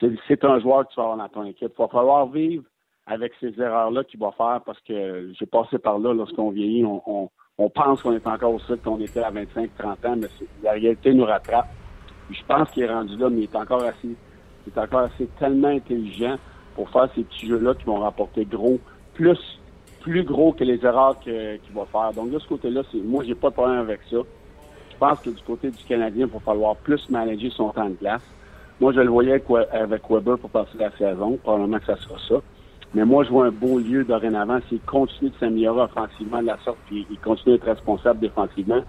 c'est 0.00 0.44
un 0.44 0.58
joueur 0.60 0.86
que 0.86 0.92
tu 0.92 0.96
vas 0.96 1.04
avoir 1.04 1.16
dans 1.16 1.28
ton 1.28 1.44
équipe. 1.44 1.72
Il 1.78 1.82
va 1.82 1.88
falloir 1.88 2.26
vivre 2.26 2.64
avec 3.06 3.32
ces 3.40 3.60
erreurs-là 3.60 4.04
qu'il 4.04 4.20
va 4.20 4.32
faire 4.32 4.60
parce 4.64 4.80
que 4.80 5.32
j'ai 5.38 5.46
passé 5.46 5.78
par 5.78 5.98
là 5.98 6.12
lorsqu'on 6.12 6.50
vieillit, 6.50 6.84
on, 6.84 7.30
pense 7.68 8.02
qu'on 8.02 8.12
est 8.12 8.26
encore 8.26 8.54
au 8.54 8.58
site 8.60 8.82
qu'on 8.82 9.00
était 9.00 9.22
à 9.22 9.30
25-30 9.30 10.06
ans, 10.06 10.16
mais 10.16 10.28
la 10.62 10.72
réalité 10.72 11.14
nous 11.14 11.24
rattrape. 11.24 11.68
je 12.30 12.42
pense 12.46 12.70
qu'il 12.70 12.82
est 12.82 12.92
rendu 12.92 13.16
là, 13.16 13.30
mais 13.30 13.42
il 13.42 13.44
est 13.44 13.56
encore 13.56 13.84
assez, 13.84 14.16
il 14.66 14.72
est 14.74 14.78
encore 14.78 15.00
assez 15.00 15.26
tellement 15.38 15.68
intelligent 15.68 16.36
pour 16.74 16.90
faire 16.90 17.08
ces 17.14 17.22
petits 17.22 17.46
jeux-là 17.46 17.74
qui 17.74 17.84
vont 17.84 18.00
rapporter 18.00 18.44
gros, 18.44 18.80
plus, 19.14 19.38
plus 20.00 20.24
gros 20.24 20.52
que 20.52 20.64
les 20.64 20.84
erreurs 20.84 21.20
qu'il 21.20 21.60
va 21.74 21.84
faire. 21.86 22.12
Donc 22.14 22.30
de 22.30 22.38
ce 22.38 22.48
côté-là, 22.48 22.82
moi, 23.04 23.22
j'ai 23.24 23.34
pas 23.34 23.50
de 23.50 23.54
problème 23.54 23.78
avec 23.78 24.00
ça. 24.10 24.18
Je 25.02 25.08
pense 25.08 25.18
que 25.18 25.30
du 25.30 25.42
côté 25.42 25.68
du 25.68 25.82
Canadien, 25.82 26.26
il 26.28 26.32
va 26.32 26.38
falloir 26.38 26.76
plus 26.76 27.10
manager 27.10 27.50
son 27.50 27.70
temps 27.70 27.90
de 27.90 27.96
glace. 28.00 28.22
Moi, 28.80 28.92
je 28.92 29.00
le 29.00 29.08
voyais 29.08 29.42
avec, 29.72 30.02
Weber 30.08 30.38
pour 30.38 30.50
passer 30.50 30.78
la 30.78 30.92
saison. 30.92 31.36
Probablement 31.42 31.80
que 31.80 31.86
ça 31.86 31.96
sera 31.96 32.14
ça. 32.28 32.36
Mais 32.94 33.04
moi, 33.04 33.24
je 33.24 33.30
vois 33.30 33.46
un 33.46 33.50
beau 33.50 33.80
lieu 33.80 34.04
dorénavant 34.04 34.60
s'il 34.68 34.78
continue 34.82 35.30
de 35.30 35.34
s'améliorer 35.40 35.82
offensivement 35.82 36.40
de 36.40 36.46
la 36.46 36.58
sorte, 36.64 36.78
puis 36.86 37.04
il 37.10 37.18
continue 37.18 37.56
d'être 37.56 37.66
responsable 37.66 38.20
défensivement, 38.20 38.82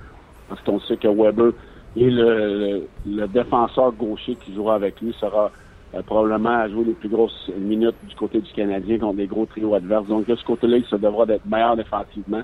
parce 0.50 0.62
qu'on 0.62 0.80
sait 0.82 0.98
que 0.98 1.08
Weber 1.08 1.54
et 1.96 2.12
le, 2.12 2.88
défenseur 3.06 3.92
gaucher 3.94 4.36
qui 4.36 4.54
jouera 4.54 4.76
avec 4.76 5.02
lui 5.02 5.16
sera 5.20 5.50
euh, 5.96 6.04
probablement 6.04 6.60
à 6.60 6.70
jouer 6.70 6.84
les 6.84 6.94
plus 6.94 7.10
grosses 7.10 7.50
minutes 7.58 7.96
du 8.08 8.14
côté 8.16 8.40
du 8.40 8.52
Canadien 8.54 9.00
contre 9.00 9.18
des 9.18 9.28
gros 9.28 9.48
trios 9.48 9.74
adverses. 9.74 10.06
Donc, 10.06 10.28
de 10.28 10.36
ce 10.36 10.46
côté-là, 10.46 10.78
il 10.78 10.86
se 10.86 10.96
devra 10.96 11.26
d'être 11.26 11.48
meilleur 11.48 11.76
défensivement. 11.76 12.44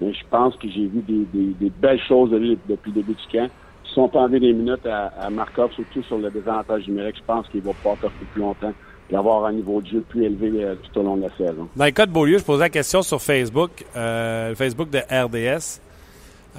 Je 0.00 0.22
pense 0.30 0.54
que 0.56 0.68
j'ai 0.68 0.86
vu 0.86 1.02
des, 1.02 1.70
belles 1.80 2.00
choses 2.06 2.30
de 2.30 2.36
lui 2.36 2.58
depuis 2.68 2.92
le 2.92 3.02
début 3.02 3.14
du 3.14 3.26
camp. 3.32 3.48
on 3.96 4.08
peut 4.08 4.18
enlever 4.18 4.40
des 4.40 4.52
minutes 4.52 4.86
à, 4.86 5.06
à 5.20 5.30
Markov, 5.30 5.72
surtout 5.72 6.02
sur 6.04 6.18
le 6.18 6.30
désavantage 6.30 6.86
numérique, 6.86 7.16
je 7.18 7.24
pense 7.26 7.48
qu'il 7.48 7.62
va 7.62 7.72
pouvoir 7.72 7.96
t'offrir 7.96 8.26
plus 8.32 8.40
longtemps 8.40 8.72
et 9.10 9.16
avoir 9.16 9.46
un 9.46 9.52
niveau 9.52 9.80
de 9.80 9.86
jeu 9.86 10.00
plus 10.08 10.24
élevé 10.24 10.52
euh, 10.62 10.74
tout 10.76 11.00
au 11.00 11.02
long 11.02 11.16
de 11.16 11.22
la 11.22 11.30
saison. 11.30 11.68
Dans 11.74 11.84
le 11.84 11.90
cas 11.90 12.06
de 12.06 12.12
Beaulieu, 12.12 12.38
je 12.38 12.44
posais 12.44 12.64
la 12.64 12.68
question 12.68 13.02
sur 13.02 13.20
Facebook, 13.20 13.70
euh, 13.96 14.50
le 14.50 14.54
Facebook 14.54 14.90
de 14.90 14.98
RDS. 14.98 15.80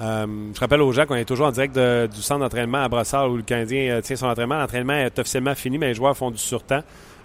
Euh, 0.00 0.26
je 0.54 0.60
rappelle 0.60 0.80
aux 0.80 0.92
gens 0.92 1.04
qu'on 1.06 1.14
est 1.14 1.24
toujours 1.24 1.46
en 1.46 1.50
direct 1.50 1.78
du 1.78 2.22
centre 2.22 2.40
d'entraînement 2.40 2.78
à 2.78 2.88
Brossard 2.88 3.30
où 3.30 3.36
le 3.36 3.42
Canadien 3.42 3.90
euh, 3.90 4.00
tient 4.00 4.16
son 4.16 4.26
entraînement. 4.26 4.58
L'entraînement 4.58 4.94
est 4.94 5.18
officiellement 5.18 5.54
fini, 5.54 5.78
mais 5.78 5.88
les 5.88 5.94
joueurs 5.94 6.16
font 6.16 6.30
du 6.30 6.38
surtemps. 6.38 6.82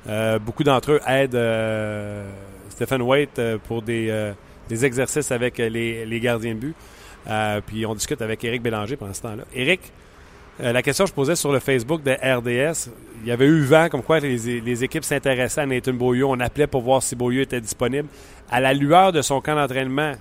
Euh, 0.08 0.38
beaucoup 0.40 0.64
d'entre 0.64 0.92
eux 0.92 1.00
aident 1.08 1.40
Stephen 2.76 3.02
Waite 3.02 3.40
euh, 3.40 3.58
pour 3.58 3.82
des, 3.82 4.34
des 4.70 4.86
exercices 4.86 5.32
avec 5.32 5.60
euh, 5.60 5.70
les, 5.70 6.06
les 6.06 6.20
gardiens 6.20 6.54
de 6.56 6.60
but. 6.60 6.76
Euh, 7.28 7.62
puis 7.66 7.86
on 7.86 7.96
discute 7.96 8.22
avec 8.22 8.44
Éric 8.44 8.62
Bélanger 8.62 8.96
pendant 8.96 9.14
ce 9.14 9.22
temps-là. 9.24 9.44
Éric, 9.54 9.82
euh, 10.62 10.72
la 10.72 10.82
question 10.82 11.06
que 11.06 11.10
je 11.10 11.16
posais 11.16 11.36
sur 11.36 11.52
le 11.52 11.60
Facebook 11.60 12.02
de 12.04 12.12
RDS, 12.12 12.90
il 13.22 13.28
y 13.28 13.32
avait 13.32 13.46
eu 13.46 13.62
vent 13.64 13.90
comme 13.90 14.04
quoi 14.04 14.20
les, 14.20 14.62
les 14.62 14.84
équipes 14.84 15.04
s'intéressaient 15.04 15.62
à 15.62 15.66
Nathan 15.66 15.94
Beaulieu. 15.94 16.26
On 16.26 16.40
appelait 16.40 16.68
pour 16.68 16.82
voir 16.82 17.02
si 17.02 17.16
Beaulieu 17.16 17.42
était 17.42 17.62
disponible. 17.62 18.08
À 18.50 18.60
la 18.62 18.74
lueur 18.74 19.12
de 19.12 19.22
son 19.22 19.42
camp 19.42 19.56
d'entraînement, 19.56 20.14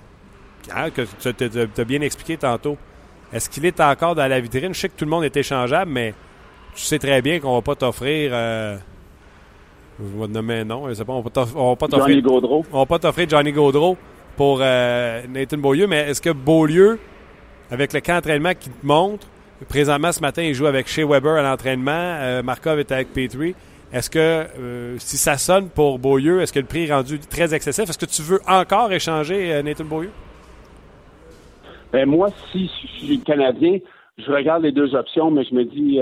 hein, 0.75 0.89
que 0.89 1.03
tu 1.19 1.81
as 1.81 1.83
bien 1.85 2.01
expliqué 2.01 2.37
tantôt, 2.37 2.77
est-ce 3.31 3.49
qu'il 3.49 3.65
est 3.65 3.79
encore 3.79 4.15
dans 4.15 4.27
la 4.27 4.39
vitrine? 4.39 4.73
Je 4.73 4.79
sais 4.79 4.89
que 4.89 4.97
tout 4.97 5.05
le 5.05 5.11
monde 5.11 5.23
est 5.23 5.37
échangeable, 5.37 5.91
mais 5.91 6.13
tu 6.75 6.81
sais 6.81 6.99
très 6.99 7.21
bien 7.21 7.39
qu'on 7.39 7.53
va 7.53 7.61
pas 7.61 7.75
t'offrir... 7.75 8.31
euh, 8.33 8.77
je 9.99 10.19
vais 10.19 10.27
te 10.27 10.31
nommer 10.31 10.55
un 10.59 10.65
nom, 10.65 10.89
je 10.89 10.95
sais 10.95 11.05
pas, 11.05 11.13
on 11.13 11.21
va 11.21 11.29
pas 11.29 11.87
t'offrir... 11.87 12.07
Johnny 12.07 12.21
Gaudreau. 12.21 12.65
On 12.73 12.79
va 12.79 12.85
pas 12.85 12.99
t'offrir 12.99 13.29
Johnny 13.29 13.51
Gaudreau 13.51 13.97
pour 14.35 14.59
euh, 14.61 15.21
Nathan 15.29 15.57
Beaulieu, 15.57 15.87
mais 15.87 16.09
est-ce 16.09 16.21
que 16.21 16.29
Beaulieu, 16.29 16.99
avec 17.71 17.93
le 17.93 18.01
camp 18.01 18.15
d'entraînement 18.15 18.53
qui 18.53 18.69
te 18.69 18.85
montre, 18.85 19.27
présentement 19.69 20.11
ce 20.11 20.21
matin, 20.21 20.43
il 20.43 20.53
joue 20.53 20.65
avec 20.65 20.87
Shea 20.87 21.05
Weber 21.05 21.35
à 21.35 21.41
l'entraînement, 21.41 21.91
euh, 21.91 22.43
Markov 22.43 22.79
est 22.79 22.91
avec 22.91 23.13
Petrie. 23.13 23.55
Est-ce 23.93 24.09
que 24.09 24.19
euh, 24.19 24.95
si 24.99 25.17
ça 25.17 25.37
sonne 25.37 25.69
pour 25.69 25.99
Beaulieu, 25.99 26.41
est-ce 26.41 26.51
que 26.51 26.59
le 26.59 26.65
prix 26.65 26.85
est 26.85 26.93
rendu 26.93 27.19
très 27.19 27.53
excessif? 27.53 27.89
Est-ce 27.89 27.97
que 27.97 28.05
tu 28.05 28.21
veux 28.21 28.41
encore 28.47 28.91
échanger 28.91 29.61
Nathan 29.63 29.85
Beaulieu? 29.85 30.11
Ben 31.93 32.05
moi, 32.05 32.29
si 32.51 32.69
je 32.83 33.05
suis 33.05 33.19
Canadien, 33.19 33.77
je 34.17 34.29
regarde 34.29 34.63
les 34.63 34.73
deux 34.73 34.95
options, 34.95 35.31
mais 35.31 35.45
je 35.45 35.55
me 35.55 35.63
dis, 35.63 35.99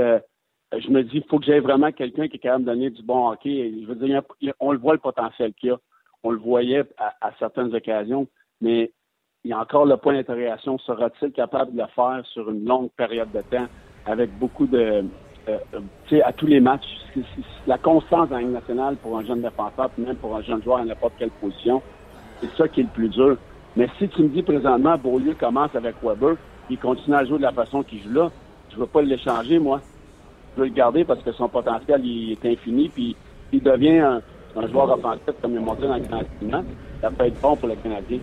je 0.72 0.90
me 0.90 1.04
dis, 1.04 1.18
il 1.18 1.24
faut 1.30 1.38
que 1.38 1.46
j'aie 1.46 1.60
vraiment 1.60 1.92
quelqu'un 1.92 2.28
qui 2.28 2.38
est 2.38 2.40
capable 2.40 2.66
de 2.66 2.72
donner 2.72 2.90
du 2.90 3.04
bon 3.04 3.30
hockey. 3.30 3.72
Je 3.82 3.86
veux 3.86 3.96
dire, 3.96 4.24
on 4.60 4.72
le 4.72 4.80
voit 4.80 4.94
le 4.94 5.00
potentiel 5.00 5.54
qu'il 5.54 5.70
y 5.70 5.72
a. 5.72 5.78
On 6.24 6.32
le 6.32 6.38
voyait 6.38 6.84
à, 6.98 7.32
certaines 7.38 7.76
occasions, 7.76 8.28
mais 8.62 8.92
il 9.44 9.52
y 9.52 9.54
a 9.54 9.60
encore 9.60 9.86
le 9.86 9.98
point 9.98 10.14
d'interrogation. 10.14 10.78
Sera-t-il 10.80 11.32
capable 11.32 11.74
de 11.74 11.82
le 11.82 11.88
faire 11.88 12.22
sur 12.32 12.50
une 12.50 12.66
longue 12.66 12.90
période 12.92 13.32
de 13.34 13.42
temps 13.42 13.68
avec 14.06 14.32
beaucoup 14.40 14.66
de, 14.66 15.04
euh, 15.50 15.58
tu 16.08 16.16
sais, 16.16 16.24
à 16.24 16.32
tous 16.32 16.48
les 16.48 16.62
matchs? 16.62 16.88
C'est 17.14 17.22
la 17.68 17.78
constance 17.78 18.30
la 18.30 18.40
Ligue 18.40 18.52
nationale 18.52 18.96
pour 18.96 19.18
un 19.18 19.26
jeune 19.26 19.42
défenseur, 19.42 19.90
puis 19.90 20.04
même 20.04 20.16
pour 20.16 20.36
un 20.36 20.42
jeune 20.42 20.64
joueur 20.64 20.78
à 20.78 20.86
n'importe 20.86 21.14
quelle 21.20 21.30
position, 21.30 21.82
c'est 22.40 22.50
ça 22.56 22.68
qui 22.70 22.80
est 22.80 22.84
le 22.84 22.90
plus 22.90 23.10
dur. 23.10 23.38
Mais 23.76 23.90
si 23.98 24.08
tu 24.08 24.24
me 24.24 24.30
dis 24.30 24.44
présentement, 24.44 24.98
Beaulieu 24.98 25.34
commence 25.34 25.76
avec 25.76 25.96
Weber, 26.02 26.38
il 26.70 26.78
continue 26.78 27.16
à 27.16 27.26
jouer 27.26 27.38
de 27.38 27.44
la 27.44 27.52
façon 27.52 27.84
qu'il 27.84 28.02
joue 28.02 28.14
là, 28.14 28.32
je 28.72 28.78
veux 28.78 28.88
pas 28.88 29.02
l'échanger, 29.02 29.60
moi. 29.60 29.82
Je 30.56 30.62
veux 30.62 30.68
le 30.68 30.74
garder 30.74 31.04
parce 31.04 31.22
que 31.22 31.32
son 31.34 31.50
potentiel 31.50 32.06
il 32.06 32.32
est 32.32 32.46
infini, 32.46 32.90
puis 32.90 33.16
il 33.52 33.62
devient 33.62 34.00
un, 34.00 34.22
un 34.56 34.68
joueur 34.68 34.90
offensif 34.92 35.34
comme 35.42 35.52
il 35.54 35.58
a 35.58 35.62
montré 35.62 35.88
dans 35.88 35.96
le 35.96 36.02
Grand 36.02 36.20
Continent. 36.40 36.64
Ça 37.02 37.10
peut 37.12 37.26
être 37.26 37.42
bon 37.42 37.56
pour 37.56 37.68
le 37.70 37.76
Canadien. 37.76 38.20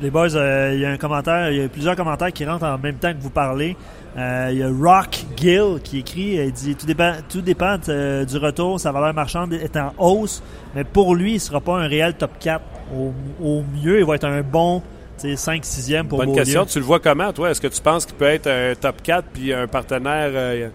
Les 0.00 0.10
boys, 0.10 0.36
euh, 0.36 0.70
il 0.74 0.80
y 0.80 0.84
a 0.86 0.90
un 0.90 0.96
commentaire, 0.96 1.50
il 1.50 1.58
y 1.60 1.64
a 1.64 1.68
plusieurs 1.68 1.96
commentaires 1.96 2.32
qui 2.32 2.44
rentrent 2.44 2.64
en 2.66 2.78
même 2.78 2.94
temps 2.96 3.12
que 3.12 3.18
vous 3.20 3.30
parlez. 3.30 3.76
Euh, 4.16 4.48
il 4.52 4.58
y 4.58 4.62
a 4.62 4.68
Rock 4.68 5.24
Gill 5.36 5.80
qui 5.82 5.98
écrit, 5.98 6.38
euh, 6.38 6.44
il 6.44 6.52
dit 6.52 6.76
tout 6.76 6.86
dépend, 6.86 7.12
tout 7.28 7.40
dépend 7.40 7.76
euh, 7.88 8.24
du 8.24 8.36
retour, 8.38 8.78
sa 8.78 8.92
valeur 8.92 9.12
marchande 9.12 9.52
est 9.54 9.76
en 9.76 9.92
hausse, 9.98 10.40
mais 10.74 10.84
pour 10.84 11.14
lui, 11.16 11.32
il 11.32 11.34
ne 11.34 11.38
sera 11.40 11.60
pas 11.60 11.78
un 11.78 11.88
réel 11.88 12.14
top 12.14 12.30
4. 12.38 12.62
Au, 12.96 13.12
au 13.44 13.62
mieux, 13.82 13.98
il 13.98 14.04
va 14.04 14.14
être 14.14 14.24
un 14.24 14.40
bon 14.42 14.82
5-6e 15.18 16.04
pour 16.06 16.18
Bonne 16.18 16.28
Beaulieu. 16.28 16.42
question. 16.42 16.64
Tu 16.64 16.78
le 16.78 16.84
vois 16.84 17.00
comment, 17.00 17.32
toi? 17.32 17.50
Est-ce 17.50 17.60
que 17.60 17.66
tu 17.66 17.82
penses 17.82 18.06
qu'il 18.06 18.14
peut 18.14 18.24
être 18.26 18.46
un 18.46 18.74
top 18.80 19.02
4 19.02 19.24
puis 19.32 19.52
un 19.52 19.66
partenaire 19.66 20.30
euh, 20.32 20.68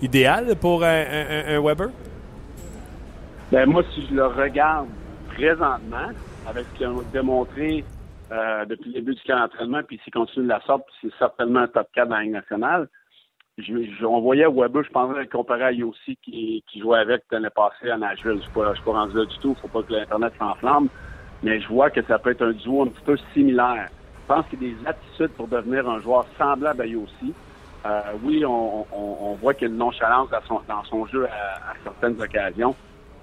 idéal 0.00 0.56
pour 0.60 0.82
un, 0.84 0.88
un- 1.02 1.56
un 1.56 1.60
Weber? 1.60 1.88
Ben 3.54 3.70
moi, 3.70 3.84
si 3.94 4.04
je 4.08 4.14
le 4.14 4.26
regarde 4.26 4.88
présentement, 5.28 6.10
avec 6.44 6.66
ce 6.66 6.76
qu'ils 6.76 6.88
ont 6.88 7.02
démontré 7.12 7.84
euh, 8.32 8.64
depuis 8.64 8.88
le 8.88 8.94
début 8.94 9.14
du 9.14 9.22
camp 9.22 9.38
d'entraînement, 9.38 9.80
puis 9.86 10.00
s'il 10.02 10.12
continue 10.12 10.46
de 10.46 10.50
la 10.50 10.60
sorte, 10.62 10.82
c'est 11.00 11.14
certainement 11.20 11.60
un 11.60 11.68
top 11.68 11.86
4 11.94 12.08
dans 12.08 12.16
la 12.16 12.22
Ligue 12.22 12.32
nationale. 12.32 12.88
Je, 13.58 14.04
on 14.04 14.20
voyait 14.22 14.48
Weber, 14.48 14.82
je 14.82 14.90
pensais 14.90 15.28
comparer 15.28 15.66
à 15.66 15.70
Yossi 15.70 16.18
qui, 16.24 16.64
qui 16.66 16.80
jouait 16.80 16.98
avec 16.98 17.22
l'année 17.30 17.46
passée 17.54 17.90
à 17.90 17.96
Nashville. 17.96 18.32
Je 18.32 18.36
ne 18.38 18.40
suis 18.40 18.50
pas, 18.50 18.74
suis 18.74 18.90
rendu 18.90 19.16
là 19.16 19.24
du 19.24 19.38
tout, 19.38 19.54
faut 19.62 19.68
pas 19.68 19.84
que 19.84 19.92
l'Internet 19.92 20.32
s'enflamme. 20.36 20.88
Mais 21.44 21.60
je 21.60 21.68
vois 21.68 21.90
que 21.90 22.02
ça 22.02 22.18
peut 22.18 22.30
être 22.30 22.42
un 22.42 22.54
duo 22.54 22.82
un 22.82 22.88
petit 22.88 23.04
peu 23.04 23.16
similaire. 23.34 23.88
Je 24.22 24.34
pense 24.34 24.46
qu'il 24.48 24.64
y 24.64 24.66
a 24.66 24.74
des 24.74 24.88
attitudes 24.88 25.32
pour 25.36 25.46
devenir 25.46 25.88
un 25.88 26.00
joueur 26.00 26.26
semblable 26.36 26.82
à 26.82 26.86
Yossi. 26.86 27.32
Euh, 27.86 28.00
oui, 28.24 28.44
on, 28.44 29.36
voit 29.40 29.54
qu'il 29.54 29.68
y 29.68 29.70
a 29.70 29.72
une 29.72 29.78
nonchalance 29.78 30.28
dans 30.30 30.42
son, 30.42 30.60
dans 30.66 30.82
son 30.82 31.06
jeu 31.06 31.26
à 31.26 31.74
certaines 31.84 32.20
occasions. 32.20 32.74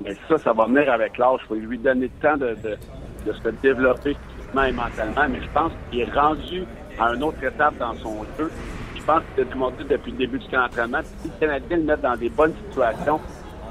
Mais 0.04 0.16
ça, 0.28 0.38
ça 0.38 0.54
va 0.54 0.66
venir 0.66 0.92
avec 0.92 1.18
l'âge. 1.18 1.40
Il 1.44 1.48
faut 1.48 1.56
lui 1.56 1.78
donner 1.78 2.10
le 2.14 2.22
temps 2.22 2.38
de, 2.38 2.56
de, 2.64 2.78
de 3.26 3.34
se 3.34 3.50
développer 3.62 4.16
physiquement 4.16 4.64
et 4.64 4.72
mentalement. 4.72 5.28
Mais 5.30 5.42
je 5.42 5.50
pense 5.54 5.72
qu'il 5.90 6.02
est 6.02 6.14
rendu 6.14 6.64
à 7.00 7.14
une 7.14 7.24
autre 7.24 7.44
étape 7.44 7.78
dans 7.78 7.94
son 7.96 8.24
jeu. 8.38 8.52
Je 8.96 9.02
pense 9.04 9.22
qu'il 9.34 9.44
a 9.44 9.48
démontré 9.48 9.84
depuis 9.84 10.12
le 10.12 10.18
début 10.18 10.40
du 10.40 10.48
camp 10.48 10.62
d'entraînement. 10.62 11.00
Si 11.04 11.28
le 11.28 11.34
Canadien 11.40 11.78
le 11.78 11.84
met 11.84 11.98
dans 11.98 12.16
des 12.16 12.30
bonnes 12.30 12.54
situations, 12.68 13.20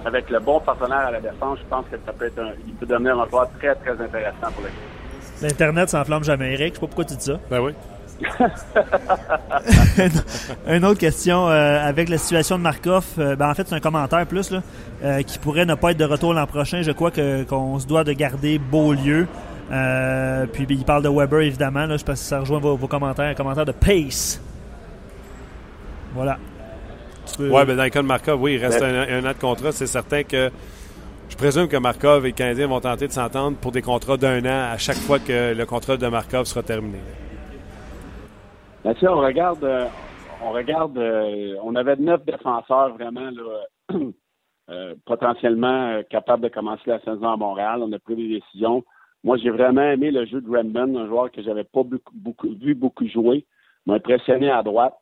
avec 0.05 0.31
le 0.31 0.41
bon 0.41 0.61
partenaire 0.61 0.99
à 0.99 1.11
la 1.11 1.21
défense, 1.21 1.59
je 1.59 1.69
pense 1.69 1.85
que 1.91 1.97
ça 2.05 2.13
peut 2.13 2.27
être 2.27 2.39
un, 2.39 2.53
il 2.67 2.75
peut 2.75 2.87
devenir 2.87 3.19
un 3.21 3.29
joueur 3.29 3.49
très, 3.59 3.75
très 3.75 3.93
intéressant 3.93 4.51
pour 4.55 4.65
l'équipe. 4.65 5.43
L'Internet 5.43 5.89
s'enflamme 5.91 6.25
jamais, 6.25 6.55
Eric. 6.55 6.69
Je 6.69 6.75
sais 6.75 6.81
pas 6.81 6.87
pourquoi 6.87 7.05
tu 7.05 7.15
dis 7.17 7.25
ça. 7.25 7.39
Ben 7.51 7.61
oui. 7.61 7.73
Une 10.69 10.85
autre 10.85 10.99
question 11.01 11.49
euh, 11.49 11.87
avec 11.89 12.09
la 12.09 12.19
situation 12.19 12.59
de 12.59 12.63
Markov. 12.63 13.05
euh, 13.19 13.37
ben 13.37 13.51
en 13.51 13.55
fait, 13.55 13.67
c'est 13.69 13.75
un 13.75 13.81
commentaire 13.81 14.27
plus 14.27 14.51
là, 14.51 14.63
euh, 15.05 15.23
qui 15.23 15.39
pourrait 15.39 15.67
ne 15.67 15.75
pas 15.75 15.93
être 15.93 15.99
de 15.99 16.05
retour 16.05 16.35
l'an 16.35 16.47
prochain. 16.47 16.83
Je 16.83 16.93
crois 16.93 17.11
que 17.11 17.45
qu'on 17.45 17.79
se 17.79 17.87
doit 17.87 18.05
de 18.05 18.13
garder 18.13 18.59
Beaulieu. 18.59 19.27
Puis 20.53 20.67
il 20.69 20.85
parle 20.85 21.03
de 21.03 21.09
Weber 21.09 21.41
évidemment. 21.41 21.87
Là, 21.87 21.97
je 21.97 22.05
pense 22.05 22.21
que 22.21 22.27
ça 22.27 22.41
rejoint 22.41 22.59
vos, 22.59 22.77
vos 22.77 22.89
commentaires. 22.89 23.27
Un 23.31 23.35
commentaire 23.35 23.65
de 23.65 23.73
Pace. 23.73 24.41
Voilà. 26.15 26.39
Peux- 27.37 27.49
Oui, 27.51 27.65
ben 27.65 27.77
dans 27.77 27.85
le 27.85 27.91
cas 27.91 28.03
de 28.03 28.07
Markov, 28.09 28.43
oui, 28.43 28.55
il 28.55 28.65
reste 28.65 28.83
un, 28.83 29.03
un 29.09 29.25
an 29.25 29.29
de 29.33 29.39
contrat. 29.41 29.71
C'est 29.73 29.87
certain 29.87 30.25
que 30.25 30.51
je 31.29 31.37
présume 31.37 31.69
que 31.69 31.77
Markov 31.77 32.25
et 32.25 32.29
les 32.29 32.33
Canadiens 32.33 32.67
vont 32.67 32.81
tenter 32.81 33.07
de 33.07 33.13
s'entendre 33.13 33.57
pour 33.59 33.71
des 33.71 33.83
contrats 33.83 34.17
d'un 34.17 34.41
an 34.45 34.73
à 34.73 34.79
chaque 34.79 34.97
fois 34.97 35.21
que 35.21 35.55
le 35.55 35.67
contrat 35.67 35.97
de 35.97 36.09
Markov 36.09 36.47
sera 36.47 36.63
terminé. 36.65 36.99
Ben, 38.83 38.95
sais, 38.95 39.09
on 39.09 39.21
regarde, 39.21 39.63
euh, 39.63 39.87
on 40.43 40.53
regarde, 40.53 40.97
euh, 40.97 41.55
on 41.63 41.75
avait 41.75 41.97
neuf 41.97 42.25
défenseurs 42.25 42.95
vraiment 42.95 43.31
euh, 44.71 44.95
potentiellement 45.05 46.03
capables 46.09 46.45
de 46.45 46.49
commencer 46.49 46.85
la 46.87 47.01
saison 47.01 47.29
à 47.29 47.37
Montréal. 47.37 47.83
On 47.83 47.93
a 47.93 47.99
pris 47.99 48.17
des 48.17 48.41
décisions. 48.41 48.83
Moi, 49.23 49.37
j'ai 49.37 49.51
vraiment 49.51 49.83
aimé 49.83 50.11
le 50.11 50.25
jeu 50.25 50.41
de 50.41 50.51
Redmond, 50.51 50.99
un 50.99 51.07
joueur 51.09 51.31
que 51.31 51.43
j'avais 51.43 51.65
pas 51.65 51.83
beaucoup, 51.83 52.49
vu 52.59 52.75
beaucoup 52.75 53.07
jouer. 53.07 53.45
m'a 53.85 53.95
impressionné 53.95 54.51
à 54.51 54.63
droite. 54.63 54.95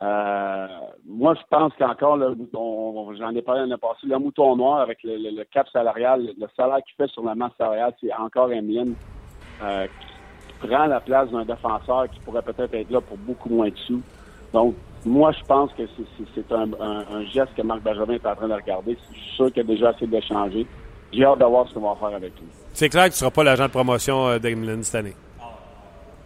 Moi, 0.00 1.34
je 1.34 1.42
pense 1.50 1.72
qu'encore, 1.78 2.18
j'en 2.18 3.34
ai 3.34 3.42
parlé 3.42 3.60
l'année 3.60 3.76
passée, 3.80 4.08
le 4.08 4.18
mouton 4.18 4.56
noir 4.56 4.80
avec 4.80 4.98
le, 5.04 5.44
cap 5.44 5.68
salarial, 5.68 6.30
le 6.36 6.46
salaire 6.56 6.82
qu'il 6.82 6.96
fait 6.96 7.12
sur 7.12 7.22
la 7.22 7.36
masse 7.36 7.52
salariale, 7.56 7.94
c'est 8.00 8.12
encore 8.14 8.50
Emeline 8.50 8.96
euh, 9.62 9.86
qui 9.86 10.09
prend 10.66 10.86
la 10.86 11.00
place 11.00 11.30
d'un 11.30 11.44
défenseur 11.44 12.08
qui 12.10 12.20
pourrait 12.20 12.42
peut-être 12.42 12.74
être 12.74 12.90
là 12.90 13.00
pour 13.00 13.16
beaucoup 13.18 13.48
moins 13.48 13.68
de 13.68 13.76
sous. 13.86 14.00
Donc, 14.52 14.74
moi, 15.04 15.32
je 15.32 15.42
pense 15.44 15.72
que 15.72 15.82
c'est- 16.34 16.52
un, 16.52 16.68
un- 16.80 17.04
un 17.16 17.24
geste 17.24 17.54
que 17.56 17.62
Marc 17.62 17.80
Benjamin 17.82 18.14
est 18.14 18.26
en 18.26 18.34
train 18.34 18.48
de 18.48 18.54
regarder. 18.54 18.96
Je 19.12 19.18
suis 19.18 19.36
sûr 19.36 19.52
qu'il 19.52 19.60
a 19.62 19.64
déjà 19.64 19.88
assez 19.90 20.06
de 20.06 20.20
changer. 20.20 20.66
J'ai 21.12 21.24
hâte 21.24 21.38
de 21.38 21.44
voir 21.44 21.66
ce 21.68 21.74
qu'on 21.74 21.80
va 21.88 21.96
faire 21.96 22.16
avec 22.16 22.32
lui. 22.38 22.46
C'est 22.72 22.88
clair 22.88 23.04
que 23.04 23.08
tu 23.10 23.14
ne 23.14 23.18
seras 23.18 23.30
pas 23.30 23.42
l'agent 23.44 23.64
de 23.66 23.70
promotion 23.70 24.28
euh, 24.28 24.38
d'Emelin 24.38 24.82
cette 24.82 24.94
année. 24.96 25.14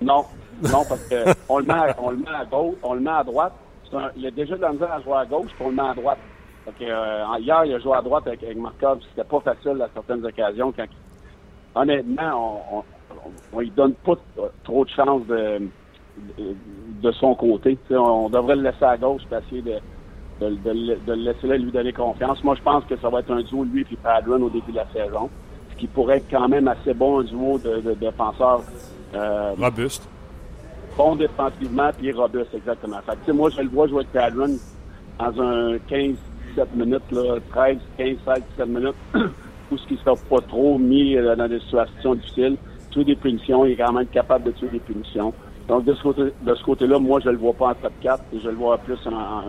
Non, 0.01 0.25
non, 0.63 0.83
parce 0.89 1.03
que 1.09 1.15
on 1.49 1.59
le 1.59 1.65
met, 1.65 1.73
à, 1.73 1.95
on 2.03 2.11
le 2.11 2.17
met 2.19 2.29
à 2.31 2.45
gauche, 2.45 2.75
on 2.83 2.95
le 2.95 3.01
met 3.01 3.11
à 3.11 3.25
droite. 3.25 3.53
Un- 3.93 4.11
il 4.17 4.27
a 4.27 4.31
déjà 4.33 4.57
de 4.57 4.61
la 4.63 4.73
misère 4.73 4.93
à 4.93 5.01
jouer 5.01 5.15
à 5.17 5.25
gauche, 5.25 5.47
puis 5.55 5.65
on 5.65 5.69
le 5.71 5.77
met 5.77 5.83
à 5.89 5.95
droite. 5.95 6.19
Que, 6.79 6.85
euh, 6.85 7.25
hier, 7.39 7.65
il 7.67 7.75
a 7.75 7.79
joué 7.79 7.97
à 7.97 8.03
droite 8.03 8.27
avec, 8.27 8.43
avec 8.43 8.57
Markov. 8.57 8.99
C'était 9.11 9.29
pas 9.29 9.41
facile 9.41 9.81
à 9.81 9.89
certaines 9.95 10.25
occasions. 10.27 10.73
Quand, 10.73 10.87
honnêtement, 11.75 12.63
on, 12.73 12.79
on, 12.79 12.85
on, 13.53 13.61
lui 13.61 13.71
donne 13.71 13.95
pas 13.95 14.15
trop 14.65 14.85
de 14.85 14.91
chance 14.91 15.27
de, 15.27 15.61
de, 16.39 16.57
de 17.03 17.13
son 17.13 17.35
côté. 17.35 17.79
On, 17.91 18.29
devrait 18.29 18.57
le 18.57 18.63
laisser 18.63 18.85
à 18.85 18.97
gauche 18.97 19.23
pour 19.29 19.39
essayer 19.39 19.63
de, 19.63 19.79
de, 20.41 20.51
de 20.57 21.13
le- 21.13 21.15
laisser 21.15 21.47
là, 21.47 21.57
lui 21.57 21.71
donner 21.71 21.93
confiance. 21.93 22.43
Moi, 22.45 22.55
je 22.57 22.63
pense 22.63 22.85
que 22.85 22.97
ça 22.97 23.09
va 23.09 23.21
être 23.21 23.31
un 23.31 23.43
duo, 23.43 23.65
lui 23.65 23.87
et 23.91 23.97
Padron, 23.97 24.43
au 24.43 24.51
début 24.51 24.73
de 24.73 24.77
la 24.77 24.87
saison. 24.93 25.31
Ce 25.73 25.77
qui 25.77 25.87
pourrait 25.87 26.19
être 26.19 26.31
quand 26.31 26.49
même 26.49 26.69
assez 26.69 26.95
bon, 26.95 27.21
un 27.21 27.25
duo 27.25 27.59
de, 27.59 27.95
défenseurs. 27.95 28.63
Euh, 29.15 29.53
Robuste. 29.59 30.09
bon 30.97 31.17
défensivement, 31.17 31.91
puis 31.97 32.13
robuste, 32.13 32.55
exactement. 32.55 32.99
Fait 33.07 33.19
que, 33.25 33.33
moi, 33.33 33.51
je 33.51 33.61
le 33.61 33.69
vois 33.69 33.87
jouer 33.89 34.01
avec 34.01 34.13
Padron 34.13 34.57
dans 35.19 35.41
un 35.43 35.79
15, 35.89 36.17
17 36.57 36.75
minutes, 36.77 37.11
là, 37.11 37.37
13, 37.51 37.79
15, 37.99 38.17
16, 38.25 38.43
17 38.57 38.69
minutes, 38.69 38.95
où 39.71 39.77
ce 39.77 39.87
qui 39.87 39.95
ne 39.95 39.99
sera 39.99 40.15
pas 40.31 40.41
trop 40.47 40.79
mis 40.79 41.17
euh, 41.17 41.35
dans 41.37 41.49
des 41.49 41.61
situations 41.61 42.15
difficiles. 42.15 42.57
Tuer 42.95 43.05
des 43.05 43.17
punitions, 43.17 43.67
il 43.67 43.73
est 43.73 43.77
quand 43.77 43.93
même 43.93 44.07
capable 44.07 44.45
de 44.45 44.51
tuer 44.53 44.69
des 44.69 44.79
punitions. 44.79 45.35
Donc, 45.67 45.85
de 45.85 45.95
ce 45.95 46.03
côté, 46.03 46.23
de 46.23 46.55
ce 46.55 46.63
côté-là, 46.63 46.99
moi, 46.99 47.21
je 47.25 47.31
le 47.31 47.39
vois 47.39 47.55
pas 47.55 47.69
en 47.69 47.75
top 47.75 47.93
4 48.03 48.23
et 48.35 48.41
je 48.41 48.49
le 48.49 48.55
vois 48.55 48.79
plus 48.79 48.99
en, 49.07 49.43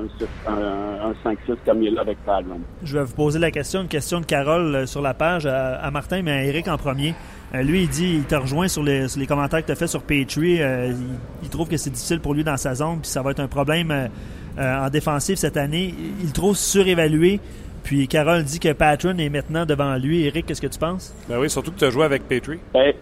un, 0.48 1.14
5-6 1.24 1.58
comme 1.66 1.84
il 1.84 1.90
est 1.90 1.92
là 1.92 2.02
avec 2.02 2.18
Padron. 2.26 2.60
Je 2.84 2.98
vais 2.98 3.04
vous 3.04 3.14
poser 3.14 3.38
la 3.38 3.52
question, 3.52 3.82
une 3.82 3.88
question 3.88 4.22
de 4.22 4.26
Carole 4.26 4.74
euh, 4.74 4.86
sur 4.86 5.02
la 5.02 5.14
page 5.14 5.46
à, 5.46 5.92
Martin, 5.92 6.22
mais 6.24 6.32
à 6.32 6.44
Eric 6.46 6.70
en 6.70 6.78
premier. 6.78 7.14
Euh, 7.54 7.62
lui, 7.62 7.84
il 7.84 7.90
dit, 7.90 8.16
il 8.16 8.24
te 8.24 8.36
rejoint 8.36 8.68
sur 8.68 8.82
les, 8.82 9.06
les 9.16 9.28
commentaires 9.28 9.62
que 9.62 9.68
tu 9.68 9.74
as 9.74 9.76
fait 9.76 9.88
sur 9.88 10.02
Patreon. 10.02 10.96
il, 11.44 11.50
trouve 11.50 11.68
que 11.68 11.78
c'est 11.78 11.92
difficile 11.92 12.22
pour 12.22 12.34
lui 12.34 12.44
dans 12.44 12.58
sa 12.58 12.74
zone, 12.74 13.00
puis 13.02 13.12
ça 13.12 13.22
va 13.22 13.32
être 13.32 13.42
un 13.42 13.48
problème 13.48 14.10
en 14.58 14.90
défensive 14.90 15.36
cette 15.36 15.58
année. 15.58 15.94
Il 16.22 16.28
le 16.28 16.34
trouve 16.34 16.56
surévalué. 16.56 17.42
Puis 17.84 18.08
Carole 18.08 18.44
dit 18.44 18.60
que 18.60 18.74
Patron 18.74 19.18
est 19.20 19.30
maintenant 19.30 19.66
devant 19.66 19.96
lui. 19.98 20.26
Eric, 20.26 20.48
qu'est-ce 20.48 20.62
que 20.62 20.68
tu 20.68 20.80
penses? 20.80 21.14
Ben 21.30 21.38
oui, 21.38 21.52
surtout 21.52 21.72
que 21.72 21.78
tu 21.78 21.86
as 21.86 21.92
joué 21.92 22.04
avec 22.04 22.28
Petrie. 22.28 22.58
Ben, 22.74 22.94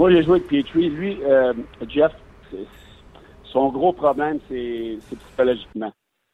moi, 0.00 0.10
j'ai 0.10 0.22
joué 0.22 0.36
avec 0.36 0.48
Petrie. 0.48 0.88
Lui, 0.88 1.18
euh, 1.24 1.52
Jeff, 1.86 2.10
son 3.44 3.68
gros 3.68 3.92
problème, 3.92 4.38
c'est 4.48 4.96
psychologiquement. 5.26 5.92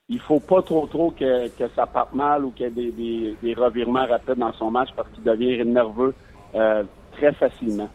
Il 0.08 0.20
faut 0.20 0.38
pas 0.38 0.62
trop 0.62 0.86
trop 0.86 1.10
que, 1.10 1.48
ça 1.74 1.84
parte 1.84 2.14
mal 2.14 2.44
ou 2.44 2.52
qu'il 2.52 2.66
y 2.66 2.88
ait 2.88 3.34
des, 3.42 3.54
revirements 3.54 4.06
rapides 4.06 4.38
dans 4.38 4.52
son 4.52 4.70
match 4.70 4.90
parce 4.94 5.08
qu'il 5.10 5.24
devient 5.24 5.64
nerveux 5.64 6.14
euh, 6.54 6.84
très 7.10 7.32
facilement. 7.32 7.88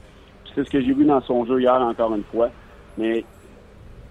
C'est 0.53 0.65
ce 0.65 0.69
que 0.69 0.81
j'ai 0.81 0.91
vu 0.91 1.05
dans 1.05 1.21
son 1.21 1.45
jeu 1.45 1.61
hier 1.61 1.81
encore 1.81 2.13
une 2.15 2.25
fois. 2.25 2.49
Mais 2.97 3.23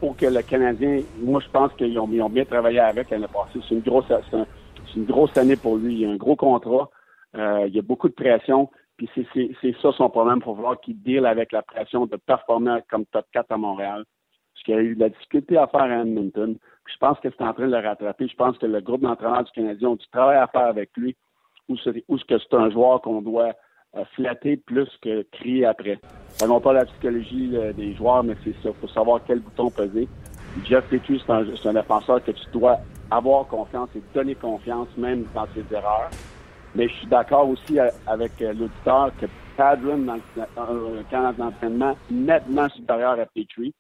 pour 0.00 0.16
que 0.16 0.24
le 0.24 0.40
Canadien, 0.40 1.02
moi 1.18 1.42
je 1.44 1.50
pense 1.50 1.74
qu'ils 1.74 1.98
ont, 1.98 2.06
bien 2.06 2.46
travaillé 2.46 2.80
avec 2.80 3.10
l'année 3.10 3.26
passée. 3.30 3.62
C'est 3.68 3.74
une 3.74 3.82
grosse, 3.82 4.10
une 4.96 5.04
grosse 5.04 5.36
année 5.36 5.56
pour 5.56 5.76
lui. 5.76 6.00
Il 6.00 6.06
a 6.06 6.10
un 6.10 6.16
gros 6.16 6.36
contrat. 6.36 6.88
Euh, 7.36 7.64
il 7.66 7.74
y 7.74 7.78
a 7.78 7.82
beaucoup 7.82 8.08
de 8.08 8.14
pression. 8.14 8.70
Puis 9.00 9.08
c'est 9.62 9.76
ça 9.80 9.92
son 9.92 10.10
problème. 10.10 10.42
Faut 10.42 10.54
voir 10.54 10.78
qu'il 10.78 11.00
deal 11.00 11.24
avec 11.24 11.52
la 11.52 11.62
pression 11.62 12.04
de 12.04 12.16
performer 12.16 12.80
comme 12.90 13.06
top 13.06 13.24
4 13.32 13.50
à 13.50 13.56
Montréal. 13.56 14.04
Parce 14.52 14.64
qu'il 14.64 14.74
a 14.74 14.82
eu 14.82 14.94
de 14.94 15.00
la 15.00 15.08
difficulté 15.08 15.56
à 15.56 15.66
faire 15.68 15.82
à 15.82 16.02
Edmonton. 16.02 16.58
Puis 16.84 16.94
je 16.94 16.98
pense 16.98 17.18
que 17.20 17.28
c'est 17.30 17.42
en 17.42 17.54
train 17.54 17.66
de 17.66 17.72
le 17.72 17.78
rattraper. 17.78 18.28
Je 18.28 18.36
pense 18.36 18.58
que 18.58 18.66
le 18.66 18.80
groupe 18.82 19.00
d'entraîneurs 19.00 19.44
du 19.44 19.52
Canadien 19.52 19.88
ont 19.88 19.96
du 19.96 20.06
travail 20.08 20.36
à 20.36 20.48
faire 20.48 20.66
avec 20.66 20.90
lui. 20.98 21.16
Ou 21.70 21.76
est-ce 21.76 22.24
que 22.24 22.38
c'est 22.38 22.54
un 22.54 22.68
joueur 22.68 23.00
qu'on 23.00 23.22
doit 23.22 23.54
euh, 23.96 24.04
flatter 24.14 24.58
plus 24.58 24.88
que 25.02 25.22
crier 25.32 25.64
après. 25.64 25.98
Non 26.46 26.60
pas 26.60 26.74
la 26.74 26.84
psychologie 26.84 27.52
euh, 27.54 27.72
des 27.72 27.94
joueurs, 27.94 28.22
mais 28.22 28.34
c'est 28.44 28.52
ça. 28.62 28.68
Il 28.68 28.74
faut 28.74 28.88
savoir 28.88 29.20
quel 29.26 29.40
bouton 29.40 29.70
peser. 29.70 30.08
Jeff 30.64 30.84
Petrie, 30.90 31.22
c'est 31.24 31.32
un, 31.32 31.44
un 31.70 31.72
défenseur 31.72 32.22
que 32.22 32.32
tu 32.32 32.44
dois 32.52 32.76
avoir 33.10 33.46
confiance 33.46 33.88
et 33.96 34.02
donner 34.12 34.34
confiance 34.34 34.88
même 34.98 35.24
dans 35.34 35.46
ses 35.54 35.64
erreurs. 35.74 36.10
Mais 36.74 36.88
je 36.88 36.94
suis 36.94 37.06
d'accord 37.06 37.48
aussi 37.48 37.78
euh, 37.78 37.88
avec 38.06 38.32
euh, 38.40 38.52
l'auditeur 38.52 39.10
que 39.20 39.26
Padron, 39.56 39.98
dans 39.98 40.14
le 40.14 41.32
d'entraînement, 41.36 41.96
nettement 42.10 42.68
supérieur 42.68 43.18
à 43.18 43.26
Petrie. 43.26 43.74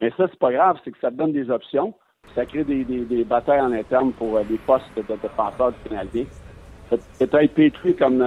Mais 0.00 0.10
ça, 0.16 0.26
c'est 0.28 0.38
pas 0.38 0.52
grave, 0.52 0.78
c'est 0.84 0.90
que 0.90 0.98
ça 1.00 1.10
donne 1.10 1.32
des 1.32 1.50
options. 1.50 1.94
Ça 2.34 2.46
crée 2.46 2.64
des, 2.64 2.84
des, 2.84 3.24
batailles 3.24 3.60
en 3.60 3.72
interne 3.72 4.12
pour 4.12 4.36
euh, 4.36 4.44
des 4.44 4.58
postes 4.58 4.84
de, 4.96 5.02
défenseurs 5.02 5.72
du 5.72 5.88
Canadien. 5.88 6.24
Peut-être 6.90 7.54
Petrie 7.54 7.94
comme, 7.94 8.18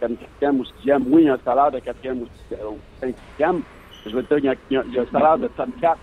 comme 0.00 0.16
quatrième 0.16 0.60
ou 0.60 0.64
sixième. 0.64 1.12
Oui, 1.12 1.22
il 1.22 1.26
y 1.26 1.28
a 1.28 1.34
un 1.34 1.38
salaire 1.44 1.70
de 1.70 1.78
quatrième 1.80 2.22
ou 2.22 2.26
cinquième. 3.00 3.62
Je 4.06 4.16
veux 4.16 4.22
dire, 4.22 4.54
il 4.70 4.74
y 4.74 4.76
a, 4.76 4.80
un 4.80 5.06
salaire 5.12 5.36
de 5.36 5.48
top 5.48 5.68
4. 5.80 5.98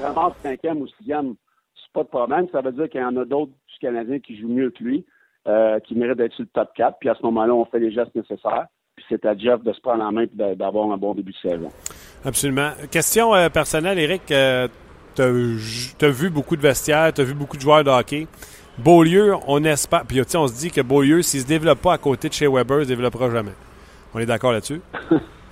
Vraiment 0.00 0.34
cinquième 0.42 0.78
ou 0.78 0.88
sixième 0.88 1.34
pas 1.94 2.02
de 2.02 2.08
problème. 2.08 2.46
Ça 2.52 2.60
veut 2.60 2.72
dire 2.72 2.90
qu'il 2.90 3.00
y 3.00 3.04
en 3.04 3.16
a 3.16 3.24
d'autres 3.24 3.52
du 3.52 3.78
Canadien 3.80 4.18
qui 4.18 4.36
jouent 4.36 4.48
mieux 4.48 4.70
que 4.70 4.82
lui, 4.84 5.06
euh, 5.46 5.78
qui 5.80 5.94
méritent 5.94 6.16
d'être 6.16 6.32
sur 6.32 6.44
le 6.44 6.48
top 6.48 6.70
4. 6.74 6.96
Puis 6.98 7.10
à 7.10 7.14
ce 7.14 7.22
moment-là, 7.24 7.52
on 7.52 7.66
fait 7.66 7.78
les 7.78 7.92
gestes 7.92 8.14
nécessaires. 8.14 8.66
Puis 8.96 9.04
c'est 9.10 9.26
à 9.26 9.36
Jeff 9.36 9.62
de 9.62 9.74
se 9.74 9.80
prendre 9.82 10.02
en 10.02 10.10
main 10.10 10.22
et 10.22 10.56
d'avoir 10.56 10.90
un 10.90 10.96
bon 10.96 11.14
début 11.14 11.32
de 11.32 11.50
saison. 11.50 11.68
Absolument. 12.24 12.70
Question 12.90 13.34
euh, 13.34 13.50
personnelle, 13.50 13.98
Eric. 13.98 14.30
Euh, 14.30 14.68
tu 15.14 15.22
as, 15.22 16.08
vu 16.08 16.30
beaucoup 16.30 16.56
de 16.56 16.62
vestiaires, 16.62 17.12
tu 17.12 17.20
as 17.20 17.24
vu 17.24 17.34
beaucoup 17.34 17.58
de 17.58 17.62
joueurs 17.62 17.84
de 17.84 17.90
hockey. 17.90 18.26
Beaulieu, 18.78 19.34
on 19.46 19.62
espère. 19.64 20.04
Puis 20.06 20.22
on 20.34 20.48
se 20.48 20.54
dit 20.54 20.70
que 20.70 20.80
Beaulieu, 20.80 21.20
s'il 21.20 21.40
ne 21.40 21.44
se 21.44 21.48
développe 21.48 21.82
pas 21.82 21.92
à 21.92 21.98
côté 21.98 22.28
de 22.28 22.32
chez 22.32 22.46
Weber, 22.46 22.78
il 22.78 22.80
ne 22.80 22.84
se 22.84 22.88
développera 22.88 23.30
jamais. 23.30 23.52
On 24.14 24.20
est 24.20 24.26
d'accord 24.26 24.52
là-dessus? 24.52 24.80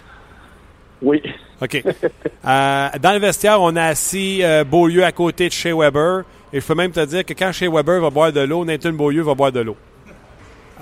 oui. 1.02 1.22
OK. 1.60 1.82
Euh, 1.84 2.88
dans 3.00 3.12
le 3.12 3.18
vestiaire, 3.18 3.60
on 3.60 3.76
a 3.76 3.82
assis 3.82 4.42
Beaulieu 4.66 5.04
à 5.04 5.12
côté 5.12 5.48
de 5.48 5.52
Shea 5.52 5.76
Weber. 5.76 6.24
Et 6.52 6.60
je 6.60 6.66
peux 6.66 6.74
même 6.74 6.92
te 6.92 7.04
dire 7.04 7.24
que 7.24 7.32
quand 7.32 7.50
Shea 7.52 7.70
Weber 7.70 8.00
va 8.00 8.10
boire 8.10 8.32
de 8.32 8.40
l'eau, 8.40 8.64
Nathan 8.64 8.92
Beaulieu 8.92 9.22
va 9.22 9.34
boire 9.34 9.52
de 9.52 9.60
l'eau. 9.60 9.76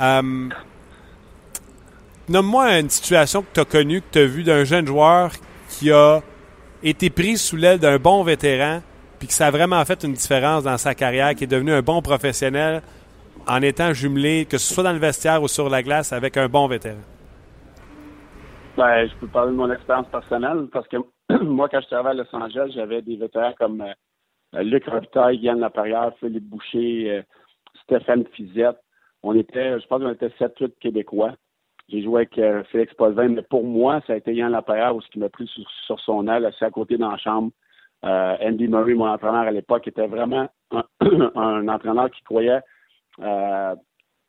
Euh, 0.00 0.48
Nomme-moi 2.30 2.78
une 2.78 2.88
situation 2.88 3.42
que 3.42 3.48
tu 3.52 3.58
as 3.58 3.64
connue, 3.64 4.00
que 4.02 4.06
tu 4.12 4.18
as 4.20 4.26
vue 4.26 4.44
d'un 4.44 4.62
jeune 4.62 4.86
joueur 4.86 5.32
qui 5.68 5.90
a 5.90 6.20
été 6.80 7.10
pris 7.10 7.36
sous 7.36 7.56
l'aile 7.56 7.80
d'un 7.80 7.98
bon 7.98 8.22
vétéran, 8.22 8.82
puis 9.18 9.26
que 9.26 9.34
ça 9.34 9.48
a 9.48 9.50
vraiment 9.50 9.84
fait 9.84 10.04
une 10.04 10.12
différence 10.12 10.62
dans 10.62 10.78
sa 10.78 10.94
carrière, 10.94 11.34
qui 11.34 11.42
est 11.42 11.48
devenu 11.48 11.72
un 11.72 11.82
bon 11.82 12.00
professionnel 12.02 12.82
en 13.48 13.60
étant 13.62 13.92
jumelé, 13.92 14.46
que 14.48 14.58
ce 14.58 14.72
soit 14.72 14.84
dans 14.84 14.92
le 14.92 15.00
vestiaire 15.00 15.42
ou 15.42 15.48
sur 15.48 15.68
la 15.68 15.82
glace, 15.82 16.12
avec 16.12 16.36
un 16.36 16.48
bon 16.48 16.68
vétéran? 16.68 16.98
Ben, 18.76 19.08
je 19.08 19.14
peux 19.16 19.26
parler 19.26 19.50
de 19.50 19.56
mon 19.56 19.72
expérience 19.72 20.06
personnelle 20.06 20.68
parce 20.72 20.86
que 20.86 20.98
moi, 21.42 21.68
quand 21.68 21.80
je 21.80 21.86
travaillais 21.88 22.20
à 22.20 22.22
Los 22.22 22.36
Angeles, 22.36 22.70
j'avais 22.76 23.02
des 23.02 23.16
vétérans 23.16 23.54
comme 23.58 23.80
euh, 23.80 23.92
Luc 24.54 24.86
Robitaille, 24.86 25.38
Yann 25.38 25.60
Laperrière, 25.60 26.12
Philippe 26.18 26.48
Boucher, 26.48 27.10
euh, 27.10 27.22
Stéphane 27.84 28.24
Fizette. 28.32 28.78
On 29.22 29.34
était, 29.34 29.78
je 29.78 29.86
pense 29.86 30.02
qu'on 30.02 30.12
était 30.12 30.32
7-8 30.38 30.72
Québécois. 30.80 31.34
J'ai 31.88 32.02
joué 32.02 32.22
avec 32.22 32.38
euh, 32.38 32.62
Félix 32.64 32.94
Paulvin, 32.94 33.28
mais 33.28 33.42
pour 33.42 33.64
moi, 33.64 34.00
ça 34.06 34.14
a 34.14 34.16
été 34.16 34.34
Yann 34.34 34.52
Laperrière 34.52 34.94
où 34.94 35.00
ce 35.00 35.08
qui 35.08 35.18
m'a 35.18 35.28
pris 35.28 35.48
sur, 35.86 36.00
son 36.00 36.26
aile, 36.28 36.46
assis 36.46 36.64
à 36.64 36.70
côté 36.70 36.96
dans 36.96 37.10
la 37.10 37.18
chambre. 37.18 37.50
Andy 38.02 38.66
Murray, 38.66 38.94
mon 38.94 39.08
entraîneur 39.08 39.42
à 39.42 39.50
l'époque, 39.50 39.86
était 39.86 40.06
vraiment 40.06 40.48
un, 40.70 40.84
un 41.34 41.68
entraîneur 41.68 42.10
qui 42.10 42.22
croyait 42.22 42.60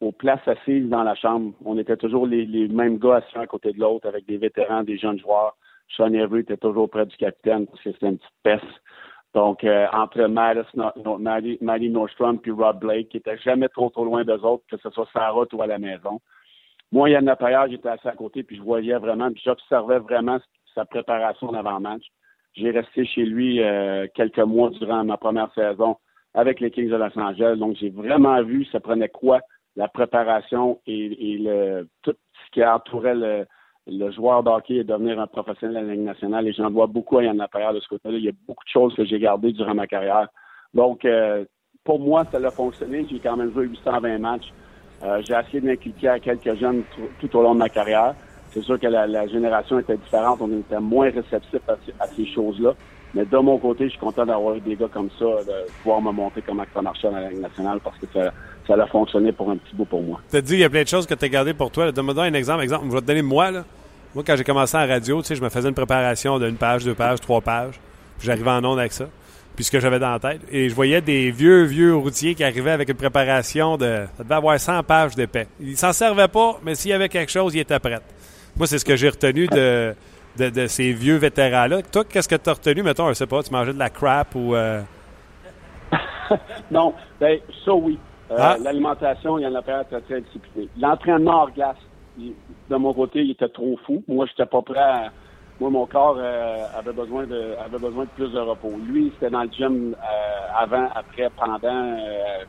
aux 0.01 0.11
places 0.11 0.45
assises 0.47 0.89
dans 0.89 1.03
la 1.03 1.15
chambre. 1.15 1.53
On 1.63 1.77
était 1.77 1.95
toujours 1.95 2.25
les, 2.25 2.67
mêmes 2.67 2.97
gars 2.97 3.17
assis 3.17 3.37
à 3.37 3.47
côté 3.47 3.71
de 3.71 3.79
l'autre 3.79 4.07
avec 4.07 4.25
des 4.25 4.37
vétérans, 4.37 4.83
des 4.83 4.97
jeunes 4.97 5.19
joueurs. 5.19 5.55
Sean 5.95 6.13
Avery 6.13 6.41
était 6.41 6.57
toujours 6.57 6.89
près 6.89 7.05
du 7.05 7.15
capitaine 7.17 7.67
parce 7.67 7.81
que 7.83 7.91
c'était 7.91 8.07
une 8.07 8.17
petite 8.17 8.33
peste. 8.43 8.81
Donc, 9.33 9.63
euh, 9.63 9.87
entre 9.93 10.25
Maddie, 10.27 11.89
Nordstrom 11.89 12.39
et 12.43 12.51
Rob 12.51 12.79
Blake, 12.79 13.09
qui 13.09 13.17
était 13.17 13.37
jamais 13.37 13.69
trop 13.69 13.89
trop 13.89 14.03
loin 14.03 14.25
d'eux 14.25 14.41
autres, 14.43 14.63
que 14.69 14.77
ce 14.77 14.89
soit 14.89 15.07
sa 15.13 15.29
route 15.29 15.53
ou 15.53 15.61
à 15.61 15.67
la 15.67 15.79
maison. 15.79 16.19
Moi, 16.91 17.11
Yann 17.11 17.23
Lapayard, 17.23 17.69
j'étais 17.69 17.87
assis 17.87 18.07
à 18.07 18.15
côté, 18.15 18.43
puis 18.43 18.57
je 18.57 18.61
voyais 18.61 18.97
vraiment, 18.97 19.31
puis 19.31 19.41
j'observais 19.45 19.99
vraiment 19.99 20.39
sa 20.75 20.83
préparation 20.83 21.51
d'avant-match. 21.51 22.03
J'ai 22.53 22.71
resté 22.71 23.05
chez 23.05 23.23
lui 23.23 23.63
euh, 23.63 24.07
quelques 24.13 24.39
mois 24.39 24.69
durant 24.71 25.05
ma 25.05 25.15
première 25.15 25.53
saison 25.53 25.95
avec 26.33 26.59
les 26.59 26.69
Kings 26.69 26.89
de 26.89 26.95
Los 26.97 27.17
Angeles. 27.17 27.55
Donc, 27.57 27.77
j'ai 27.77 27.89
vraiment 27.89 28.41
vu 28.43 28.65
ça 28.65 28.81
prenait 28.81 29.07
quoi 29.07 29.39
la 29.77 29.87
préparation 29.87 30.81
et, 30.85 31.37
le, 31.39 31.87
tout 32.01 32.13
ce 32.13 32.51
qui 32.51 32.65
entourait 32.65 33.15
le, 33.15 33.45
le 33.87 34.11
joueur 34.11 34.43
d'hockey 34.43 34.75
et 34.75 34.83
devenir 34.83 35.19
un 35.19 35.27
professionnel 35.27 35.83
de 35.83 35.87
la 35.87 35.93
Ligue 35.93 36.05
nationale. 36.05 36.47
Et 36.47 36.53
j'en 36.53 36.69
vois 36.69 36.87
beaucoup 36.87 37.17
à 37.17 37.23
Yann 37.23 37.37
Lapierre 37.37 37.73
de 37.73 37.79
ce 37.79 37.87
côté-là. 37.87 38.17
Il 38.17 38.23
y 38.23 38.29
a 38.29 38.33
beaucoup 38.47 38.63
de 38.63 38.69
choses 38.69 38.95
que 38.95 39.05
j'ai 39.05 39.19
gardées 39.19 39.51
durant 39.51 39.73
ma 39.73 39.87
carrière. 39.87 40.27
Donc, 40.73 41.03
euh, 41.05 41.45
pour 41.83 41.99
moi, 41.99 42.23
ça 42.31 42.37
a 42.37 42.51
fonctionné. 42.51 43.05
J'ai 43.09 43.19
quand 43.19 43.35
même 43.35 43.51
joué 43.51 43.65
820 43.65 44.19
matchs. 44.19 44.53
Euh, 45.03 45.21
j'ai 45.25 45.33
essayé 45.33 45.61
d'inculquer 45.61 46.09
à 46.09 46.19
quelques 46.19 46.55
jeunes 46.55 46.83
tout, 47.19 47.35
au 47.35 47.41
long 47.41 47.53
de 47.53 47.59
ma 47.59 47.69
carrière. 47.69 48.13
C'est 48.51 48.61
sûr 48.61 48.79
que 48.79 48.87
la, 48.87 49.27
génération 49.27 49.79
était 49.79 49.97
différente. 49.97 50.39
On 50.41 50.59
était 50.59 50.79
moins 50.79 51.09
réceptif 51.09 51.61
à, 51.67 52.07
ces 52.07 52.25
choses-là. 52.27 52.73
Mais 53.13 53.25
de 53.25 53.37
mon 53.37 53.57
côté, 53.57 53.85
je 53.85 53.91
suis 53.91 53.99
content 53.99 54.25
d'avoir 54.25 54.55
eu 54.55 54.61
des 54.61 54.75
gars 54.75 54.89
comme 54.91 55.09
ça, 55.17 55.25
de 55.25 55.69
pouvoir 55.81 56.01
me 56.01 56.11
montrer 56.11 56.41
comment 56.41 56.63
ça 56.73 56.81
marchait 56.81 57.09
dans 57.09 57.17
la 57.17 57.29
Ligue 57.29 57.41
nationale 57.41 57.79
parce 57.83 57.97
que 57.97 58.05
ça, 58.13 58.31
ça 58.67 58.73
a 58.75 58.87
fonctionné 58.87 59.31
pour 59.31 59.49
un 59.49 59.57
petit 59.57 59.75
bout 59.75 59.85
pour 59.85 60.01
moi. 60.01 60.19
Tu 60.29 60.37
as 60.37 60.41
dit 60.41 60.53
qu'il 60.53 60.59
y 60.59 60.63
a 60.63 60.69
plein 60.69 60.83
de 60.83 60.87
choses 60.87 61.05
que 61.05 61.13
tu 61.13 61.25
as 61.25 61.29
gardées 61.29 61.53
pour 61.53 61.71
toi. 61.71 61.91
Donne-moi 61.91 62.23
un 62.23 62.33
exemple. 62.33 62.63
exemple. 62.63 62.85
Je 62.87 62.93
vais 62.93 63.01
te 63.01 63.05
donner 63.05 63.21
moi. 63.21 63.51
Là. 63.51 63.63
Moi, 64.13 64.23
quand 64.25 64.35
j'ai 64.35 64.43
commencé 64.43 64.77
en 64.77 64.87
radio, 64.87 65.21
tu 65.21 65.27
sais, 65.27 65.35
je 65.35 65.41
me 65.41 65.49
faisais 65.49 65.69
une 65.69 65.75
préparation 65.75 66.37
d'une 66.37 66.57
page, 66.57 66.83
deux 66.83 66.93
pages, 66.93 67.19
trois 67.21 67.41
pages. 67.41 67.79
J'arrivais 68.21 68.51
en 68.51 68.63
onde 68.63 68.79
avec 68.79 68.91
ça. 68.91 69.05
Puis 69.55 69.65
ce 69.65 69.71
que 69.71 69.79
j'avais 69.79 69.99
dans 69.99 70.11
la 70.11 70.19
tête. 70.19 70.41
Et 70.51 70.69
je 70.69 70.75
voyais 70.75 71.01
des 71.01 71.31
vieux, 71.31 71.63
vieux 71.63 71.95
routiers 71.95 72.35
qui 72.35 72.43
arrivaient 72.43 72.71
avec 72.71 72.89
une 72.89 72.95
préparation 72.95 73.77
de. 73.77 74.05
Ça 74.17 74.23
devait 74.23 74.35
avoir 74.35 74.59
100 74.59 74.83
pages 74.83 75.15
d'épais. 75.15 75.47
Ils 75.59 75.77
s'en 75.77 75.93
servaient 75.93 76.27
pas, 76.27 76.59
mais 76.63 76.75
s'il 76.75 76.91
y 76.91 76.93
avait 76.93 77.09
quelque 77.09 77.31
chose, 77.31 77.53
ils 77.55 77.59
étaient 77.59 77.79
prêts. 77.79 77.99
Moi, 78.55 78.67
c'est 78.67 78.79
ce 78.79 78.85
que 78.85 78.95
j'ai 78.95 79.09
retenu 79.09 79.47
de, 79.47 79.95
de, 80.37 80.67
ces 80.67 80.93
vieux 80.93 81.17
vétérans-là. 81.17 81.81
Toi, 81.83 82.03
qu'est-ce 82.05 82.27
que 82.27 82.35
tu 82.35 82.49
as 82.49 82.53
retenu, 82.53 82.83
mettons, 82.83 83.07
je 83.09 83.13
sais 83.13 83.27
pas, 83.27 83.43
tu 83.43 83.51
mangeais 83.51 83.73
de 83.73 83.79
la 83.79 83.89
crap 83.89 84.35
ou. 84.35 84.55
Euh? 84.55 84.81
non, 86.71 86.93
ben, 87.19 87.39
ça 87.65 87.73
oui. 87.73 87.97
Euh, 88.31 88.35
ah. 88.39 88.57
L'alimentation, 88.63 89.37
il 89.37 89.43
y 89.43 89.47
en 89.47 89.55
a 89.55 89.61
pas 89.61 89.83
très, 89.83 90.01
très 90.01 90.21
discipliné. 90.21 90.69
L'entraînement 90.79 91.43
hors 91.43 91.51
glace, 91.51 91.77
de 92.17 92.75
mon 92.75 92.93
côté, 92.93 93.21
il 93.21 93.31
était 93.31 93.49
trop 93.49 93.77
fou. 93.85 94.03
Moi, 94.07 94.25
je 94.25 94.31
n'étais 94.31 94.49
pas 94.49 94.61
prêt 94.61 94.79
à, 94.79 95.11
moi, 95.61 95.69
mon 95.69 95.85
corps 95.85 96.17
euh, 96.17 96.65
avait 96.75 96.91
besoin 96.91 97.27
de 97.27 97.53
avait 97.63 97.77
besoin 97.77 98.05
de 98.05 98.09
plus 98.09 98.31
de 98.31 98.39
repos. 98.39 98.73
Lui, 98.83 99.11
c'était 99.13 99.29
dans 99.29 99.43
le 99.43 99.49
gym 99.51 99.93
euh, 99.93 100.57
avant, 100.57 100.89
après, 100.95 101.29
pendant 101.37 101.59
euh, 101.63 102.43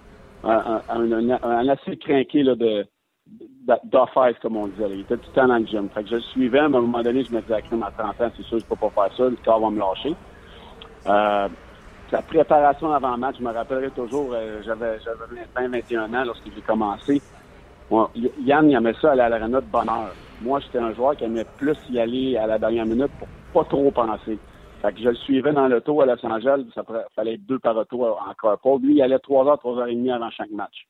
un, 0.44 0.80
un, 0.88 1.30
un, 1.42 1.68
assez 1.68 1.98
craqué 1.98 2.42
là, 2.42 2.54
de 2.54 2.86
d'office, 3.84 4.38
comme 4.40 4.56
on 4.56 4.66
disait. 4.68 4.88
Il 4.90 5.00
était 5.00 5.18
tout 5.18 5.28
le 5.28 5.40
temps 5.40 5.46
dans 5.46 5.58
le 5.58 5.66
gym. 5.66 5.90
Fait 5.90 6.02
que 6.04 6.08
je 6.08 6.14
le 6.14 6.20
suivais, 6.22 6.66
mais 6.68 6.76
à 6.76 6.78
un 6.78 6.82
moment 6.82 7.02
donné, 7.02 7.22
je 7.22 7.34
me 7.34 7.42
disais, 7.42 7.54
à 7.54 7.60
30 7.60 7.82
ans, 8.00 8.30
c'est 8.34 8.42
sûr, 8.44 8.58
je 8.58 8.64
peux 8.64 8.76
pas 8.76 8.88
faire 8.88 9.16
ça, 9.16 9.24
le 9.24 9.36
corps 9.44 9.60
va 9.60 9.70
me 9.70 9.78
lâcher. 9.78 10.14
Euh, 12.12 12.16
la 12.16 12.22
préparation 12.22 12.92
avant 12.92 13.16
match, 13.16 13.36
je 13.38 13.44
me 13.44 13.52
rappellerai 13.52 13.90
toujours, 13.90 14.34
j'avais 14.64 14.98
j'avais 15.00 15.44
20, 15.56 15.68
21 15.68 16.14
ans 16.14 16.24
lorsque 16.24 16.44
j'ai 16.54 16.62
commencé. 16.62 17.22
Yann, 17.90 18.70
il 18.70 18.76
aimait 18.76 18.94
ça 19.00 19.12
aller 19.12 19.22
à 19.22 19.28
l'arena 19.28 19.60
de 19.60 19.66
bonheur. 19.66 20.12
Moi, 20.40 20.60
j'étais 20.60 20.78
un 20.78 20.94
joueur 20.94 21.16
qui 21.16 21.24
aimait 21.24 21.46
plus 21.58 21.76
y 21.90 21.98
aller 21.98 22.36
à 22.36 22.46
la 22.46 22.58
dernière 22.58 22.86
minute 22.86 23.10
pour 23.18 23.28
pas 23.52 23.68
trop 23.68 23.90
penser. 23.90 24.38
Fait 24.80 24.92
que 24.92 25.00
je 25.00 25.08
le 25.10 25.14
suivais 25.14 25.52
dans 25.52 25.68
l'auto 25.68 26.00
à 26.00 26.06
Los 26.06 26.24
Angeles, 26.24 26.64
ça 26.74 26.82
fallait 27.14 27.36
deux 27.36 27.58
par 27.58 27.76
auto 27.76 28.04
encore 28.04 28.58
pas. 28.58 28.76
Lui, 28.82 28.94
il 28.94 29.02
allait 29.02 29.18
trois 29.18 29.46
heures, 29.46 29.58
trois 29.58 29.78
heures 29.78 29.86
et 29.86 29.94
demie 29.94 30.10
avant 30.10 30.30
chaque 30.30 30.50
match. 30.50 30.86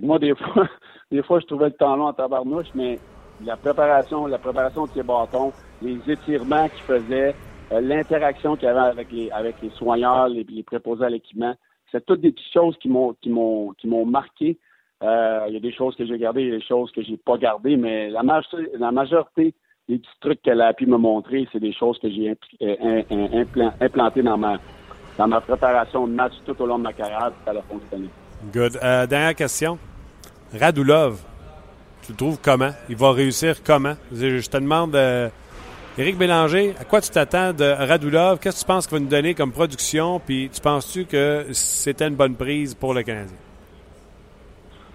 Moi, 0.00 0.18
des 0.18 0.34
fois, 0.54 0.68
des 1.10 1.22
fois, 1.22 1.40
je 1.40 1.46
trouvais 1.46 1.66
le 1.66 1.72
temps 1.72 1.96
long 1.96 2.06
en 2.06 2.12
tabarnouche, 2.12 2.68
mais 2.74 2.98
la 3.44 3.56
préparation, 3.56 4.26
la 4.26 4.38
préparation 4.38 4.86
de 4.86 4.90
ses 4.90 5.02
bâtons, 5.02 5.52
les 5.82 5.98
étirements 6.08 6.68
qu'il 6.68 6.82
faisait, 6.82 7.28
euh, 7.30 7.47
l'interaction 7.70 8.56
qu'il 8.56 8.68
avait 8.68 8.80
avec 8.80 9.12
les, 9.12 9.30
avec 9.30 9.56
les 9.62 9.70
soigneurs, 9.70 10.28
les, 10.28 10.62
préposés 10.62 11.04
à 11.04 11.10
l'équipement, 11.10 11.54
c'est 11.90 12.04
toutes 12.04 12.20
des 12.20 12.32
petites 12.32 12.52
choses 12.52 12.76
qui 12.78 12.88
m'ont, 12.88 13.14
qui 13.20 13.30
m'ont, 13.30 13.72
qui 13.72 13.86
m'ont 13.86 14.06
marqué 14.06 14.58
euh, 15.02 15.44
il 15.48 15.54
y 15.54 15.56
a 15.56 15.60
des 15.60 15.72
choses 15.72 15.94
que 15.94 16.04
j'ai 16.04 16.18
gardées, 16.18 16.42
il 16.42 16.48
y 16.48 16.54
a 16.54 16.58
des 16.58 16.64
choses 16.64 16.90
que 16.90 17.02
j'ai 17.02 17.16
pas 17.16 17.38
gardées, 17.38 17.76
mais 17.76 18.10
la, 18.10 18.22
majorité, 18.22 19.54
des 19.88 19.98
petits 19.98 20.08
trucs 20.20 20.42
qu'elle 20.42 20.60
a 20.60 20.72
pu 20.72 20.86
me 20.86 20.96
montrer, 20.96 21.46
c'est 21.52 21.60
des 21.60 21.72
choses 21.72 21.98
que 21.98 22.10
j'ai 22.10 22.36
euh, 22.62 23.72
implantées 23.80 24.22
dans 24.22 24.36
ma, 24.36 24.58
dans 25.16 25.28
ma 25.28 25.40
préparation 25.40 26.06
de 26.08 26.12
match 26.12 26.32
tout 26.44 26.60
au 26.60 26.66
long 26.66 26.78
de 26.78 26.84
ma 26.84 26.92
carrière, 26.92 27.32
ça 27.44 27.52
a 27.52 27.62
fonctionné. 27.62 28.08
Good. 28.52 28.78
Euh, 28.82 29.06
dernière 29.06 29.34
question. 29.34 29.78
Radulov, 30.58 31.20
tu 32.02 32.12
le 32.12 32.16
trouves 32.16 32.38
comment? 32.42 32.70
Il 32.88 32.96
va 32.96 33.12
réussir 33.12 33.62
comment? 33.62 33.94
Je, 34.12 34.48
te 34.48 34.56
demande, 34.56 34.94
euh, 34.96 35.28
Éric 35.98 36.16
Bélanger, 36.16 36.76
à 36.80 36.84
quoi 36.84 37.00
tu 37.00 37.10
t'attends 37.10 37.52
de 37.52 37.64
Radulov? 37.64 38.38
Qu'est-ce 38.38 38.60
que 38.60 38.60
tu 38.60 38.66
penses 38.66 38.86
qu'il 38.86 38.98
va 38.98 39.02
nous 39.02 39.10
donner 39.10 39.34
comme 39.34 39.50
production? 39.50 40.20
Puis 40.24 40.48
tu 40.48 40.60
penses-tu 40.60 41.06
que 41.06 41.46
c'était 41.50 42.06
une 42.06 42.14
bonne 42.14 42.36
prise 42.36 42.72
pour 42.76 42.94
le 42.94 43.02
Canadien? 43.02 43.36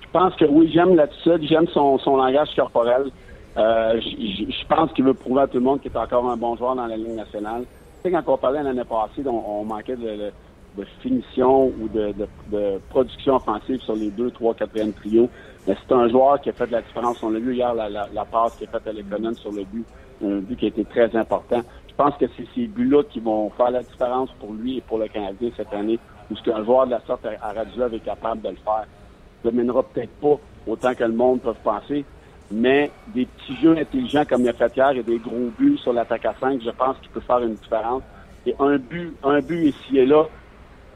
Je 0.01 0.07
pense 0.13 0.33
que 0.35 0.45
oui, 0.45 0.71
j'aime 0.73 0.95
l'attitude, 0.95 1.41
j'aime 1.49 1.67
son, 1.73 1.97
son 1.99 2.15
langage 2.15 2.55
corporel. 2.55 3.11
Euh, 3.57 3.99
je 3.99 4.65
pense 4.69 4.93
qu'il 4.93 5.03
veut 5.03 5.13
prouver 5.13 5.41
à 5.41 5.47
tout 5.47 5.57
le 5.57 5.65
monde 5.65 5.81
qu'il 5.81 5.91
est 5.91 5.97
encore 5.97 6.29
un 6.29 6.37
bon 6.37 6.55
joueur 6.55 6.73
dans 6.73 6.87
la 6.87 6.95
Ligue 6.95 7.15
nationale. 7.15 7.63
Tu 8.01 8.09
sais, 8.09 8.11
quand 8.11 8.33
on 8.33 8.37
parlait 8.37 8.63
l'année 8.63 8.85
passée, 8.85 9.27
on, 9.27 9.65
manquait 9.65 9.97
de, 9.97 10.31
finition 11.01 11.65
ou 11.65 11.89
de, 11.89 12.79
production 12.89 13.35
offensive 13.35 13.81
sur 13.81 13.95
les 13.95 14.09
deux, 14.09 14.31
trois, 14.31 14.53
quatrième 14.53 14.93
trio. 14.93 15.27
Mais 15.67 15.75
c'est 15.85 15.93
un 15.93 16.07
joueur 16.07 16.39
qui 16.39 16.49
a 16.49 16.53
fait 16.53 16.67
de 16.67 16.71
la 16.71 16.81
différence. 16.81 17.21
On 17.23 17.29
l'a 17.29 17.39
vu 17.39 17.55
hier, 17.55 17.73
la, 17.73 18.25
passe 18.25 18.55
qui 18.55 18.63
a 18.63 18.67
faite 18.67 18.87
à 18.87 18.93
l'économie 18.93 19.35
sur 19.35 19.51
le 19.51 19.65
but, 19.65 19.85
un 20.23 20.39
but 20.39 20.57
qui 20.57 20.65
a 20.65 20.67
été 20.69 20.85
très 20.85 21.15
important. 21.15 21.61
Je 21.87 21.93
pense 21.95 22.17
que 22.17 22.25
c'est 22.35 22.47
ces 22.55 22.67
buts-là 22.67 23.03
qui 23.03 23.19
vont 23.19 23.49
faire 23.51 23.71
la 23.71 23.83
différence 23.83 24.29
pour 24.39 24.53
lui 24.53 24.77
et 24.77 24.81
pour 24.81 24.97
le 24.97 25.07
Canadien 25.07 25.49
cette 25.55 25.73
année, 25.73 25.99
où 26.31 26.35
ce 26.35 26.43
qu'un 26.43 26.63
joueur 26.63 26.85
de 26.85 26.91
la 26.91 27.01
sorte 27.01 27.25
à 27.25 27.51
Radulov 27.51 27.93
est 27.93 27.99
capable 27.99 28.41
de 28.41 28.49
le 28.49 28.55
faire 28.55 28.85
dominera 29.43 29.83
peut-être 29.83 30.13
pas 30.21 30.39
autant 30.65 30.95
que 30.95 31.03
le 31.03 31.11
monde 31.11 31.41
peut 31.41 31.53
penser, 31.63 32.05
mais 32.49 32.91
des 33.13 33.25
petits 33.25 33.55
jeux 33.61 33.77
intelligents 33.77 34.23
comme 34.25 34.41
il 34.41 34.49
a 34.49 34.53
fait 34.53 34.75
hier 34.75 34.91
et 34.91 35.03
des 35.03 35.17
gros 35.17 35.51
buts 35.57 35.77
sur 35.77 35.93
l'attaque 35.93 36.25
à 36.25 36.33
5, 36.39 36.61
je 36.63 36.69
pense 36.71 36.97
qu'il 36.99 37.09
peut 37.09 37.19
faire 37.19 37.39
une 37.39 37.55
différence. 37.55 38.03
Et 38.45 38.55
un 38.59 38.77
but, 38.77 39.13
un 39.23 39.39
but 39.39 39.67
ici 39.67 39.97
et 39.97 40.05
là 40.05 40.25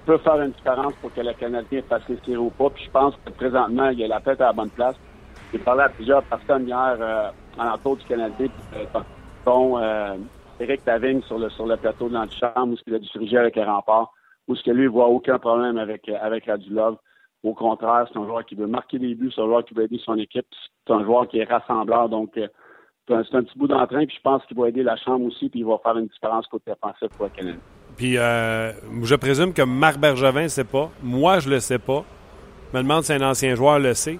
peut 0.05 0.17
faire 0.17 0.41
une 0.41 0.51
différence 0.51 0.93
pour 1.01 1.13
que 1.13 1.21
le 1.21 1.33
Canadien 1.33 1.81
fasse 1.87 2.07
les 2.07 2.17
tirs 2.17 2.41
ou 2.41 2.49
pas. 2.49 2.69
Puis 2.69 2.85
je 2.85 2.91
pense 2.91 3.13
que 3.25 3.31
présentement, 3.31 3.89
il 3.89 4.03
a 4.03 4.07
la 4.07 4.21
tête 4.21 4.39
à 4.41 4.45
la 4.45 4.53
bonne 4.53 4.69
place. 4.69 4.95
J'ai 5.51 5.59
parlé 5.59 5.83
à 5.83 5.89
plusieurs 5.89 6.23
personnes 6.23 6.67
hier 6.67 6.95
euh, 6.99 7.29
en 7.57 7.67
entour 7.67 7.97
du 7.97 8.05
Canadien, 8.05 8.47
euh, 8.75 8.99
dont 9.45 9.77
euh, 9.77 10.15
Éric 10.59 10.83
Tavigne 10.83 11.21
sur 11.23 11.39
le 11.39 11.49
sur 11.49 11.65
le 11.65 11.77
plateau 11.77 12.09
de 12.09 12.13
l'antichambre, 12.13 12.73
où 12.73 12.77
il 12.87 12.95
a 12.95 12.99
dû 12.99 13.37
avec 13.37 13.55
les 13.55 13.63
remparts, 13.63 14.13
où 14.47 14.55
ce 14.55 14.63
que 14.63 14.71
lui 14.71 14.87
voit 14.87 15.07
aucun 15.07 15.39
problème 15.39 15.77
avec 15.77 16.09
avec 16.09 16.45
Radulov. 16.45 16.97
Au 17.43 17.53
contraire, 17.53 18.07
c'est 18.11 18.17
un 18.17 18.25
joueur 18.25 18.45
qui 18.45 18.55
veut 18.55 18.67
marquer 18.67 18.97
des 18.99 19.13
buts, 19.13 19.31
c'est 19.33 19.41
un 19.41 19.45
joueur 19.45 19.63
qui 19.63 19.73
veut 19.73 19.83
aider 19.83 20.01
son 20.03 20.17
équipe, 20.17 20.47
c'est 20.85 20.93
un 20.93 21.03
joueur 21.03 21.27
qui 21.27 21.39
est 21.39 21.43
rassembleur. 21.43 22.09
Donc, 22.09 22.35
euh, 22.37 22.47
c'est 23.07 23.37
un, 23.37 23.43
petit 23.43 23.57
bout 23.57 23.67
d'entrain, 23.67 24.05
puis 24.05 24.15
je 24.17 24.21
pense 24.21 24.43
qu'il 24.45 24.57
va 24.57 24.67
aider 24.67 24.83
la 24.83 24.97
Chambre 24.97 25.25
aussi, 25.25 25.47
puis 25.47 25.59
il 25.59 25.65
va 25.65 25.77
faire 25.81 25.97
une 25.97 26.07
différence 26.07 26.47
côté 26.47 26.71
offensif 26.71 27.07
pour 27.15 27.25
le 27.25 27.31
Canada. 27.31 27.57
Puis, 27.95 28.17
euh, 28.17 28.73
je 29.03 29.15
présume 29.15 29.53
que 29.53 29.61
Marc 29.61 29.97
Bergevin 29.97 30.43
ne 30.43 30.47
sait 30.47 30.65
pas. 30.65 30.89
Moi, 31.01 31.39
je 31.39 31.49
le 31.49 31.59
sais 31.59 31.79
pas. 31.79 32.03
Je 32.71 32.77
me 32.77 32.83
demande 32.83 33.03
si 33.03 33.13
un 33.13 33.21
ancien 33.21 33.55
joueur 33.55 33.79
le 33.79 33.93
sait. 33.93 34.19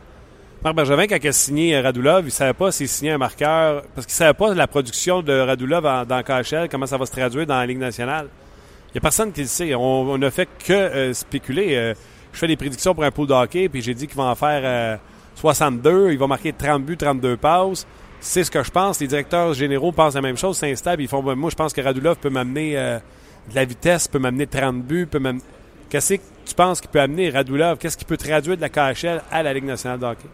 Marc 0.64 0.76
Bergevin, 0.76 1.08
quand 1.08 1.18
il 1.22 1.28
a 1.28 1.32
signé 1.32 1.80
Radulov, 1.80 2.22
il 2.24 2.26
ne 2.26 2.32
savait 2.32 2.54
pas 2.54 2.72
s'il 2.72 2.88
signait 2.88 3.12
un 3.12 3.18
marqueur, 3.18 3.84
parce 3.94 4.08
qu'il 4.08 4.14
ne 4.14 4.18
savait 4.18 4.34
pas 4.34 4.54
la 4.54 4.68
production 4.68 5.22
de 5.22 5.34
Radulov 5.34 5.84
dans 6.08 6.24
KHL, 6.24 6.68
comment 6.70 6.88
ça 6.88 6.98
va 6.98 7.06
se 7.06 7.12
traduire 7.12 7.46
dans 7.46 7.58
la 7.58 7.66
Ligue 7.66 7.78
nationale. 7.78 8.28
Il 8.90 8.94
n'y 8.94 8.98
a 8.98 9.02
personne 9.02 9.32
qui 9.32 9.42
le 9.42 9.48
sait. 9.48 9.76
On 9.76 10.18
n'a 10.18 10.32
fait 10.32 10.50
que 10.66 10.74
euh, 10.74 11.14
spéculer 11.14 11.94
je 12.38 12.42
fais 12.42 12.48
des 12.48 12.56
prédictions 12.56 12.94
pour 12.94 13.04
un 13.04 13.10
pool 13.10 13.26
de 13.26 13.34
hockey, 13.34 13.68
puis 13.68 13.82
j'ai 13.82 13.96
dit 13.96 14.06
qu'il 14.06 14.16
va 14.16 14.26
en 14.26 14.36
faire 14.36 15.00
62, 15.36 15.90
euh, 15.90 16.14
il 16.14 16.20
va 16.20 16.28
marquer 16.28 16.54
30 16.54 16.84
buts, 16.84 16.96
32 16.96 17.36
passes. 17.36 17.88
C'est 18.20 18.44
ce 18.44 18.52
que 18.52 18.62
je 18.62 18.70
pense. 18.70 19.00
Les 19.00 19.08
directeurs 19.08 19.56
généraux 19.56 19.92
pensent 19.92 20.14
la 20.14 20.22
même 20.22 20.38
chose, 20.38 20.56
s'installent. 20.56 21.02
Ils 21.02 21.08
font, 21.08 21.24
ben, 21.24 21.34
moi, 21.34 21.50
je 21.50 21.56
pense 21.56 21.74
que 21.74 21.82
Radulov 21.82 22.18
peut 22.18 22.30
m'amener 22.30 22.78
euh, 22.78 23.00
de 23.50 23.56
la 23.56 23.66
vitesse, 23.66 24.08
peut 24.08 24.20
m'amener 24.20 24.46
30 24.46 24.84
buts, 24.84 25.08
peut 25.08 25.18
m'amener. 25.18 25.44
Qu'est-ce 25.90 26.16
que 26.16 26.22
tu 26.46 26.54
penses 26.54 26.80
qu'il 26.80 26.92
peut 26.92 27.02
amener 27.02 27.32
Radulov? 27.32 27.80
Qu'est-ce 27.80 27.98
qu'il 27.98 28.08
peut 28.08 28.18
traduire 28.18 28.56
de 28.56 28.62
la 28.62 28.70
KHL 28.70 29.24
à 29.32 29.42
la 29.42 29.52
Ligue 29.52 29.66
nationale 29.66 30.00
de 30.00 30.06
hockey? 30.06 30.28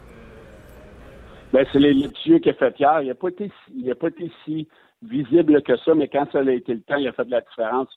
Ben, 1.54 1.68
c'est 1.72 1.80
les, 1.80 1.94
les 1.94 2.10
qu'il 2.10 2.50
a 2.50 2.54
fait 2.54 2.80
hier. 2.80 3.02
Il 3.04 3.10
n'a 3.10 3.16
pas, 3.16 3.28
été, 3.28 3.52
pas 4.00 4.08
si 4.44 4.68
visible 5.04 5.62
que 5.62 5.78
ça, 5.78 5.94
mais 5.94 6.08
quand 6.08 6.26
ça 6.32 6.40
a 6.40 6.52
été 6.52 6.74
le 6.74 6.82
temps, 6.82 6.98
il 6.98 7.08
a 7.08 7.14
fait 7.14 7.26
de 7.26 7.32
la 7.32 7.42
différence. 7.42 7.90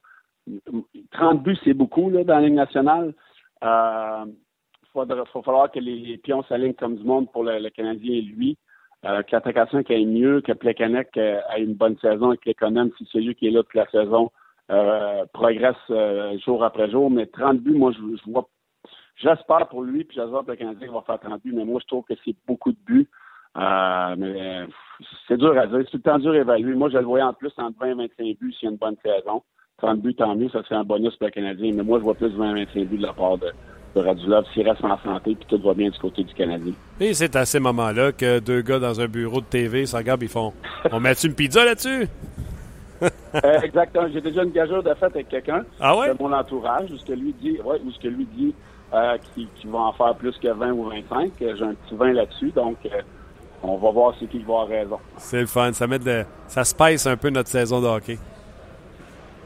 30 1.12 1.42
buts, 1.42 1.58
c'est 1.64 1.72
beaucoup 1.72 2.10
dans 2.10 2.24
la 2.26 2.42
Ligue 2.42 2.52
nationale. 2.52 3.14
Il 3.62 3.66
euh, 3.66 4.24
va 4.94 5.24
falloir 5.42 5.72
que 5.72 5.78
les, 5.78 6.18
pions 6.18 6.42
s'alignent 6.44 6.74
comme 6.74 6.96
du 6.96 7.04
monde 7.04 7.32
pour 7.32 7.44
le, 7.44 7.70
Canadien 7.70 8.16
et 8.16 8.20
lui. 8.20 8.58
Euh, 9.06 9.22
que 9.22 9.32
l'attaquation 9.32 9.82
aille 9.88 10.06
mieux, 10.06 10.42
que 10.42 10.52
Plekanec 10.52 11.16
euh, 11.16 11.40
ait 11.54 11.62
une 11.62 11.74
bonne 11.74 11.96
saison 11.98 12.32
et 12.32 12.36
que 12.36 12.46
l'économe, 12.46 12.90
si 12.98 13.06
celui 13.06 13.34
qui 13.34 13.46
est 13.46 13.50
là 13.50 13.62
toute 13.62 13.74
la 13.74 13.88
saison, 13.88 14.30
euh, 14.70 15.24
progresse 15.32 15.76
jour 16.44 16.62
après 16.62 16.90
jour. 16.90 17.10
Mais 17.10 17.24
30 17.26 17.60
buts, 17.60 17.74
moi, 17.74 17.92
je, 17.92 18.30
vois. 18.30 18.48
J'espère 19.16 19.68
pour 19.68 19.82
lui, 19.82 20.04
puis 20.04 20.18
j'espère 20.20 20.44
que 20.44 20.50
le 20.50 20.56
Canadien 20.56 20.92
va 20.92 21.00
faire 21.02 21.20
30 21.20 21.42
buts, 21.42 21.52
mais 21.54 21.64
moi, 21.64 21.80
je 21.80 21.86
trouve 21.86 22.04
que 22.04 22.14
c'est 22.22 22.36
beaucoup 22.46 22.72
de 22.72 22.78
buts. 22.84 23.08
Mais 23.56 24.66
c'est 25.28 25.36
dur 25.36 25.58
à 25.58 25.66
dire. 25.66 25.78
C'est 25.84 25.90
tout 25.90 25.96
le 25.96 26.02
temps 26.02 26.18
dur 26.18 26.32
à 26.32 26.38
évaluer. 26.38 26.74
Moi, 26.74 26.88
je 26.90 26.98
le 26.98 27.04
voyais 27.04 27.24
en 27.24 27.32
plus 27.32 27.52
entre 27.58 27.78
20 27.80 27.86
et 27.86 27.94
25 27.94 28.38
buts 28.40 28.52
s'il 28.52 28.66
y 28.66 28.68
a 28.68 28.70
une 28.70 28.76
bonne 28.76 28.96
saison. 29.04 29.42
30 29.78 30.00
buts, 30.00 30.14
tant 30.14 30.34
mieux, 30.34 30.48
ça 30.48 30.62
serait 30.62 30.76
un 30.76 30.84
bonus 30.84 31.14
pour 31.16 31.26
le 31.26 31.32
Canadien. 31.32 31.72
Mais 31.74 31.82
moi, 31.82 31.98
je 31.98 32.04
vois 32.04 32.14
plus 32.14 32.28
20-25 32.28 32.86
buts 32.86 32.96
de 32.96 33.02
la 33.02 33.12
part 33.12 33.36
de, 33.36 33.48
de 33.96 34.00
Radulov 34.00 34.44
s'il 34.52 34.68
reste 34.68 34.84
en 34.84 34.98
santé 34.98 35.34
puis 35.34 35.46
tout 35.48 35.60
va 35.62 35.74
bien 35.74 35.90
du 35.90 35.98
côté 35.98 36.22
du 36.22 36.34
Canadien. 36.34 36.72
Et 37.00 37.14
c'est 37.14 37.34
à 37.36 37.44
ces 37.44 37.60
moments-là 37.60 38.12
que 38.12 38.38
deux 38.38 38.62
gars 38.62 38.78
dans 38.78 39.00
un 39.00 39.06
bureau 39.06 39.40
de 39.40 39.46
TV 39.46 39.86
se 39.86 39.96
regardent 39.96 40.22
ils 40.22 40.28
font 40.28 40.52
On 40.92 41.00
met 41.00 41.12
une 41.12 41.34
pizza 41.34 41.64
là-dessus? 41.64 42.06
Euh, 43.44 43.60
exactement. 43.60 44.06
J'ai 44.10 44.22
déjà 44.22 44.42
une 44.42 44.52
gageure 44.52 44.82
de 44.82 44.94
fête 44.94 45.14
avec 45.14 45.28
quelqu'un 45.28 45.66
ah 45.78 45.94
ouais? 45.98 46.14
de 46.14 46.16
mon 46.18 46.32
entourage 46.32 46.90
où 46.90 46.96
ce 46.96 47.04
que 47.04 47.12
lui 47.12 47.34
dit, 47.34 47.58
ouais, 47.62 47.78
où 47.84 47.90
ce 47.90 47.98
que 48.00 48.08
lui 48.08 48.24
dit 48.24 48.54
euh, 48.94 49.18
qu'il 49.34 49.70
va 49.70 49.80
en 49.80 49.92
faire 49.92 50.14
plus 50.14 50.34
que 50.38 50.48
20 50.48 50.72
ou 50.72 50.84
25. 50.84 51.32
J'ai 51.38 51.62
un 51.62 51.74
petit 51.74 51.94
20 51.94 52.12
là-dessus, 52.14 52.52
donc 52.52 52.78
euh, 52.86 53.02
on 53.68 53.78
va 53.78 53.90
voir 53.90 54.14
si 54.18 54.26
qui 54.26 54.38
va 54.38 54.44
avoir 54.44 54.68
raison. 54.68 54.98
C'est 55.18 55.40
le 55.40 55.46
fun. 55.46 55.72
Ça, 55.72 55.86
met 55.86 55.98
de, 55.98 56.24
ça 56.48 56.64
spice 56.64 57.06
un 57.06 57.16
peu 57.16 57.30
notre 57.30 57.48
saison 57.48 57.80
de 57.80 57.86
hockey. 57.86 58.18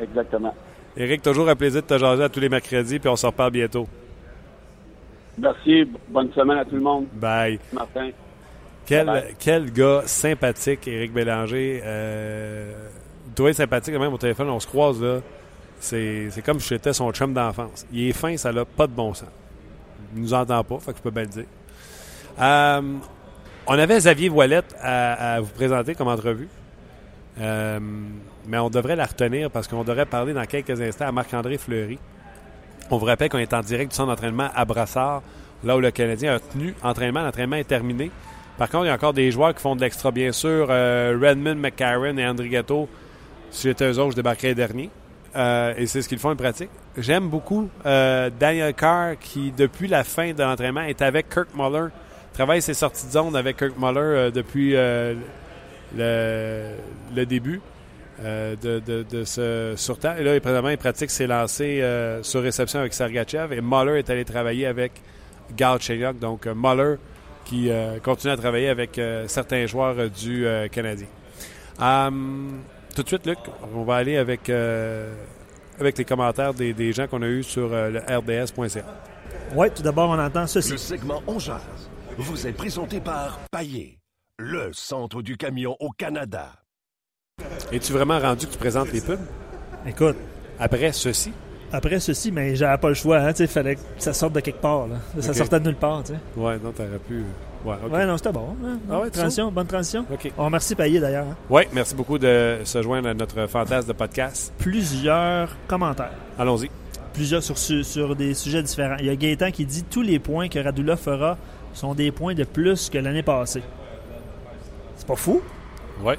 Exactement. 0.00 0.54
Éric, 0.96 1.22
toujours 1.22 1.48
un 1.48 1.56
plaisir 1.56 1.82
de 1.82 1.86
te 1.86 1.98
jaser 1.98 2.24
à 2.24 2.28
tous 2.28 2.40
les 2.40 2.48
mercredis, 2.48 2.98
puis 2.98 3.08
on 3.08 3.16
se 3.16 3.26
reparle 3.26 3.52
bientôt. 3.52 3.86
Merci. 5.38 5.88
Bonne 6.08 6.32
semaine 6.32 6.58
à 6.58 6.64
tout 6.64 6.74
le 6.74 6.80
monde. 6.80 7.06
Bye. 7.12 7.58
Martin. 7.72 8.10
Quel, 8.86 9.34
quel 9.38 9.72
gars 9.72 10.02
sympathique, 10.06 10.88
Éric 10.88 11.12
Bélanger. 11.12 11.80
Euh, 11.84 12.88
toi, 13.36 13.52
sympathique, 13.52 13.94
même 13.94 14.12
au 14.12 14.18
téléphone, 14.18 14.50
on 14.50 14.60
se 14.60 14.66
croise 14.66 15.00
là. 15.00 15.20
C'est, 15.78 16.30
comme 16.44 16.60
si 16.60 16.68
j'étais 16.68 16.92
son 16.92 17.10
chum 17.12 17.32
d'enfance. 17.32 17.86
Il 17.92 18.08
est 18.08 18.12
fin, 18.12 18.36
ça 18.36 18.52
n'a 18.52 18.64
pas 18.64 18.86
de 18.86 18.92
bon 18.92 19.14
sens. 19.14 19.28
Il 20.14 20.22
nous 20.22 20.34
entend 20.34 20.62
pas, 20.64 20.78
fait 20.78 20.92
que 20.92 20.98
je 20.98 21.02
peux 21.02 21.10
bien 21.10 21.22
le 21.22 21.28
dire. 21.28 21.44
Euh, 22.40 22.82
on 23.72 23.78
avait 23.78 23.98
Xavier 23.98 24.28
Voilette 24.28 24.74
à, 24.82 25.40
vous 25.40 25.52
présenter 25.52 25.94
comme 25.94 26.08
entrevue. 26.08 26.48
Euh, 27.40 27.78
mais 28.48 28.58
on 28.58 28.68
devrait 28.68 28.96
la 28.96 29.06
retenir 29.06 29.48
parce 29.48 29.68
qu'on 29.68 29.84
devrait 29.84 30.06
parler 30.06 30.32
dans 30.32 30.44
quelques 30.44 30.80
instants 30.80 31.06
à 31.06 31.12
Marc-André 31.12 31.56
Fleury. 31.56 31.96
On 32.90 32.98
vous 32.98 33.06
rappelle 33.06 33.28
qu'on 33.28 33.38
est 33.38 33.54
en 33.54 33.60
direct 33.60 33.92
du 33.92 33.96
centre 33.96 34.08
d'entraînement 34.08 34.48
à 34.56 34.64
Brassard, 34.64 35.22
là 35.62 35.76
où 35.76 35.80
le 35.80 35.92
Canadien 35.92 36.34
a 36.34 36.40
tenu 36.40 36.74
entraînement. 36.82 37.22
L'entraînement 37.22 37.56
est 37.56 37.68
terminé. 37.68 38.10
Par 38.58 38.68
contre, 38.68 38.86
il 38.86 38.88
y 38.88 38.90
a 38.90 38.94
encore 38.94 39.12
des 39.12 39.30
joueurs 39.30 39.54
qui 39.54 39.62
font 39.62 39.76
de 39.76 39.82
l'extra, 39.82 40.10
bien 40.10 40.32
sûr. 40.32 40.66
Euh, 40.68 41.16
Redmond, 41.22 41.54
McCarron 41.54 42.16
et 42.18 42.26
André 42.26 42.48
Gatto 42.48 42.88
Si 43.52 43.68
j'étais 43.68 43.88
eux 43.88 44.00
autres, 44.00 44.10
je 44.10 44.16
débarquerais 44.16 44.56
dernier. 44.56 44.90
Euh, 45.36 45.74
et 45.76 45.86
c'est 45.86 46.02
ce 46.02 46.08
qu'ils 46.08 46.18
font 46.18 46.30
en 46.30 46.36
pratique. 46.36 46.70
J'aime 46.98 47.28
beaucoup 47.28 47.70
Daniel 47.84 48.74
Carr 48.74 49.16
qui, 49.20 49.52
depuis 49.52 49.86
la 49.86 50.02
fin 50.02 50.32
de 50.32 50.42
l'entraînement, 50.42 50.82
est 50.82 51.00
avec 51.02 51.28
Kirk 51.28 51.50
Muller. 51.54 51.90
Travaille 52.41 52.62
ses 52.62 52.72
sorties 52.72 53.05
de 53.05 53.11
zone 53.11 53.36
avec 53.36 53.59
Kirk 53.59 53.74
Muller 53.78 54.01
euh, 54.01 54.30
depuis 54.30 54.74
euh, 54.74 55.12
le, 55.95 56.70
le 57.14 57.26
début 57.26 57.61
euh, 58.24 58.57
de, 58.57 58.78
de, 58.78 59.03
de 59.03 59.24
ce 59.24 59.74
surtemps. 59.76 60.14
Et 60.18 60.22
là, 60.24 60.41
présentement, 60.41 60.70
il 60.70 60.78
pratique 60.78 61.11
ses 61.11 61.26
lancers 61.26 61.82
euh, 61.82 62.22
sur 62.22 62.41
réception 62.43 62.80
avec 62.80 62.95
Sergachev. 62.95 63.55
Et 63.55 63.61
Muller 63.61 63.99
est 63.99 64.09
allé 64.09 64.24
travailler 64.24 64.64
avec 64.64 64.93
Galchenyuk. 65.55 66.18
Donc, 66.18 66.47
euh, 66.47 66.55
Muller 66.57 66.95
qui 67.45 67.70
euh, 67.70 67.99
continue 67.99 68.32
à 68.32 68.38
travailler 68.38 68.70
avec 68.70 68.99
euh, 68.99 69.28
certains 69.28 69.66
joueurs 69.66 69.99
euh, 69.99 70.09
du 70.09 70.47
euh, 70.47 70.66
Canadien. 70.68 71.09
Hum, 71.78 72.62
tout 72.97 73.03
de 73.03 73.09
suite, 73.09 73.26
Luc, 73.26 73.38
on 73.74 73.82
va 73.82 73.97
aller 73.97 74.16
avec, 74.16 74.49
euh, 74.49 75.12
avec 75.78 75.99
les 75.99 76.07
commentaires 76.07 76.55
des, 76.55 76.72
des 76.72 76.95
gens 76.95 77.07
qu'on 77.07 77.20
a 77.20 77.26
eus 77.26 77.43
sur 77.43 77.70
euh, 77.70 77.91
le 77.91 77.99
rds.ca. 77.99 78.84
Oui, 79.55 79.68
tout 79.76 79.82
d'abord, 79.82 80.09
on 80.09 80.18
entend 80.18 80.47
ceci. 80.47 80.70
Le 80.70 80.78
segment 80.78 81.22
On 81.26 81.38
jase 81.38 81.89
vous 82.20 82.46
est 82.46 82.52
présenté 82.52 83.00
par 83.00 83.38
Paillé, 83.50 83.98
le 84.38 84.70
centre 84.72 85.22
du 85.22 85.36
camion 85.36 85.76
au 85.80 85.90
Canada. 85.90 86.52
Es-tu 87.72 87.92
vraiment 87.92 88.18
rendu 88.18 88.46
que 88.46 88.52
tu 88.52 88.58
présentes 88.58 88.92
les 88.92 89.00
pubs? 89.00 89.18
Écoute, 89.86 90.16
après 90.58 90.92
ceci? 90.92 91.32
après 91.72 92.00
ceci, 92.00 92.32
mais 92.32 92.56
j'avais 92.56 92.76
pas 92.78 92.88
le 92.88 92.94
choix. 92.94 93.18
Hein, 93.18 93.32
il 93.38 93.46
fallait 93.46 93.76
que 93.76 93.80
ça 93.96 94.12
sorte 94.12 94.32
de 94.32 94.40
quelque 94.40 94.60
part. 94.60 94.88
Là. 94.88 94.96
Ça 95.20 95.32
sortait 95.32 95.60
de 95.60 95.66
nulle 95.66 95.76
part. 95.76 96.02
tu 96.02 96.12
sais. 96.12 96.18
Ouais, 96.36 96.58
non, 96.58 96.72
t'aurais 96.72 96.98
pu. 96.98 97.22
Ouais. 97.64 97.76
Ouais, 97.88 98.04
non, 98.06 98.16
c'était 98.16 98.32
bon. 98.32 98.56
hein. 98.64 98.78
Ah 98.90 99.00
ouais, 99.00 99.10
transition, 99.10 99.52
bonne 99.52 99.68
transition. 99.68 100.04
OK. 100.12 100.32
On 100.36 100.46
remercie 100.46 100.74
Payet 100.74 100.98
d'ailleurs. 100.98 101.26
hein. 101.28 101.36
Ouais, 101.48 101.68
merci 101.72 101.94
beaucoup 101.94 102.18
de 102.18 102.58
se 102.64 102.82
joindre 102.82 103.08
à 103.08 103.14
notre 103.14 103.46
fantasme 103.46 103.86
de 103.86 103.92
podcast. 103.92 104.52
Plusieurs 104.58 105.56
commentaires. 105.68 106.10
Allons-y. 106.38 106.68
Plusieurs 107.12 107.42
sur, 107.44 107.56
sur, 107.56 107.84
sur 107.84 108.16
des 108.16 108.34
sujets 108.34 108.62
différents. 108.64 108.96
Il 108.98 109.06
y 109.06 109.10
a 109.10 109.14
Gaétan 109.16 109.52
qui 109.52 109.64
dit 109.64 109.84
tous 109.84 110.02
les 110.02 110.18
points 110.18 110.48
que 110.48 110.58
Radula 110.58 110.96
fera 110.96 111.38
sont 111.74 111.94
des 111.94 112.10
points 112.12 112.34
de 112.34 112.44
plus 112.44 112.88
que 112.90 112.98
l'année 112.98 113.22
passée. 113.22 113.62
C'est 114.96 115.06
pas 115.06 115.16
fou? 115.16 115.40
Ouais. 116.02 116.18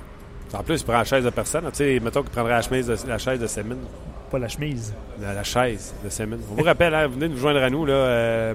En 0.54 0.64
plus, 0.64 0.82
il 0.82 0.84
prend 0.84 0.94
la 0.94 1.04
chaise 1.06 1.24
de 1.24 1.30
personne. 1.30 1.64
Tu 1.72 1.78
sais, 1.78 2.00
mettons 2.02 2.22
qu'il 2.24 2.32
prendrait 2.32 2.52
la, 2.54 2.62
chemise 2.62 2.88
de- 2.88 2.98
la 3.08 3.18
chaise 3.18 3.40
de 3.40 3.48
Semin. 3.48 3.76
Pas 4.30 4.40
la 4.40 4.48
chemise. 4.48 4.94
La, 5.22 5.34
la 5.34 5.44
chaise 5.44 5.94
de 6.04 6.10
Semin. 6.10 6.38
On 6.52 6.56
vous 6.56 6.64
rappelle, 6.64 6.94
hein, 6.94 7.08
vous 7.08 7.14
venez 7.14 7.28
de 7.30 7.34
nous 7.34 7.40
joindre 7.40 7.62
à 7.64 7.70
nous. 7.70 7.86
Là, 7.86 7.94
euh, 7.94 8.54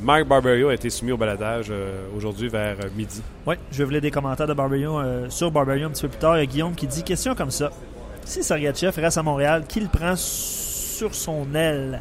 Mark 0.00 0.26
Barberio 0.26 0.68
a 0.68 0.74
été 0.74 0.90
soumis 0.90 1.12
au 1.12 1.16
baladage 1.16 1.66
euh, 1.70 2.06
aujourd'hui 2.16 2.48
vers 2.48 2.76
euh, 2.84 2.88
midi. 2.96 3.22
Oui, 3.46 3.54
je 3.72 3.82
vous 3.82 3.90
lire 3.90 4.00
des 4.00 4.10
commentaires 4.10 4.46
de 4.46 4.54
Barbarian 4.54 4.98
euh, 5.00 5.28
sur 5.30 5.50
Barbarian 5.50 5.88
un 5.88 5.90
petit 5.90 6.02
peu 6.02 6.08
plus 6.08 6.18
tard. 6.18 6.36
Il 6.36 6.40
y 6.40 6.42
a 6.42 6.46
Guillaume 6.46 6.74
qui 6.74 6.86
dit 6.86 7.02
Question 7.02 7.34
comme 7.34 7.50
ça. 7.50 7.70
Si 8.24 8.42
Sergachev 8.42 9.00
reste 9.00 9.18
à 9.18 9.22
Montréal, 9.22 9.64
qui 9.68 9.80
le 9.80 9.88
prend 9.88 10.14
sur 10.16 11.14
son 11.14 11.46
aile 11.54 12.00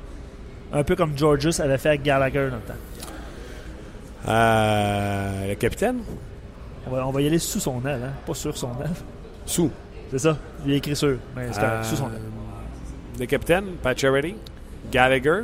Un 0.72 0.84
peu 0.84 0.95
comme 0.95 1.18
Georges 1.18 1.60
avait 1.60 1.78
fait 1.78 1.89
avec 1.89 2.04
Gallagher 2.04 2.49
dans 2.49 2.56
le 2.58 2.62
temps? 2.62 2.74
Euh, 4.28 5.48
le 5.50 5.56
capitaine? 5.56 6.00
On 6.88 6.92
va, 6.92 7.08
on 7.08 7.12
va 7.12 7.22
y 7.22 7.28
aller 7.28 7.40
sous 7.40 7.60
son 7.60 7.86
aile, 7.86 8.02
hein, 8.04 8.14
pas 8.26 8.34
sur 8.34 8.58
son 8.58 8.70
aile. 8.82 8.92
Sous. 9.46 9.70
C'est 10.12 10.20
ça. 10.20 10.38
Il 10.66 10.74
est 10.74 10.78
écrit 10.78 10.96
sur. 10.96 11.18
Mais 11.36 11.48
c'est 11.52 11.62
Euh, 11.62 11.84
sous 11.84 11.96
son 11.96 12.06
aile. 12.08 12.22
Le 13.20 13.26
capitaine, 13.26 13.66
Pacioretty, 13.82 14.36
Gallagher. 14.92 15.44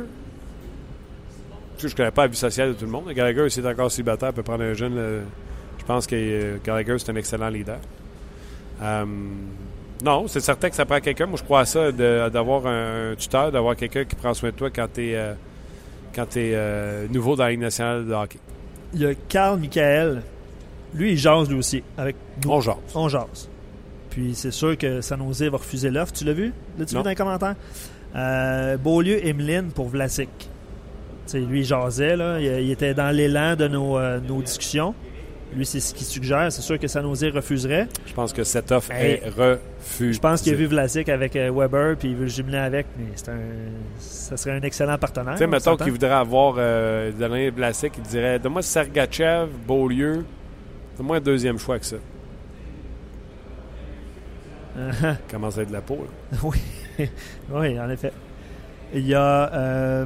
Je 1.78 1.86
ne 1.86 1.92
connais 1.92 2.10
pas 2.10 2.22
la 2.22 2.28
vie 2.28 2.36
sociale 2.36 2.70
de 2.70 2.74
tout 2.74 2.84
le 2.84 2.90
monde. 2.90 3.10
Gallagher, 3.12 3.48
s'il 3.48 3.64
est 3.64 3.68
encore 3.68 3.90
célibataire, 3.90 4.32
peut 4.32 4.42
prendre 4.42 4.64
un 4.64 4.74
jeune. 4.74 4.96
euh, 4.98 5.22
je 5.78 5.84
pense 5.84 6.06
que 6.06 6.14
euh, 6.16 6.56
Gallagher, 6.64 6.98
c'est 6.98 7.10
un 7.10 7.16
excellent 7.16 7.48
leader. 7.48 7.78
Euh, 8.82 9.04
non, 10.04 10.26
c'est 10.28 10.40
certain 10.40 10.68
que 10.70 10.76
ça 10.76 10.84
prend 10.84 11.00
quelqu'un. 11.00 11.26
Moi, 11.26 11.38
je 11.38 11.44
crois 11.44 11.60
à 11.60 11.64
ça, 11.64 11.90
d'avoir 11.92 12.66
un, 12.66 13.14
tuteur, 13.16 13.50
d'avoir 13.52 13.76
quelqu'un 13.76 14.04
qui 14.04 14.16
prend 14.16 14.34
soin 14.34 14.50
de 14.50 14.54
toi 14.54 14.70
quand 14.70 14.88
tu 14.92 15.10
es, 15.10 15.34
quand 16.14 16.26
euh, 16.36 17.06
nouveau 17.08 17.36
dans 17.36 17.44
la 17.44 17.50
Ligue 17.50 17.60
nationale 17.60 18.06
de 18.06 18.12
hockey. 18.12 18.38
Il 18.94 19.00
y 19.00 19.06
a 19.06 19.14
Carl 19.28 19.58
Michael. 19.58 20.22
Lui, 20.94 21.12
il 21.12 21.18
jase 21.18 21.48
lui 21.48 21.58
aussi. 21.58 21.82
Avec 21.96 22.16
nous. 22.44 22.50
On 22.50 22.60
jase. 22.60 22.76
On 22.94 23.08
jase. 23.08 23.48
Puis 24.10 24.34
c'est 24.34 24.50
sûr 24.50 24.76
que 24.76 25.00
San 25.00 25.20
Jose 25.20 25.42
va 25.42 25.58
refuser 25.58 25.90
l'offre. 25.90 26.12
Tu 26.12 26.24
l'as 26.24 26.32
vu? 26.32 26.52
L'as-tu 26.78 26.96
vu 26.96 27.02
dans 27.02 27.08
les 27.08 27.14
commentaires? 27.14 27.54
Euh, 28.16 28.76
Beaulieu, 28.76 29.24
Emeline 29.24 29.70
pour 29.70 29.88
Vlasic. 29.88 30.28
Tu 30.38 30.46
sais, 31.26 31.38
lui, 31.40 31.60
il 31.60 31.64
jasait. 31.64 32.16
Là. 32.16 32.40
Il, 32.40 32.64
il 32.64 32.70
était 32.72 32.94
dans 32.94 33.14
l'élan 33.14 33.54
de 33.54 33.68
nos, 33.68 33.98
euh, 33.98 34.18
nos 34.18 34.42
discussions. 34.42 34.94
Lui, 35.54 35.66
c'est 35.66 35.80
ce 35.80 35.92
qu'il 35.92 36.06
suggère. 36.06 36.50
C'est 36.52 36.62
sûr 36.62 36.78
que 36.78 36.86
San 36.86 37.02
Jose 37.02 37.24
refuserait. 37.34 37.88
Je 38.06 38.12
pense 38.14 38.32
que 38.32 38.44
cette 38.44 38.70
offre 38.70 38.92
est 38.92 39.22
refusée. 39.26 40.12
Je 40.12 40.20
pense 40.20 40.42
qu'il 40.42 40.52
a 40.52 40.56
vu 40.56 40.66
Vlasic 40.66 41.08
avec 41.08 41.34
euh, 41.34 41.50
Weber, 41.52 41.96
puis 41.96 42.10
il 42.10 42.16
veut 42.16 42.24
le 42.24 42.28
jumeler 42.28 42.58
avec, 42.58 42.86
mais 42.96 43.06
c'est 43.16 43.30
un, 43.30 43.38
ça 43.98 44.36
serait 44.36 44.56
un 44.56 44.62
excellent 44.62 44.96
partenaire. 44.96 45.34
Tu 45.34 45.40
sais, 45.40 45.46
on 45.46 45.48
mettons 45.48 45.76
qu'il 45.76 45.90
voudrait 45.90 46.10
avoir 46.10 46.54
euh, 46.58 47.10
Daniel 47.10 47.52
Vlasic, 47.52 47.94
il 47.98 48.04
dirait 48.04 48.38
Donne-moi 48.38 48.62
Sergachev, 48.62 49.48
Beaulieu, 49.66 50.24
donne-moi 50.96 51.16
un 51.16 51.20
deuxième 51.20 51.58
choix 51.58 51.78
que 51.80 51.86
ça. 51.86 51.96
Commence 55.30 55.58
à 55.58 55.62
être 55.62 55.68
de 55.68 55.72
la 55.72 55.80
peau. 55.80 56.06
Là. 56.32 56.38
oui. 56.44 57.08
oui, 57.50 57.80
en 57.80 57.90
effet. 57.90 58.12
Il 58.94 59.06
y 59.06 59.14
a 59.14 59.52
euh, 59.52 60.04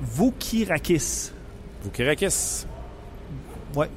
Vukirakis. 0.00 1.32
Vukirakis. 1.82 2.66
Ouais. 3.74 3.88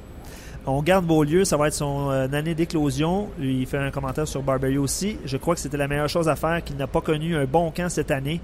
On 0.72 0.82
garde 0.82 1.04
Beaulieu, 1.04 1.44
ça 1.44 1.56
va 1.56 1.66
être 1.66 1.74
son 1.74 2.10
euh, 2.10 2.28
année 2.32 2.54
d'éclosion. 2.54 3.28
Il 3.40 3.66
fait 3.66 3.78
un 3.78 3.90
commentaire 3.90 4.28
sur 4.28 4.42
Barberio 4.42 4.82
aussi. 4.84 5.16
Je 5.24 5.36
crois 5.36 5.54
que 5.54 5.60
c'était 5.60 5.76
la 5.76 5.88
meilleure 5.88 6.08
chose 6.08 6.28
à 6.28 6.36
faire, 6.36 6.62
qu'il 6.62 6.76
n'a 6.76 6.86
pas 6.86 7.00
connu 7.00 7.34
un 7.36 7.44
bon 7.44 7.70
camp 7.72 7.88
cette 7.88 8.10
année. 8.12 8.40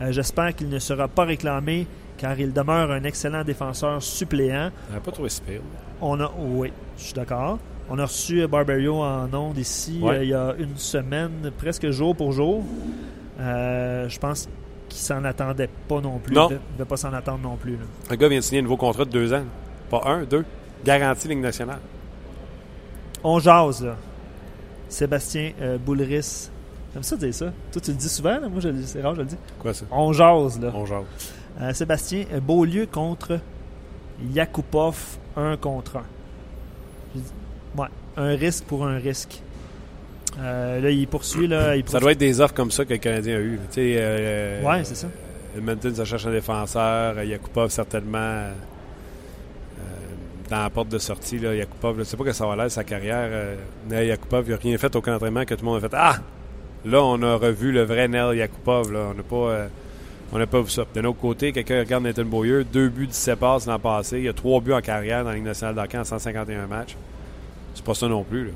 Euh, 0.00 0.12
J'espère 0.12 0.54
qu'il 0.54 0.68
ne 0.68 0.78
sera 0.78 1.08
pas 1.08 1.24
réclamé, 1.24 1.86
car 2.16 2.38
il 2.38 2.52
demeure 2.52 2.92
un 2.92 3.02
excellent 3.02 3.42
défenseur 3.42 4.00
suppléant. 4.02 4.70
On 4.90 4.94
n'a 4.94 5.00
pas 5.00 5.10
trouvé 5.10 5.28
si 5.28 5.40
pire. 5.42 5.60
On 6.00 6.20
a, 6.20 6.30
oui, 6.38 6.72
je 6.96 7.02
suis 7.04 7.12
d'accord. 7.14 7.58
On 7.90 7.98
a 7.98 8.04
reçu 8.04 8.46
Barberio 8.46 9.02
en 9.02 9.32
ondes 9.34 9.58
ici 9.58 9.98
Ouais. 10.00 10.16
euh, 10.18 10.22
il 10.22 10.28
y 10.30 10.34
a 10.34 10.54
une 10.58 10.76
semaine, 10.76 11.50
presque 11.58 11.90
jour 11.90 12.14
pour 12.14 12.30
jour. 12.32 12.62
Je 13.38 14.18
pense 14.20 14.48
qu'il 14.88 15.00
s'en 15.00 15.24
attendait 15.24 15.68
pas 15.88 16.00
non 16.00 16.18
plus. 16.18 16.34
Non. 16.34 16.48
Il 16.50 16.54
ne 16.54 16.58
devait 16.78 16.88
pas 16.88 16.96
s'en 16.96 17.12
attendre 17.12 17.40
non 17.42 17.56
plus. 17.56 17.72
là. 17.72 17.84
Un 18.10 18.14
gars 18.16 18.28
vient 18.28 18.38
de 18.38 18.44
signer 18.44 18.60
un 18.60 18.62
nouveau 18.62 18.76
contrat 18.76 19.04
de 19.04 19.10
deux 19.10 19.32
ans. 19.34 19.42
Pas 19.90 20.02
un, 20.06 20.22
deux. 20.24 20.44
Garantie 20.84 21.28
Ligue 21.28 21.38
nationale. 21.40 21.78
On 23.22 23.38
jase, 23.38 23.82
là. 23.84 23.96
Sébastien 24.88 25.52
euh, 25.60 25.78
Boulris. 25.78 26.50
J'aime 26.92 27.02
ça 27.02 27.16
dire 27.16 27.34
ça. 27.34 27.46
Toi, 27.72 27.82
tu 27.82 27.90
le 27.90 27.96
dis 27.96 28.08
souvent, 28.08 28.38
là? 28.38 28.48
Moi, 28.48 28.60
je 28.60 28.68
le 28.68 28.74
dis- 28.74 28.86
c'est 28.86 29.02
rare, 29.02 29.14
je 29.14 29.20
le 29.20 29.26
dis. 29.26 29.36
Quoi 29.58 29.74
ça? 29.74 29.84
On 29.90 30.12
jase, 30.12 30.60
là. 30.60 30.70
On 30.74 30.86
jase. 30.86 31.04
Euh, 31.60 31.72
Sébastien, 31.72 32.24
euh, 32.32 32.40
Beaulieu 32.40 32.86
contre 32.86 33.38
Yakupov, 34.32 34.96
un 35.36 35.56
contre 35.56 35.96
un. 35.96 36.04
J'ai 37.14 37.20
dit, 37.22 37.30
Ouais, 37.76 37.88
un 38.16 38.36
risque 38.36 38.64
pour 38.64 38.86
un 38.86 38.98
risque. 38.98 39.40
Euh, 40.38 40.80
là, 40.80 40.90
il 40.90 41.06
poursuit, 41.08 41.46
là. 41.48 41.76
Il 41.76 41.88
Ça 41.88 41.98
doit 41.98 42.12
être 42.12 42.18
des 42.18 42.40
offres 42.40 42.54
comme 42.54 42.70
ça 42.70 42.84
que 42.84 42.92
le 42.92 42.98
Canadien 42.98 43.36
a 43.36 43.40
eues. 43.40 43.58
Tu 43.72 43.74
sais, 43.96 44.60
Ouais, 44.64 44.84
c'est 44.84 44.94
ça. 44.96 45.08
Edmonton, 45.56 45.94
ça 45.94 46.04
cherche 46.04 46.26
un 46.26 46.32
défenseur. 46.32 47.22
Yakupov, 47.22 47.70
certainement. 47.70 48.48
Euh, 50.46 50.50
dans 50.50 50.62
la 50.62 50.70
porte 50.70 50.88
de 50.88 50.98
sortie, 50.98 51.38
là, 51.38 51.54
Yakupov, 51.54 51.94
je 51.94 52.00
ne 52.00 52.04
sais 52.04 52.16
pas 52.16 52.24
que 52.24 52.32
ça 52.32 52.46
va 52.46 52.56
l'air 52.56 52.70
sa 52.70 52.84
carrière. 52.84 53.28
euh, 53.30 53.56
Nel 53.88 54.06
Yakupov, 54.06 54.44
il 54.46 54.52
n'a 54.52 54.56
rien 54.56 54.78
fait 54.78 54.94
au 54.96 55.00
camp 55.00 55.12
d'entraînement 55.12 55.44
que 55.44 55.54
tout 55.54 55.64
le 55.64 55.70
monde 55.70 55.84
a 55.84 55.88
fait 55.88 55.96
Ah 55.96 56.16
Là, 56.84 57.02
on 57.02 57.22
a 57.22 57.36
revu 57.36 57.72
le 57.72 57.82
vrai 57.82 58.08
Nel 58.08 58.36
Yakupov. 58.36 58.92
Là. 58.92 59.10
On 59.10 59.14
n'a 59.14 59.22
pas, 59.22 60.40
euh, 60.40 60.46
pas 60.46 60.60
vu 60.60 60.70
ça. 60.70 60.84
De 60.94 61.00
notre 61.00 61.18
côté, 61.18 61.52
quelqu'un 61.52 61.80
regarde 61.80 62.04
Nathan 62.04 62.24
Beaulieu, 62.24 62.64
deux 62.64 62.88
buts, 62.88 63.06
17 63.06 63.38
passes 63.38 63.66
l'an 63.66 63.78
passé. 63.78 64.18
Il 64.18 64.24
y 64.24 64.28
a 64.28 64.32
trois 64.32 64.60
buts 64.60 64.72
en 64.72 64.80
carrière 64.80 65.24
dans 65.24 65.30
la 65.30 65.36
Ligue 65.36 65.44
nationale 65.44 65.74
d'hockey 65.74 65.98
en 65.98 66.04
151 66.04 66.66
matchs. 66.66 66.96
C'est 67.74 67.84
pas 67.84 67.94
ça 67.94 68.06
non 68.06 68.22
plus. 68.22 68.46
Là. 68.46 68.52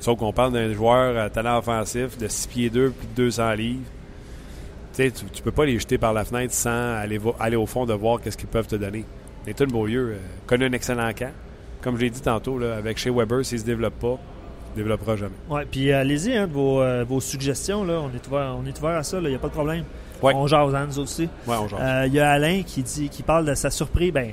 Sauf 0.00 0.18
qu'on 0.18 0.32
parle 0.34 0.52
d'un 0.52 0.72
joueur 0.74 1.16
à 1.16 1.30
talent 1.30 1.58
offensif 1.58 2.18
de 2.18 2.28
6 2.28 2.46
pieds 2.48 2.70
2, 2.70 2.90
plus 2.90 3.06
de 3.06 3.14
200 3.14 3.52
livres. 3.52 3.80
Tu 4.94 5.10
tu, 5.10 5.42
peux 5.42 5.50
pas 5.50 5.64
les 5.64 5.78
jeter 5.78 5.98
par 5.98 6.12
la 6.12 6.24
fenêtre 6.24 6.52
sans 6.52 6.94
aller, 6.96 7.18
aller 7.40 7.56
au 7.56 7.66
fond 7.66 7.86
de 7.86 7.94
voir 7.94 8.20
qu'est-ce 8.20 8.36
qu'ils 8.36 8.48
peuvent 8.48 8.66
te 8.66 8.76
donner. 8.76 9.04
Nathan 9.46 9.66
Beaulieu 9.66 10.12
euh, 10.12 10.16
connaît 10.46 10.66
un 10.66 10.72
excellent 10.72 11.12
camp. 11.12 11.32
Comme 11.82 11.96
je 11.96 12.02
l'ai 12.02 12.10
dit 12.10 12.22
tantôt, 12.22 12.58
là, 12.58 12.76
avec 12.76 12.96
chez 12.98 13.10
Weber, 13.10 13.44
s'il 13.44 13.60
se 13.60 13.64
développe 13.64 13.98
pas, 13.98 14.18
il 14.74 14.78
ne 14.78 14.82
développera 14.84 15.16
jamais. 15.16 15.34
Ouais, 15.50 15.66
puis 15.70 15.90
euh, 15.92 16.00
allez-y, 16.00 16.34
hein, 16.36 16.46
de 16.46 16.52
vos, 16.52 16.80
euh, 16.80 17.04
vos 17.06 17.20
suggestions, 17.20 17.84
là. 17.84 18.00
On 18.00 18.14
est 18.14 18.26
ouvert, 18.26 18.56
on 18.58 18.66
est 18.66 18.78
ouvert 18.78 18.96
à 18.96 19.02
ça, 19.02 19.18
il 19.20 19.28
n'y 19.28 19.34
a 19.34 19.38
pas 19.38 19.48
de 19.48 19.52
problème. 19.52 19.84
Ouais. 20.22 20.32
On 20.34 20.46
jase, 20.46 20.74
hein, 20.74 20.86
nous 20.86 20.98
aussi. 21.00 21.28
Ouais, 21.46 21.56
on 21.60 21.68
jase. 21.68 21.78
Euh, 21.82 22.04
Il 22.06 22.14
y 22.14 22.20
a 22.20 22.30
Alain 22.30 22.62
qui 22.64 22.82
dit 22.82 23.08
qui 23.10 23.22
parle 23.22 23.44
de 23.44 23.54
sa 23.54 23.70
surprise, 23.70 24.12
ben, 24.12 24.30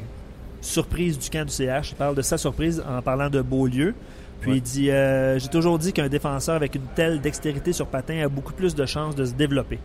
surprise 0.62 1.20
du 1.20 1.30
camp 1.30 1.46
du 1.46 1.52
CH. 1.52 1.92
Il 1.92 1.96
parle 1.96 2.16
de 2.16 2.22
sa 2.22 2.38
surprise 2.38 2.82
en 2.88 3.02
parlant 3.02 3.30
de 3.30 3.42
Beaulieu. 3.42 3.94
Puis 4.40 4.52
Ouais. 4.52 4.58
il 4.58 4.62
dit 4.62 4.90
euh, 4.92 5.38
J'ai 5.38 5.50
toujours 5.50 5.78
dit 5.78 5.92
qu'un 5.92 6.08
défenseur 6.08 6.56
avec 6.56 6.74
une 6.76 6.86
telle 6.96 7.20
dextérité 7.20 7.74
sur 7.74 7.88
patin 7.88 8.24
a 8.24 8.30
beaucoup 8.30 8.54
plus 8.54 8.74
de 8.74 8.86
chances 8.86 9.16
de 9.16 9.26
se 9.26 9.34
développer. 9.34 9.78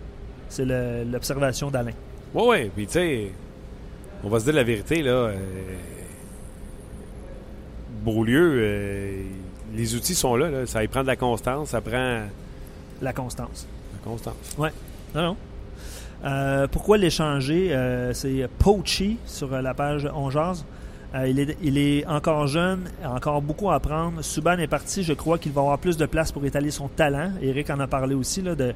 C'est 0.49 0.65
l'observation 0.65 1.71
d'Alain. 1.71 1.93
Oui, 2.33 2.45
oui. 2.49 2.71
Puis, 2.75 2.87
tu 2.87 2.93
sais, 2.93 3.33
on 4.25 4.29
va 4.29 4.41
se 4.41 4.45
dire 4.45 4.55
la 4.55 4.65
vérité, 4.65 5.03
là. 5.03 5.11
Euh, 5.11 5.35
Beaulieu, 8.05 8.53
euh, 8.55 9.23
les 9.75 9.95
outils 9.95 10.15
sont 10.15 10.37
là, 10.37 10.49
là. 10.51 10.67
Ça 10.67 10.85
y 10.85 10.89
prend 10.89 11.03
de 11.03 11.09
la 11.09 11.17
constance, 11.17 11.71
ça 11.71 11.81
prend 11.81 12.23
La 13.03 13.13
constance. 13.13 13.67
la 13.93 13.99
constance. 14.11 14.57
Non, 14.59 14.71
non. 15.15 15.37
Euh, 16.25 16.67
pourquoi 16.69 16.99
l'échanger? 16.99 17.75
Euh, 17.75 18.13
c'est 18.13 18.49
Pochi 18.59 19.19
sur 19.27 19.51
la 19.51 19.75
page 19.75 20.09
On 20.15 20.31
Jase? 20.31 20.65
Il, 21.27 21.41
est, 21.41 21.57
il 21.63 21.79
est 21.79 22.07
encore 22.07 22.47
jeune, 22.47 22.91
encore 23.03 23.41
beaucoup 23.41 23.71
à 23.71 23.77
apprendre. 23.77 24.23
Subban 24.23 24.59
est 24.59 24.67
parti, 24.67 25.03
je 25.03 25.15
crois 25.15 25.39
qu'il 25.39 25.51
va 25.51 25.63
avoir 25.63 25.79
plus 25.79 25.97
de 25.97 26.05
place 26.05 26.31
pour 26.31 26.45
étaler 26.45 26.71
son 26.71 26.89
talent. 26.89 27.33
Eric 27.41 27.71
en 27.71 27.81
a 27.81 27.87
parlé 27.87 28.15
aussi 28.15 28.43
là, 28.43 28.55
de, 28.55 28.75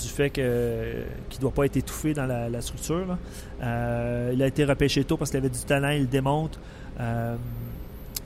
du 0.00 0.08
fait 0.08 0.30
qu'il 0.30 0.44
ne 0.44 1.40
doit 1.40 1.50
pas 1.52 1.66
être 1.66 1.76
étouffé 1.76 2.14
dans 2.14 2.26
la, 2.26 2.60
structure. 2.60 3.16
Euh, 3.62 4.30
il 4.32 4.42
a 4.42 4.46
été 4.46 4.64
repêché 4.64 5.04
tôt 5.04 5.16
parce 5.16 5.30
qu'il 5.30 5.38
avait 5.38 5.48
du 5.48 5.64
talent, 5.64 5.90
il 5.90 6.02
le 6.02 6.06
démontre. 6.06 6.58
Euh, 7.00 7.36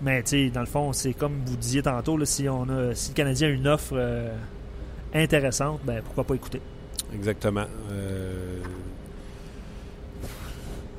mais 0.03 0.23
dans 0.53 0.61
le 0.61 0.67
fond, 0.67 0.93
c'est 0.93 1.13
comme 1.13 1.41
vous 1.45 1.57
disiez 1.57 1.83
tantôt, 1.83 2.23
si, 2.25 2.49
on 2.49 2.69
a, 2.69 2.95
si 2.95 3.11
le 3.11 3.15
Canadien 3.15 3.49
a 3.49 3.51
une 3.51 3.67
offre 3.67 3.95
euh, 3.95 4.33
intéressante, 5.15 5.81
ben, 5.85 6.03
pourquoi 6.05 6.25
pas 6.25 6.35
écouter? 6.35 6.61
Exactement. 7.15 7.65
Euh... 7.91 8.61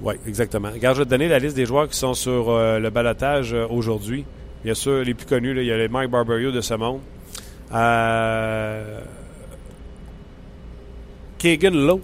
Oui, 0.01 0.15
exactement. 0.27 0.69
Regarde, 0.71 0.95
je 0.95 1.01
vais 1.01 1.05
te 1.05 1.09
donner 1.09 1.27
la 1.27 1.39
liste 1.39 1.55
des 1.55 1.65
joueurs 1.65 1.89
qui 1.89 1.97
sont 1.97 2.13
sur 2.13 2.57
le 2.57 2.89
balotage 2.89 3.53
aujourd'hui. 3.53 4.25
Bien 4.63 4.73
sûr, 4.73 5.03
les 5.03 5.13
plus 5.13 5.25
connus, 5.25 5.51
il 5.51 5.65
y 5.65 5.71
a 5.71 5.77
les 5.77 5.89
Mike 5.89 6.09
Barberio 6.09 6.51
de 6.51 6.61
ce 6.61 6.73
monde. 6.73 7.01
Kagan 11.39 11.71
Lowe, 11.71 12.01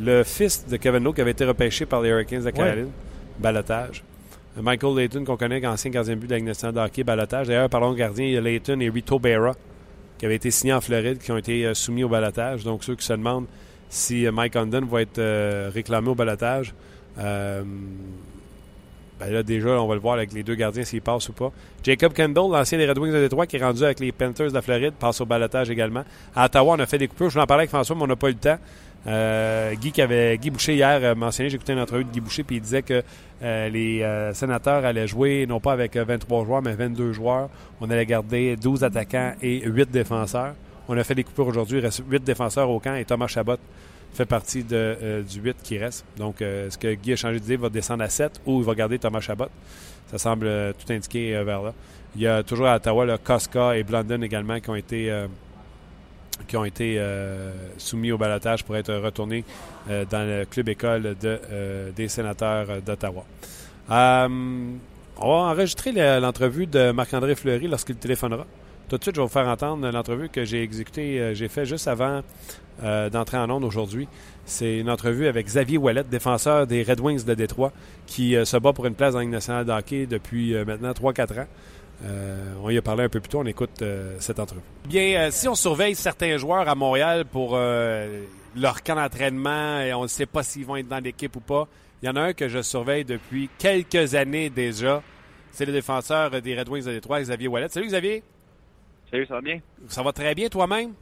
le 0.00 0.24
fils 0.24 0.66
de 0.66 0.76
Kevin 0.78 1.04
Lowe 1.04 1.12
qui 1.12 1.20
avait 1.20 1.32
été 1.32 1.44
repêché 1.44 1.84
par 1.84 2.00
les 2.00 2.08
Hurricanes 2.08 2.44
de 2.44 2.50
Caroline. 2.50 2.90
Balotage. 3.38 4.02
Michael 4.60 4.96
Layton, 4.96 5.24
qu'on 5.24 5.36
connaît, 5.36 5.64
ancien 5.66 5.90
gardien 5.90 6.14
de 6.14 6.20
but 6.20 6.26
de 6.26 6.32
la 6.32 6.38
Ligue 6.38 6.46
nationale 6.46 6.74
de 6.74 6.80
hockey, 6.80 7.04
balotage. 7.04 7.46
D'ailleurs, 7.46 7.68
parlons 7.68 7.92
de 7.92 7.98
gardien, 7.98 8.24
il 8.24 8.32
y 8.32 8.36
a 8.36 8.40
Layton 8.40 8.80
et 8.80 8.88
Rito 8.88 9.18
Berra, 9.18 9.52
qui 10.18 10.26
avaient 10.26 10.36
été 10.36 10.50
signés 10.50 10.72
en 10.72 10.80
Floride, 10.80 11.18
qui 11.18 11.30
ont 11.30 11.36
été 11.36 11.66
euh, 11.66 11.74
soumis 11.74 12.04
au 12.04 12.08
balotage. 12.08 12.64
Donc, 12.64 12.82
ceux 12.82 12.96
qui 12.96 13.04
se 13.04 13.12
demandent 13.12 13.46
si 13.90 14.26
euh, 14.26 14.32
Mike 14.32 14.54
Condon 14.54 14.86
va 14.86 15.02
être 15.02 15.18
euh, 15.18 15.70
réclamé 15.72 16.08
au 16.08 16.14
balotage, 16.14 16.74
euh, 17.18 17.62
ben 19.20 19.30
là, 19.30 19.42
déjà, 19.42 19.68
on 19.80 19.86
va 19.86 19.94
le 19.94 20.00
voir 20.00 20.14
avec 20.14 20.32
les 20.32 20.42
deux 20.42 20.54
gardiens 20.54 20.82
s'il 20.82 21.02
passe 21.02 21.28
ou 21.28 21.32
pas. 21.32 21.52
Jacob 21.84 22.12
Kendall, 22.14 22.50
l'ancien 22.50 22.78
des 22.78 22.88
Red 22.88 22.98
Wings 22.98 23.12
de 23.12 23.20
Détroit, 23.20 23.46
qui 23.46 23.56
est 23.56 23.62
rendu 23.62 23.84
avec 23.84 24.00
les 24.00 24.12
Panthers 24.12 24.48
de 24.48 24.54
la 24.54 24.62
Floride, 24.62 24.94
passe 24.98 25.20
au 25.20 25.26
balotage 25.26 25.70
également. 25.70 26.04
À 26.34 26.46
Ottawa, 26.46 26.74
on 26.76 26.80
a 26.80 26.86
fait 26.86 26.98
des 26.98 27.06
coupures. 27.06 27.28
Je 27.28 27.34
voulais 27.34 27.44
en 27.44 27.46
parler 27.46 27.62
avec 27.62 27.70
François, 27.70 27.94
mais 27.94 28.02
on 28.02 28.06
n'a 28.06 28.16
pas 28.16 28.28
eu 28.28 28.32
le 28.32 28.38
temps. 28.38 28.58
Euh, 29.06 29.74
Guy, 29.74 29.92
qui 29.92 30.02
avait, 30.02 30.36
Guy 30.38 30.50
Boucher 30.50 30.74
hier 30.74 31.00
euh, 31.02 31.14
mentionné, 31.14 31.52
écouté 31.52 31.72
une 31.72 31.80
entrevue 31.80 32.04
de 32.04 32.10
Guy 32.10 32.20
Boucher, 32.20 32.42
puis 32.42 32.56
il 32.56 32.62
disait 32.62 32.82
que 32.82 33.02
euh, 33.42 33.68
les 33.70 34.02
euh, 34.02 34.34
sénateurs 34.34 34.84
allaient 34.84 35.06
jouer 35.06 35.46
non 35.46 35.60
pas 35.60 35.72
avec 35.72 35.96
euh, 35.96 36.04
23 36.04 36.44
joueurs, 36.44 36.62
mais 36.62 36.74
22 36.74 37.12
joueurs. 37.12 37.48
On 37.80 37.88
allait 37.90 38.06
garder 38.06 38.56
12 38.56 38.84
attaquants 38.84 39.32
et 39.40 39.62
8 39.64 39.90
défenseurs. 39.90 40.54
On 40.88 40.98
a 40.98 41.04
fait 41.04 41.14
des 41.14 41.24
coupures 41.24 41.46
aujourd'hui. 41.46 41.78
Il 41.78 41.84
reste 41.84 42.02
8 42.08 42.22
défenseurs 42.22 42.68
au 42.68 42.80
camp 42.80 42.94
et 42.94 43.04
Thomas 43.04 43.28
Chabot 43.28 43.56
fait 44.12 44.26
partie 44.26 44.64
de, 44.64 44.76
euh, 44.76 45.22
du 45.22 45.40
8 45.40 45.56
qui 45.62 45.78
reste. 45.78 46.04
Donc, 46.16 46.42
euh, 46.42 46.66
est-ce 46.66 46.76
que 46.78 46.92
Guy 46.94 47.12
a 47.12 47.16
changé 47.16 47.40
d'idée, 47.40 47.56
va 47.56 47.68
descendre 47.68 48.02
à 48.02 48.08
7 48.08 48.40
ou 48.46 48.60
il 48.60 48.64
va 48.64 48.74
garder 48.74 48.98
Thomas 48.98 49.20
Chabot? 49.20 49.46
Ça 50.10 50.18
semble 50.18 50.46
euh, 50.46 50.72
tout 50.72 50.92
indiquer 50.92 51.42
vers 51.44 51.62
là. 51.62 51.72
Il 52.16 52.22
y 52.22 52.26
a 52.26 52.42
toujours 52.42 52.66
à 52.66 52.76
Ottawa 52.76 53.04
le 53.06 53.16
et 53.76 53.82
Blondin 53.84 54.20
également 54.22 54.58
qui 54.58 54.68
ont 54.68 54.74
été, 54.74 55.26
qui 56.48 56.56
ont 56.56 56.64
été 56.64 57.00
soumis 57.78 58.10
au 58.10 58.18
balotage 58.18 58.64
pour 58.64 58.76
être 58.76 58.92
retournés 58.92 59.44
dans 59.86 60.26
le 60.28 60.44
club 60.44 60.68
école 60.70 61.14
de, 61.20 61.92
des 61.94 62.08
sénateurs 62.08 62.82
d'Ottawa. 62.82 63.24
On 65.22 65.28
va 65.28 65.50
enregistrer 65.50 65.92
le- 65.92 66.18
l'entrevue 66.20 66.66
de 66.66 66.90
Marc-André 66.90 67.36
Fleury 67.36 67.68
lorsqu'il 67.68 67.94
téléphonera. 67.96 68.44
Tout 68.90 68.98
de 68.98 69.04
suite, 69.04 69.14
je 69.14 69.20
vais 69.20 69.26
vous 69.26 69.32
faire 69.32 69.46
entendre 69.46 69.88
l'entrevue 69.88 70.28
que 70.28 70.44
j'ai 70.44 70.64
exécutée, 70.64 71.20
euh, 71.20 71.32
j'ai 71.32 71.46
fait 71.46 71.64
juste 71.64 71.86
avant 71.86 72.22
euh, 72.82 73.08
d'entrer 73.08 73.36
en 73.36 73.48
onde 73.48 73.62
aujourd'hui. 73.62 74.08
C'est 74.46 74.78
une 74.78 74.90
entrevue 74.90 75.28
avec 75.28 75.46
Xavier 75.46 75.78
Ouellet, 75.78 76.02
défenseur 76.02 76.66
des 76.66 76.82
Red 76.82 76.98
Wings 76.98 77.24
de 77.24 77.34
Détroit, 77.34 77.70
qui 78.06 78.34
euh, 78.34 78.44
se 78.44 78.56
bat 78.56 78.72
pour 78.72 78.86
une 78.86 78.96
place 78.96 79.12
dans 79.12 79.20
la 79.20 79.26
nationale 79.26 79.64
de 79.64 79.70
hockey 79.70 80.06
depuis 80.06 80.56
maintenant 80.64 80.90
3-4 80.90 81.42
ans. 81.42 81.46
On 82.64 82.70
y 82.70 82.78
a 82.78 82.82
parlé 82.82 83.04
un 83.04 83.08
peu 83.08 83.20
plus 83.20 83.28
tôt, 83.28 83.38
on 83.38 83.46
écoute 83.46 83.84
cette 84.18 84.40
entrevue. 84.40 84.62
Bien, 84.88 85.20
euh, 85.20 85.28
si 85.30 85.46
on 85.46 85.54
surveille 85.54 85.94
certains 85.94 86.36
joueurs 86.36 86.68
à 86.68 86.74
Montréal 86.74 87.26
pour 87.26 87.56
leur 87.56 88.82
camp 88.82 88.96
d'entraînement 88.96 89.82
et 89.82 89.94
on 89.94 90.02
ne 90.02 90.08
sait 90.08 90.26
pas 90.26 90.42
s'ils 90.42 90.66
vont 90.66 90.74
être 90.74 90.88
dans 90.88 90.98
l'équipe 90.98 91.36
ou 91.36 91.40
pas, 91.40 91.68
il 92.02 92.06
y 92.06 92.08
en 92.08 92.16
a 92.16 92.22
un 92.22 92.32
que 92.32 92.48
je 92.48 92.60
surveille 92.60 93.04
depuis 93.04 93.48
quelques 93.56 94.16
années 94.16 94.50
déjà. 94.50 95.00
C'est 95.52 95.64
le 95.64 95.72
défenseur 95.72 96.42
des 96.42 96.58
Red 96.58 96.68
Wings 96.68 96.86
de 96.86 96.90
Détroit, 96.90 97.20
Xavier 97.20 97.46
Ouellet. 97.46 97.68
Salut 97.68 97.86
Xavier, 97.86 98.24
Salut, 99.10 99.26
ça 99.26 99.34
va 99.34 99.40
bien? 99.40 99.60
ça 99.88 100.02
va 100.02 100.12
très 100.12 100.34
bien 100.34 100.48
toi-même? 100.48 100.94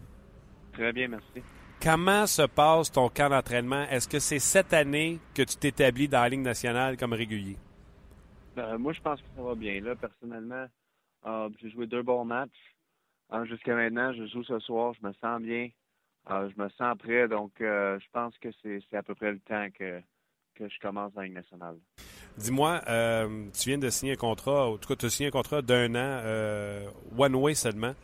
Très 0.72 0.92
bien, 0.92 1.08
merci. 1.08 1.42
Comment 1.82 2.26
se 2.26 2.42
passe 2.42 2.90
ton 2.90 3.08
camp 3.08 3.28
d'entraînement? 3.28 3.82
Est-ce 3.90 4.08
que 4.08 4.18
c'est 4.18 4.38
cette 4.38 4.72
année 4.72 5.18
que 5.34 5.42
tu 5.42 5.56
t'établis 5.56 6.08
dans 6.08 6.20
la 6.22 6.28
Ligue 6.28 6.40
nationale 6.40 6.96
comme 6.96 7.12
régulier? 7.12 7.56
Euh, 8.56 8.78
moi, 8.78 8.92
je 8.92 9.00
pense 9.00 9.20
que 9.20 9.26
ça 9.36 9.42
va 9.42 9.54
bien. 9.54 9.80
Là, 9.80 9.94
personnellement, 9.94 10.66
euh, 11.26 11.48
j'ai 11.60 11.70
joué 11.70 11.86
deux 11.86 12.02
bons 12.02 12.24
matchs. 12.24 12.74
Euh, 13.32 13.44
Jusqu'à 13.44 13.74
maintenant, 13.74 14.12
je 14.12 14.26
joue 14.26 14.42
ce 14.42 14.58
soir, 14.60 14.94
je 15.00 15.06
me 15.06 15.12
sens 15.14 15.40
bien. 15.40 15.68
Euh, 16.30 16.50
je 16.54 16.62
me 16.62 16.68
sens 16.70 16.96
prêt, 16.98 17.28
donc 17.28 17.52
euh, 17.60 17.98
je 18.00 18.06
pense 18.12 18.36
que 18.38 18.48
c'est 18.62 18.80
c'est 18.90 18.96
à 18.96 19.02
peu 19.02 19.14
près 19.14 19.32
le 19.32 19.40
temps 19.40 19.68
que, 19.78 20.00
que 20.54 20.68
je 20.68 20.78
commence 20.80 21.12
dans 21.12 21.20
la 21.20 21.26
Ligue 21.26 21.36
nationale. 21.36 21.76
Dis-moi, 22.38 22.80
euh, 22.88 23.46
tu 23.58 23.68
viens 23.68 23.78
de 23.78 23.90
signer 23.90 24.12
un 24.12 24.16
contrat, 24.16 24.68
en 24.68 24.76
tout 24.76 24.88
cas, 24.88 24.94
tu 24.96 25.06
as 25.06 25.10
signé 25.10 25.28
un 25.28 25.32
contrat 25.32 25.60
d'un 25.60 25.90
an, 25.96 26.20
euh, 26.24 26.88
one 27.16 27.34
way 27.34 27.54
seulement. 27.54 27.94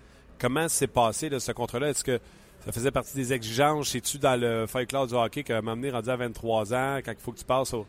Comment 0.41 0.69
s'est 0.69 0.89
passé 0.89 1.29
là, 1.29 1.39
ce 1.39 1.53
contrat-là? 1.53 1.91
Est-ce 1.91 2.03
que 2.03 2.19
ça 2.65 2.73
faisait 2.73 2.91
partie 2.91 3.15
des 3.17 3.33
exigences? 3.33 3.91
C'est-tu 3.91 4.19
dans 4.19 4.39
le 4.39 4.67
Fight 4.67 4.89
Club 4.89 5.09
du 5.09 5.15
hockey 5.15 5.45
moment 5.63 5.77
donné, 5.77 5.91
rendu 5.91 6.11
à 6.11 6.17
23 6.17 6.75
ans, 6.75 6.99
quand 7.05 7.13
il 7.13 7.19
faut 7.21 7.31
que 7.33 7.39
tu 7.39 7.45
passes 7.45 7.73
au, 7.75 7.87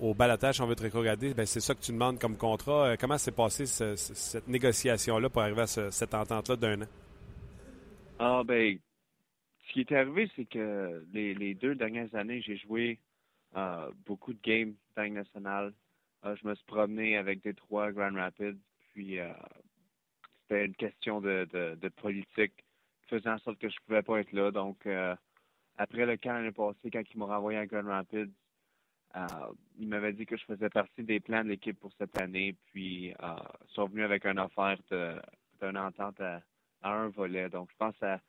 au, 0.00 0.14
si 0.52 0.60
on 0.62 0.66
veut 0.66 0.76
te 0.76 0.82
rétrograder, 0.82 1.34
ben 1.34 1.44
c'est 1.46 1.58
ça 1.60 1.74
que 1.74 1.80
tu 1.80 1.90
demandes 1.90 2.20
comme 2.20 2.36
contrat. 2.36 2.86
Euh, 2.90 2.96
comment 2.98 3.18
s'est 3.18 3.32
passé 3.32 3.66
ce- 3.66 3.96
ce- 3.96 4.14
cette 4.14 4.46
négociation-là 4.46 5.28
pour 5.28 5.42
arriver 5.42 5.62
à 5.62 5.66
ce- 5.66 5.90
cette 5.90 6.14
entente-là 6.14 6.54
d'un 6.54 6.82
an? 6.82 6.86
Ah, 8.20 8.42
ben, 8.44 8.78
ce 9.66 9.72
qui 9.72 9.80
est 9.80 9.92
arrivé, 9.92 10.30
c'est 10.36 10.44
que 10.44 11.04
les, 11.12 11.34
les 11.34 11.54
deux 11.54 11.74
dernières 11.74 12.14
années, 12.14 12.40
j'ai 12.40 12.56
joué 12.58 13.00
euh, 13.56 13.90
beaucoup 14.06 14.32
de 14.32 14.38
games 14.42 14.74
nationale. 14.98 15.72
Euh, 16.24 16.36
je 16.40 16.46
me 16.46 16.54
suis 16.54 16.64
promené 16.64 17.16
avec 17.16 17.42
Détroit, 17.42 17.92
Grand 17.92 18.14
Rapids, 18.14 18.60
puis 18.92 19.18
euh, 19.18 19.32
c'était 20.42 20.66
une 20.66 20.74
question 20.74 21.20
de, 21.20 21.48
de, 21.52 21.76
de 21.80 21.88
politique 21.88 22.54
qui 22.56 23.08
faisait 23.08 23.30
en 23.30 23.38
sorte 23.38 23.58
que 23.58 23.68
je 23.68 23.76
pouvais 23.86 24.02
pas 24.02 24.20
être 24.20 24.32
là. 24.32 24.50
Donc, 24.50 24.86
euh, 24.86 25.16
après 25.78 26.06
le 26.06 26.16
camp 26.16 26.34
l'année 26.34 26.52
passée, 26.52 26.90
quand 26.92 27.02
ils 27.12 27.18
m'ont 27.18 27.26
renvoyé 27.26 27.58
à 27.58 27.66
Grand 27.66 27.84
Rapids, 27.84 28.32
euh, 29.16 29.26
ils 29.78 29.88
m'avaient 29.88 30.12
dit 30.12 30.26
que 30.26 30.36
je 30.36 30.44
faisais 30.44 30.70
partie 30.70 31.02
des 31.02 31.20
plans 31.20 31.42
de 31.42 31.48
l'équipe 31.48 31.78
pour 31.78 31.92
cette 31.98 32.18
année, 32.20 32.56
puis 32.66 33.08
ils 33.08 33.74
sont 33.74 33.86
venus 33.86 34.04
avec 34.04 34.24
une 34.24 34.38
offre 34.38 34.76
d'une 35.60 35.76
entente 35.76 36.20
à, 36.20 36.40
un 36.82 37.08
volet. 37.08 37.48
Donc, 37.50 37.68
je 37.70 37.76
pense 37.76 38.02
à 38.02 38.20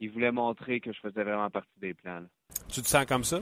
ils 0.00 0.10
voulaient 0.10 0.32
montrer 0.32 0.80
que 0.80 0.92
je 0.92 0.98
faisais 0.98 1.22
vraiment 1.22 1.50
partie 1.50 1.78
des 1.78 1.94
plans. 1.94 2.24
Tu 2.68 2.82
te 2.82 2.88
sens 2.88 3.04
comme 3.06 3.24
ça? 3.24 3.40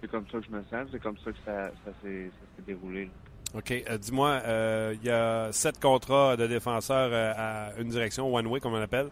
C'est 0.00 0.10
comme 0.10 0.24
ça 0.30 0.38
que 0.38 0.44
je 0.44 0.50
me 0.50 0.62
sens, 0.70 0.88
c'est 0.90 1.02
comme 1.02 1.16
ça 1.18 1.30
que 1.30 1.38
ça, 1.44 1.70
s'est 2.02 2.30
déroulé. 2.66 3.10
OK. 3.54 3.72
Euh, 3.72 3.98
Dis-moi, 3.98 4.40
euh, 4.46 4.94
il 5.00 5.06
y 5.06 5.10
a 5.10 5.52
sept 5.52 5.80
contrats 5.80 6.36
de 6.36 6.46
défenseurs 6.46 7.10
euh, 7.12 7.32
à 7.36 7.80
une 7.80 7.88
direction, 7.88 8.32
one 8.34 8.46
way, 8.46 8.60
comme 8.60 8.74
on 8.74 8.80
appelle. 8.80 9.08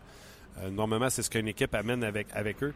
Euh, 0.58 0.70
normalement, 0.70 1.10
c'est 1.10 1.22
ce 1.22 1.30
qu'une 1.30 1.48
équipe 1.48 1.74
amène 1.74 2.04
avec, 2.04 2.62
eux. 2.62 2.74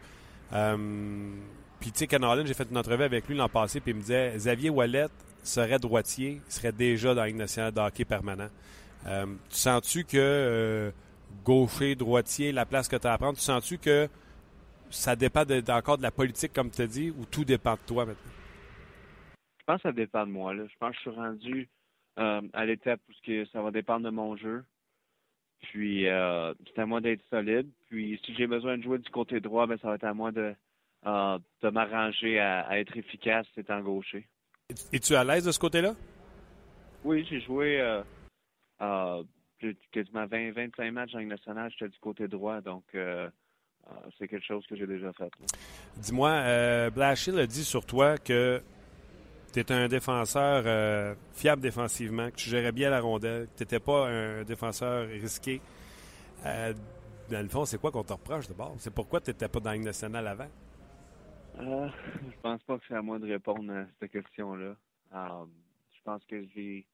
Puis, 1.79 1.91
tu 1.91 1.99
sais, 1.99 2.07
Ken 2.07 2.23
j'ai 2.45 2.53
fait 2.53 2.67
une 2.69 2.77
entrevue 2.77 3.03
avec 3.03 3.27
lui 3.27 3.35
l'an 3.35 3.49
passé, 3.49 3.79
puis 3.79 3.91
il 3.91 3.95
me 3.95 4.01
disait 4.01 4.33
Xavier 4.35 4.69
Wallet 4.69 5.07
serait 5.43 5.79
droitier, 5.79 6.41
serait 6.47 6.71
déjà 6.71 7.13
dans 7.13 7.23
la 7.23 7.31
nationale 7.31 7.73
de 7.73 7.79
hockey 7.79 8.05
permanent. 8.05 8.49
Tu 9.05 9.09
sens-tu 9.49 10.05
que 10.05 10.93
gaucher, 11.43 11.95
droitier, 11.95 12.51
la 12.51 12.65
place 12.65 12.87
que 12.87 12.95
tu 12.95 13.07
as 13.07 13.13
à 13.13 13.17
prendre, 13.17 13.37
tu 13.37 13.43
sens-tu 13.43 13.77
que 13.77 14.07
ça 14.93 15.15
dépend 15.15 15.45
de- 15.45 15.63
encore 15.71 15.97
de 15.97 16.03
la 16.03 16.11
politique, 16.11 16.53
comme 16.53 16.69
tu 16.71 16.81
as 16.81 16.87
dit, 16.87 17.09
ou 17.11 17.25
tout 17.25 17.43
dépend 17.45 17.73
de 17.73 17.79
toi 17.87 18.05
maintenant? 18.05 18.31
Je 19.59 19.65
pense 19.65 19.77
que 19.77 19.89
ça 19.89 19.91
dépend 19.93 20.25
de 20.25 20.31
moi. 20.31 20.53
Là. 20.53 20.63
Je 20.67 20.77
pense 20.77 20.91
que 20.91 20.95
je 20.97 21.01
suis 21.01 21.19
rendu 21.19 21.69
euh, 22.19 22.41
à 22.53 22.65
l'étape 22.65 22.99
où 23.09 23.13
que 23.25 23.45
ça 23.45 23.61
va 23.61 23.71
dépendre 23.71 24.05
de 24.05 24.09
mon 24.11 24.35
jeu. 24.35 24.63
Puis, 25.61 26.07
euh, 26.07 26.53
c'est 26.67 26.79
à 26.81 26.85
moi 26.85 26.99
d'être 27.01 27.23
solide. 27.29 27.69
Puis, 27.89 28.19
si 28.25 28.35
j'ai 28.35 28.47
besoin 28.47 28.77
de 28.77 28.83
jouer 28.83 28.99
du 28.99 29.09
côté 29.09 29.39
droit, 29.39 29.65
ben, 29.65 29.77
ça 29.81 29.87
va 29.87 29.95
être 29.95 30.03
à 30.03 30.13
moi 30.13 30.31
de, 30.31 30.53
euh, 31.05 31.39
de 31.61 31.69
m'arranger 31.69 32.39
à, 32.39 32.61
à 32.67 32.77
être 32.79 32.95
efficace 32.97 33.47
étant 33.55 33.79
gaucher. 33.79 34.27
Es-tu 34.91 35.15
à 35.15 35.23
l'aise 35.23 35.45
de 35.45 35.51
ce 35.51 35.59
côté-là? 35.59 35.93
Oui, 37.05 37.25
j'ai 37.29 37.39
joué 37.41 37.79
euh, 38.79 39.23
plus- 39.57 39.77
quasiment 39.91 40.25
20-25 40.25 40.91
matchs 40.91 41.13
Ligue 41.13 41.27
nationale. 41.29 41.71
J'étais 41.71 41.89
du 41.89 41.99
côté 41.99 42.27
droit, 42.27 42.59
donc 42.61 42.83
c'est 44.17 44.27
quelque 44.27 44.45
chose 44.45 44.65
que 44.67 44.75
j'ai 44.75 44.87
déjà 44.87 45.11
fait. 45.13 45.31
Dis-moi, 45.97 46.29
euh, 46.29 46.89
Blashill 46.89 47.37
a 47.39 47.47
dit 47.47 47.63
sur 47.63 47.85
toi 47.85 48.17
que 48.17 48.61
tu 49.53 49.59
es 49.59 49.71
un 49.71 49.87
défenseur 49.87 50.63
euh, 50.65 51.15
fiable 51.33 51.61
défensivement, 51.61 52.29
que 52.31 52.35
tu 52.35 52.49
gérais 52.49 52.71
bien 52.71 52.89
la 52.89 53.01
rondelle, 53.01 53.47
que 53.47 53.57
tu 53.57 53.63
n'étais 53.63 53.79
pas 53.79 54.07
un 54.07 54.43
défenseur 54.43 55.07
risqué. 55.07 55.61
Euh, 56.45 56.73
dans 57.29 57.41
le 57.41 57.49
fond, 57.49 57.65
c'est 57.65 57.79
quoi 57.79 57.91
qu'on 57.91 58.03
te 58.03 58.13
reproche 58.13 58.47
de 58.47 58.53
bord? 58.53 58.75
C'est 58.79 58.93
pourquoi 58.93 59.21
tu 59.21 59.29
n'étais 59.29 59.47
pas 59.47 59.59
dans 59.59 59.69
la 59.69 59.75
Ligue 59.75 59.85
nationale 59.85 60.27
avant? 60.27 60.49
Euh, 61.59 61.87
je 62.25 62.41
pense 62.41 62.61
pas 62.63 62.77
que 62.77 62.83
c'est 62.87 62.95
à 62.95 63.01
moi 63.01 63.19
de 63.19 63.27
répondre 63.27 63.71
à 63.71 63.85
cette 63.99 64.11
question-là. 64.11 64.75
Euh, 65.15 65.45
je 65.91 66.01
pense 66.03 66.23
que 66.25 66.43
j'ai 66.55 66.85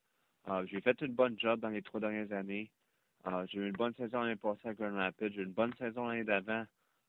j'ai 0.66 0.82
fait 0.82 1.00
une 1.02 1.14
bonne 1.14 1.38
job 1.40 1.60
dans 1.60 1.70
les 1.70 1.84
trois 1.84 2.00
dernières 2.00 2.32
années. 2.32 2.72
J'ai 3.48 3.60
eu 3.60 3.68
une 3.68 3.76
bonne 3.76 3.94
saison 3.94 4.22
l'année 4.22 4.36
passée 4.36 4.70
à 4.70 4.74
Grand 4.74 4.96
Rapids. 4.96 5.32
J'ai 5.32 5.42
eu 5.42 5.46
une 5.46 5.52
bonne 5.52 5.74
saison 5.76 6.08
l'année 6.08 6.24
d'avant 6.24 6.64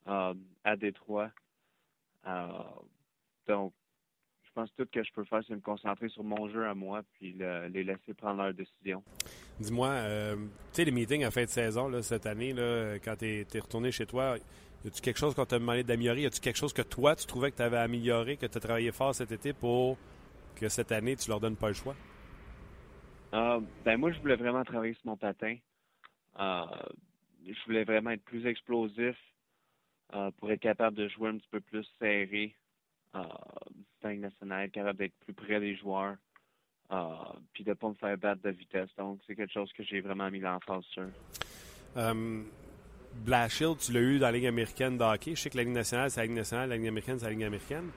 à 0.06 0.76
Détroit. 0.76 1.30
donc, 3.46 3.72
je 4.42 4.50
pense 4.54 4.70
que 4.70 4.82
tout 4.82 4.88
ce 4.92 4.98
que 4.98 5.04
je 5.04 5.12
peux 5.12 5.24
faire, 5.24 5.42
c'est 5.46 5.54
me 5.54 5.60
concentrer 5.60 6.08
sur 6.08 6.24
mon 6.24 6.48
jeu 6.50 6.66
à 6.66 6.74
moi 6.74 7.02
puis 7.14 7.32
les 7.32 7.84
laisser 7.84 8.14
prendre 8.14 8.42
leurs 8.42 8.54
décisions. 8.54 9.02
Dis-moi, 9.60 10.02
tu 10.02 10.48
sais, 10.72 10.84
les 10.84 10.90
meetings 10.90 11.24
à 11.24 11.30
fin 11.30 11.44
de 11.44 11.48
saison 11.48 11.88
là, 11.88 12.02
cette 12.02 12.26
année, 12.26 12.52
là, 12.52 12.96
quand 12.98 13.16
tu 13.16 13.26
es, 13.26 13.60
retourné 13.60 13.92
chez 13.92 14.06
toi, 14.06 14.36
y 14.84 14.88
a-tu 14.88 15.00
quelque 15.02 15.18
chose 15.18 15.34
qu'on 15.34 15.44
t'a 15.44 15.58
demandé 15.58 15.84
d'améliorer? 15.84 16.22
Y 16.22 16.26
a-tu 16.26 16.40
quelque 16.40 16.56
chose 16.56 16.72
que 16.72 16.82
toi, 16.82 17.14
tu 17.14 17.26
trouvais 17.26 17.50
que 17.50 17.56
tu 17.56 17.62
avais 17.62 17.76
amélioré, 17.76 18.36
que 18.36 18.46
tu 18.46 18.56
as 18.56 18.60
travaillé 18.60 18.92
fort 18.92 19.14
cet 19.14 19.30
été 19.30 19.52
pour 19.52 19.98
que 20.56 20.68
cette 20.68 20.90
année, 20.92 21.16
tu 21.16 21.28
leur 21.28 21.40
donnes 21.40 21.56
pas 21.56 21.68
le 21.68 21.74
choix? 21.74 21.94
Euh, 23.34 23.60
ben 23.84 23.96
moi, 23.98 24.10
je 24.12 24.18
voulais 24.20 24.36
vraiment 24.36 24.64
travailler 24.64 24.94
sur 24.94 25.06
mon 25.06 25.16
patin. 25.16 25.56
Euh, 26.38 26.64
je 27.46 27.64
voulais 27.66 27.84
vraiment 27.84 28.10
être 28.10 28.24
plus 28.24 28.46
explosif 28.46 29.16
euh, 30.14 30.30
pour 30.38 30.50
être 30.50 30.60
capable 30.60 30.96
de 30.96 31.08
jouer 31.08 31.30
un 31.30 31.38
petit 31.38 31.48
peu 31.50 31.60
plus 31.60 31.86
serré 31.98 32.54
euh, 33.14 33.22
national, 34.04 34.70
capable 34.70 34.98
d'être 34.98 35.14
plus 35.20 35.34
près 35.34 35.60
des 35.60 35.76
joueurs, 35.76 36.16
euh, 36.92 37.14
puis 37.52 37.64
de 37.64 37.70
ne 37.70 37.74
pas 37.74 37.88
me 37.88 37.94
faire 37.94 38.16
battre 38.18 38.42
de 38.42 38.50
vitesse. 38.50 38.90
Donc, 38.96 39.20
c'est 39.26 39.36
quelque 39.36 39.52
chose 39.52 39.72
que 39.72 39.82
j'ai 39.82 40.00
vraiment 40.00 40.30
mis 40.30 40.40
l'emphase 40.40 40.84
sur. 40.84 41.06
Blashill, 43.24 43.76
tu 43.78 43.92
l'as 43.92 44.00
eu 44.00 44.18
dans 44.18 44.26
la 44.26 44.32
Ligue 44.32 44.46
américaine 44.46 44.96
de 44.96 45.02
hockey. 45.02 45.34
Je 45.34 45.42
sais 45.42 45.50
que 45.50 45.56
la 45.56 45.64
Ligue 45.64 45.72
nationale, 45.74 46.10
c'est 46.10 46.20
la 46.20 46.26
Ligue 46.26 46.36
nationale, 46.36 46.68
la 46.68 46.76
Ligue 46.76 46.88
américaine, 46.88 47.18
c'est 47.18 47.24
la 47.24 47.32
Ligue 47.32 47.42
américaine. 47.42 47.90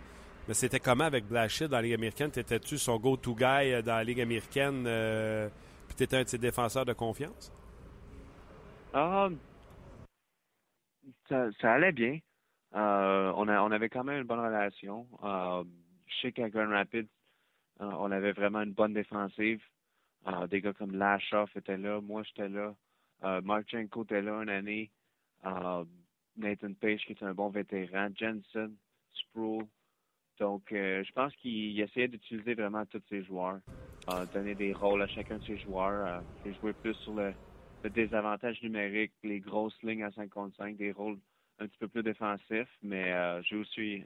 Mais 0.48 0.54
c'était 0.54 0.80
comment 0.80 1.06
avec 1.06 1.26
Blashill 1.26 1.68
dans 1.68 1.78
la 1.78 1.84
Ligue 1.84 1.94
américaine? 1.94 2.32
T'étais-tu 2.32 2.78
son 2.78 2.98
go-to 2.98 3.34
guy 3.34 3.82
dans 3.84 3.96
la 3.96 4.04
Ligue 4.04 4.22
américaine? 4.22 4.84
Euh, 4.86 5.48
puis 5.88 5.96
t'étais 5.96 6.18
un 6.18 6.24
de 6.24 6.28
ses 6.28 6.38
défenseurs 6.38 6.86
de 6.86 6.94
confiance? 6.94 7.52
Ah, 8.94 9.30
ça, 11.28 11.74
allait 11.74 11.92
bien. 11.92 12.20
Euh, 12.76 13.32
on, 13.36 13.48
a, 13.48 13.62
on 13.62 13.72
avait 13.72 13.90
quand 13.90 14.04
même 14.04 14.22
une 14.22 14.28
bonne 14.28 14.40
relation. 14.40 15.08
sais 16.22 16.32
qu'à 16.32 16.50
Grand 16.50 16.70
Rapids, 16.70 17.10
on 17.80 18.12
avait 18.12 18.32
vraiment 18.34 18.62
une 18.62 18.74
bonne 18.74 18.94
défensive. 18.94 19.62
des 20.50 20.62
gars 20.62 20.74
comme 20.74 20.96
Lashoff 20.96 21.56
étaient 21.56 21.78
là, 21.78 22.02
moi 22.02 22.24
j'étais 22.24 22.50
là. 22.50 22.74
Marchenko 23.42 24.04
était 24.04 24.22
là 24.22 24.42
une 24.42 24.50
année. 24.50 24.92
Nathan 26.36 26.74
Page 26.74 27.06
qui 27.06 27.14
est 27.14 27.24
un 27.24 27.34
bon 27.34 27.50
vétéran. 27.50 28.10
Jensen, 28.16 28.76
Sproul. 29.14 29.66
Donc, 30.40 30.72
euh, 30.72 31.04
je 31.04 31.12
pense 31.12 31.36
qu'il 31.36 31.80
essayait 31.80 32.08
d'utiliser 32.08 32.56
vraiment 32.56 32.86
tous 32.86 33.02
ses 33.10 33.24
joueurs, 33.24 33.60
euh, 34.10 34.26
donner 34.34 34.56
des 34.56 34.74
rôles 34.74 35.04
à 35.04 35.08
chacun 35.08 35.38
de 35.38 35.44
ses 35.44 35.58
joueurs, 35.58 36.24
euh, 36.46 36.54
jouer 36.60 36.74
plus 36.74 36.96
sur 36.96 37.14
le, 37.14 37.34
désavantage 37.90 38.62
numérique, 38.62 39.12
les 39.24 39.40
grosses 39.40 39.78
lignes 39.84 40.04
à 40.04 40.12
5 40.12 40.30
contre 40.30 40.56
5, 40.58 40.78
des 40.78 40.92
rôles 40.92 41.18
un 41.60 41.68
petit 41.68 41.78
peu 41.78 41.88
plus 41.88 42.04
défensifs, 42.04 42.70
mais 42.82 43.14
euh, 43.14 43.42
j'ai 43.44 43.56
aussi 43.56 44.04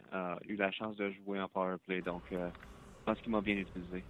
eu 0.47 0.55
la 0.55 0.71
chance 0.71 0.95
de 0.97 1.11
jouer 1.11 1.39
en 1.39 1.47
power 1.47 1.77
play, 1.85 2.01
donc 2.01 2.21
je 2.31 2.37
pense 3.05 3.19
qu'il 3.21 3.31
m'a 3.31 3.41
bien 3.41 3.55
utilisé. 3.55 4.03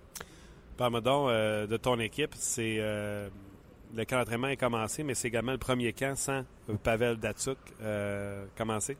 Parle-moi 0.75 1.01
donc 1.01 1.29
de 1.29 1.77
ton 1.77 1.99
équipe, 1.99 2.33
c'est 2.33 2.77
le 2.79 4.03
camp 4.05 4.17
d'entraînement 4.17 4.47
est 4.47 4.57
commencé, 4.57 5.03
mais 5.03 5.13
c'est 5.13 5.27
également 5.27 5.51
le 5.53 5.59
premier 5.59 5.93
camp 5.93 6.15
sans 6.15 6.43
Pavel 6.83 7.17
Datsuk 7.17 7.57
commencé. 8.57 8.97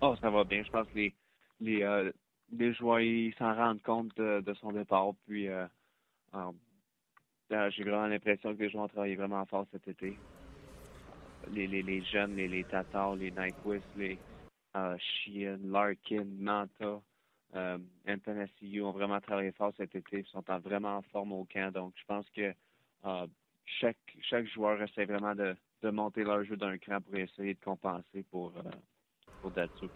Oh, 0.00 0.14
ça 0.20 0.30
va 0.30 0.44
bien. 0.44 0.62
Je 0.62 0.70
pense 0.70 0.86
que 0.88 0.94
les, 0.94 1.14
les, 1.60 1.82
euh, 1.82 2.12
les 2.52 2.72
joueurs 2.74 3.00
s'en 3.38 3.54
rendent 3.54 3.82
compte 3.82 4.16
de, 4.16 4.54
son 4.60 4.72
départ. 4.72 5.12
Puis, 5.26 5.48
euh, 5.48 5.66
euh, 6.34 6.50
j'ai 7.50 7.82
vraiment 7.82 8.06
l'impression 8.06 8.54
que 8.54 8.62
les 8.62 8.70
joueurs 8.70 8.84
ont 8.84 8.88
travaillé 8.88 9.16
vraiment 9.16 9.44
fort 9.46 9.66
cet 9.72 9.88
été. 9.88 10.20
Les, 11.48 11.66
les, 11.66 11.82
les 11.82 12.02
jeunes, 12.02 12.34
les, 12.34 12.48
les 12.48 12.64
Tatars, 12.64 13.16
les 13.16 13.30
Nyquist, 13.30 13.86
les 13.94 14.20
euh, 14.76 14.96
Larkin, 15.64 16.24
Manta, 16.38 17.00
euh, 17.54 17.78
ont 18.82 18.90
vraiment 18.92 19.20
travaillé 19.20 19.52
fort 19.52 19.72
cet 19.76 19.94
été. 19.94 20.18
Ils 20.20 20.26
sont 20.26 20.42
vraiment 20.62 20.96
en 20.98 21.02
forme 21.02 21.32
au 21.32 21.44
camp. 21.44 21.72
Donc, 21.72 21.94
je 21.96 22.04
pense 22.06 22.28
que 22.30 22.52
chaque, 23.64 23.96
chaque 24.22 24.46
joueur 24.46 24.82
essaie 24.82 25.04
vraiment 25.06 25.34
de, 25.34 25.56
de 25.82 25.90
monter 25.90 26.24
leur 26.24 26.44
jeu 26.44 26.56
d'un 26.56 26.76
cran 26.78 27.00
pour 27.00 27.14
essayer 27.16 27.54
de 27.54 27.60
compenser 27.60 28.24
pour, 28.30 28.52
pour 29.40 29.50
Datsuk. 29.50 29.92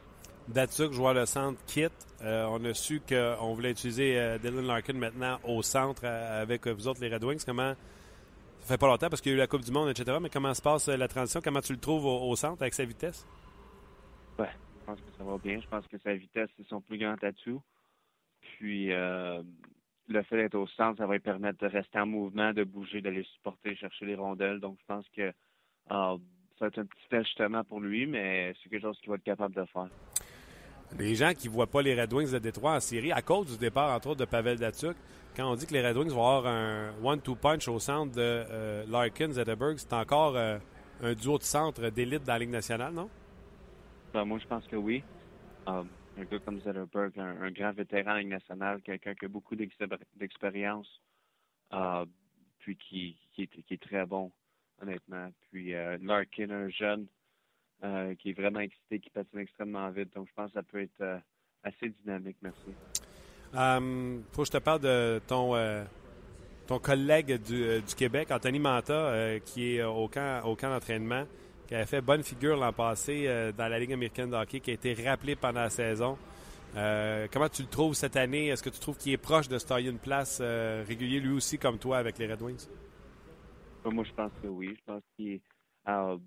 Datsuk, 0.49 0.93
joueur 0.93 1.15
de 1.15 1.25
centre, 1.25 1.63
quitte. 1.67 1.93
Euh, 2.23 2.47
on 2.49 2.65
a 2.65 2.75
su 2.75 3.01
qu'on 3.01 3.55
voulait 3.55 3.71
utiliser 3.71 4.19
euh, 4.19 4.39
Dylan 4.39 4.67
Larkin 4.67 4.95
maintenant 4.95 5.39
au 5.45 5.63
centre 5.63 6.03
euh, 6.05 6.43
avec 6.43 6.67
vous 6.67 6.89
autres, 6.89 7.01
les 7.01 7.13
Red 7.13 7.25
Wings. 7.25 7.45
Comment. 7.45 7.75
Ça 8.61 8.75
fait 8.75 8.79
pas 8.79 8.87
longtemps 8.87 9.09
parce 9.09 9.21
qu'il 9.21 9.33
y 9.33 9.35
a 9.35 9.37
eu 9.37 9.41
la 9.41 9.49
Coupe 9.49 9.63
du 9.63 9.73
Monde, 9.73 9.89
etc. 9.89 10.19
Mais 10.21 10.31
comment 10.31 10.55
se 10.55 10.63
passe 10.63 10.89
la 10.89 11.09
transition? 11.09 11.41
Comment 11.43 11.61
tu 11.61 11.73
le 11.73 11.81
trouves 11.81 12.07
au, 12.07 12.37
centre 12.37 12.63
avec 12.63 12.75
sa 12.75 12.85
vitesse? 12.85 13.27
Ouais, 14.39 14.51
je 14.81 14.87
pense 14.87 15.01
que 15.01 15.11
ça 15.19 15.25
va 15.25 15.37
bien. 15.39 15.61
Je 15.61 15.67
pense 15.67 15.87
que 15.89 15.99
sa 15.99 16.15
vitesse, 16.15 16.49
c'est 16.57 16.67
son 16.69 16.81
plus 16.81 16.97
grand 16.97 17.23
atout. 17.25 17.61
Puis, 18.41 18.87
le 18.87 20.23
fait 20.29 20.37
d'être 20.37 20.55
au 20.55 20.69
centre, 20.69 20.99
ça 20.99 21.07
va 21.07 21.15
lui 21.15 21.21
permettre 21.21 21.59
de 21.59 21.67
rester 21.67 21.99
en 21.99 22.07
mouvement, 22.07 22.53
de 22.53 22.63
bouger, 22.63 23.01
d'aller 23.01 23.25
supporter, 23.35 23.75
chercher 23.75 24.07
les 24.07 24.15
rondelles. 24.15 24.61
Donc, 24.61 24.79
je 24.79 24.87
pense 24.87 25.09
que 25.09 25.33
ça 25.89 26.19
va 26.61 26.67
être 26.69 26.79
un 26.79 26.87
petit 26.87 27.17
ajustement 27.17 27.65
pour 27.65 27.81
lui, 27.81 28.07
mais 28.07 28.55
c'est 28.63 28.69
quelque 28.69 28.83
chose 28.83 28.99
qu'il 29.01 29.11
va 29.11 29.17
être 29.17 29.25
capable 29.25 29.57
de 29.57 29.65
faire. 29.65 29.89
Les 30.99 31.15
gens 31.15 31.33
qui 31.33 31.49
ne 31.49 31.53
voient 31.53 31.67
pas 31.67 31.83
les 31.83 31.99
Red 31.99 32.13
Wings 32.13 32.31
de 32.31 32.39
Détroit 32.39 32.75
en 32.75 32.81
série, 32.81 33.13
à 33.13 33.23
cause 33.23 33.47
du 33.47 33.59
départ, 33.59 33.95
entre 33.95 34.09
autres, 34.09 34.21
de 34.21 34.25
Pavel 34.25 34.59
Datsuk, 34.59 34.97
quand 35.35 35.51
on 35.51 35.55
dit 35.55 35.67
que 35.67 35.73
les 35.73 35.87
Red 35.87 35.97
Wings 35.97 36.11
vont 36.11 36.27
avoir 36.27 36.47
un 36.47 36.93
one-two 37.03 37.35
punch 37.35 37.67
au 37.69 37.79
centre 37.79 38.15
de 38.15 38.21
euh, 38.21 38.85
Larkin, 38.89 39.33
Zetterberg, 39.33 39.79
c'est 39.79 39.93
encore 39.95 40.37
euh, 40.37 40.59
un 41.03 41.15
duo 41.15 41.39
de 41.39 41.43
centre 41.43 41.89
d'élite 41.89 42.25
dans 42.25 42.35
la 42.35 42.39
Ligue 42.41 42.51
nationale, 42.51 42.93
non? 42.93 43.09
Ben, 44.13 44.27
moi, 44.27 44.39
je 44.39 44.47
pense 44.47 44.67
que 44.67 44.77
oui. 44.77 45.03
Um, 45.67 45.89
un 46.19 46.25
gars 46.25 46.39
comme 46.41 46.61
Zetterberg, 46.61 47.19
un, 47.19 47.51
grand 47.51 47.73
vétéran 47.73 48.13
en 48.13 48.17
Ligue 48.17 48.29
nationale, 48.29 48.83
quelqu'un 48.83 49.15
qui 49.15 49.25
a 49.25 49.29
beaucoup 49.29 49.57
d'expérience, 49.57 51.01
puis 52.59 52.77
qui, 52.77 53.17
est, 53.39 53.83
très 53.83 54.05
bon 54.05 54.31
honnêtement. 54.81 55.31
Puis 55.51 55.75
euh, 55.75 55.97
Larkin, 56.03 56.51
un 56.51 56.69
jeune 56.69 57.07
euh, 57.85 58.15
qui 58.15 58.31
est 58.31 58.33
vraiment 58.33 58.61
excité, 58.61 59.01
qui 59.01 59.11
patine 59.11 59.39
extrêmement 59.39 59.89
vite. 59.91 60.15
Donc 60.15 60.29
je 60.29 60.33
pense 60.35 60.49
que 60.49 60.55
ça 60.55 60.63
peut 60.63 60.83
être 60.83 61.01
euh, 61.01 61.19
assez 61.63 61.89
dynamique. 61.89 62.37
Merci. 62.43 62.75
Um, 63.55 64.23
faut 64.33 64.43
que 64.43 64.47
je 64.47 64.53
te 64.53 64.59
parle 64.59 64.81
de 64.81 65.21
ton 65.27 65.55
ton 66.67 66.79
collègue 66.79 67.43
du, 67.43 67.83
du, 67.83 67.95
Québec, 67.97 68.31
Anthony 68.31 68.61
Manta, 68.61 69.41
qui 69.45 69.77
est 69.77 69.83
au 69.83 70.07
camp, 70.07 70.43
au 70.45 70.55
camp 70.55 70.71
d'entraînement, 70.71 71.25
qui 71.67 71.75
a 71.75 71.85
fait 71.85 72.01
bonne 72.01 72.23
figure 72.23 72.57
l'an 72.57 72.73
passé 72.73 73.27
dans 73.59 73.69
la 73.69 73.79
Ligue 73.81 73.93
américaine 73.93 74.31
de 74.31 74.37
hockey, 74.37 74.61
qui 74.61 74.71
a 74.71 74.75
été 74.75 74.95
rappelé 74.95 75.35
pendant 75.35 75.61
la 75.61 75.71
saison. 75.71 76.17
comment 76.73 77.49
tu 77.49 77.63
le 77.63 77.69
trouves 77.69 77.95
cette 77.95 78.17
année? 78.17 78.47
Est-ce 78.47 78.63
que 78.63 78.71
tu 78.71 78.79
trouves 78.79 78.97
qu'il 78.97 79.13
est 79.13 79.19
proche 79.19 79.49
de 79.49 79.59
se 79.59 79.67
tailler 79.67 79.91
une 79.91 79.99
place 79.99 80.41
régulière, 80.41 81.23
lui 81.23 81.33
aussi, 81.33 81.59
comme 81.59 81.79
toi, 81.79 81.99
avec 81.99 82.17
les 82.17 82.33
Red 82.33 82.41
Wings? 82.41 82.69
Moi, 83.91 84.05
je 84.05 84.13
pense 84.13 84.33
que 84.41 84.47
oui. 84.47 84.77
Je 84.77 84.85
pense 84.85 85.03
qu'il 85.17 85.41
euh, 85.89 86.19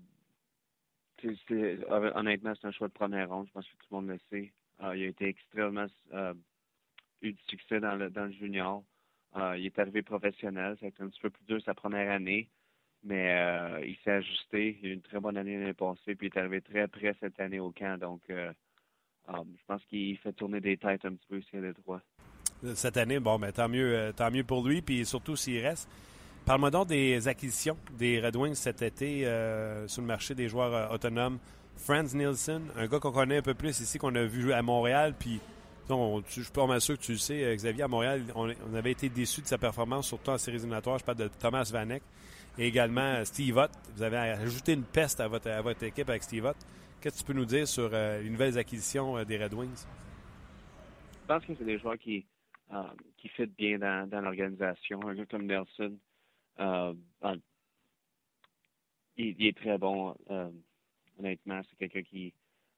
honnêtement, 2.14 2.52
c'est 2.60 2.66
un 2.66 2.72
choix 2.72 2.88
de 2.88 2.92
première 2.92 3.28
ronde. 3.28 3.46
Je 3.48 3.52
pense 3.52 3.66
que 3.66 3.72
tout 3.72 3.86
le 3.90 3.96
monde 3.96 4.08
le 4.08 4.18
sait. 4.30 4.52
Euh, 4.82 4.96
il 4.96 5.04
a 5.04 5.06
été 5.06 5.28
extrêmement 5.28 5.86
euh, 6.12 6.34
eu 7.22 7.32
du 7.32 7.42
succès 7.48 7.80
dans 7.80 7.94
le, 7.94 8.10
dans 8.10 8.26
le 8.26 8.32
junior. 8.32 8.82
Euh, 9.36 9.56
il 9.58 9.66
est 9.66 9.78
arrivé 9.78 10.02
professionnel. 10.02 10.76
Ça 10.80 10.86
a 10.86 10.88
été 10.88 11.02
un 11.02 11.08
petit 11.08 11.20
peu 11.20 11.30
plus 11.30 11.44
dur 11.44 11.60
sa 11.64 11.74
première 11.74 12.10
année. 12.10 12.48
Mais 13.04 13.30
il 13.86 13.96
s'est 14.02 14.10
ajusté. 14.10 14.78
Il 14.82 14.86
a 14.86 14.90
eu 14.90 14.94
une 14.94 15.02
très 15.02 15.20
bonne 15.20 15.36
année 15.36 15.58
l'année 15.58 15.74
passée. 15.74 16.16
Puis 16.16 16.26
il 16.26 16.34
est 16.34 16.38
arrivé 16.38 16.60
très 16.60 16.88
près 16.88 17.14
cette 17.20 17.38
année 17.38 17.60
au 17.60 17.70
camp. 17.70 17.98
Donc, 18.00 18.22
euh, 18.30 18.52
je 19.28 19.64
pense 19.66 19.84
qu'il 19.84 20.16
fait 20.18 20.32
tourner 20.32 20.60
des 20.60 20.76
têtes 20.76 21.04
un 21.04 21.14
petit 21.14 21.26
peu 21.28 21.38
ici 21.38 21.56
à 21.56 21.60
Détroit. 21.60 22.02
Cette 22.74 22.96
année, 22.96 23.20
bon, 23.20 23.38
ben, 23.38 23.52
tant 23.52 23.68
mieux, 23.68 24.12
tant 24.16 24.30
mieux 24.30 24.42
pour 24.42 24.66
lui. 24.66 24.82
Puis 24.82 25.06
surtout 25.06 25.36
s'il 25.36 25.64
reste. 25.64 25.88
Parle-moi 26.46 26.70
donc 26.70 26.86
des 26.86 27.26
acquisitions 27.26 27.76
des 27.98 28.20
Red 28.20 28.36
Wings 28.36 28.54
cet 28.54 28.80
été 28.80 29.26
euh, 29.26 29.88
sur 29.88 30.00
le 30.00 30.06
marché 30.06 30.34
des 30.34 30.48
joueurs 30.48 30.72
euh, 30.72 30.94
autonomes. 30.94 31.38
Franz 31.76 32.16
Nielsen, 32.16 32.62
un 32.76 32.86
gars 32.86 33.00
qu'on 33.00 33.10
connaît 33.10 33.38
un 33.38 33.42
peu 33.42 33.54
plus 33.54 33.80
ici, 33.80 33.98
qu'on 33.98 34.14
a 34.14 34.22
vu 34.22 34.52
à 34.52 34.62
Montréal, 34.62 35.14
puis 35.18 35.40
je 35.88 36.40
suis 36.40 36.52
pas 36.52 36.80
sûr 36.80 36.96
que 36.96 37.02
tu 37.02 37.12
le 37.12 37.18
sais, 37.18 37.44
euh, 37.44 37.54
Xavier, 37.54 37.82
à 37.82 37.88
Montréal, 37.88 38.22
on, 38.36 38.48
avait 38.74 38.92
été 38.92 39.08
déçus 39.08 39.42
de 39.42 39.46
sa 39.46 39.58
performance, 39.58 40.06
surtout 40.06 40.30
en 40.30 40.38
séries 40.38 40.58
éliminatoires. 40.58 40.98
Je 40.98 41.04
parle 41.04 41.18
de 41.18 41.28
Thomas 41.28 41.68
Vanek 41.72 42.02
et 42.58 42.68
également 42.68 43.24
Steve 43.24 43.56
Ott. 43.56 43.70
Vous 43.96 44.02
avez 44.02 44.16
ajouté 44.16 44.74
une 44.74 44.84
peste 44.84 45.18
à 45.18 45.26
votre, 45.26 45.50
à 45.50 45.60
votre 45.60 45.82
équipe 45.82 46.08
avec 46.08 46.22
Steve 46.22 46.44
Ott. 46.44 46.56
Qu'est-ce 47.00 47.16
que 47.16 47.20
tu 47.20 47.26
peux 47.26 47.38
nous 47.38 47.44
dire 47.44 47.66
sur 47.66 47.90
les 47.90 48.30
nouvelles 48.30 48.56
acquisitions 48.56 49.22
des 49.24 49.36
Red 49.36 49.52
Wings? 49.52 49.84
pense 51.26 51.44
que 51.44 51.54
c'est 51.58 51.64
des 51.64 51.78
joueurs 51.78 51.98
qui, 51.98 52.24
euh, 52.72 52.82
qui 53.16 53.28
fit 53.28 53.46
bien 53.46 53.78
dans, 53.78 54.08
dans 54.08 54.20
l'organisation. 54.20 55.00
Un 55.06 55.14
gars 55.14 55.26
comme 55.26 55.46
Nelson, 55.46 55.96
euh, 56.60 56.94
il, 59.16 59.46
est 59.46 59.56
très 59.56 59.78
bon. 59.78 60.14
Euh, 60.30 60.50
honnêtement, 61.18 61.60
c'est 61.68 61.76
quelqu'un 61.76 62.02
qui 62.02 62.34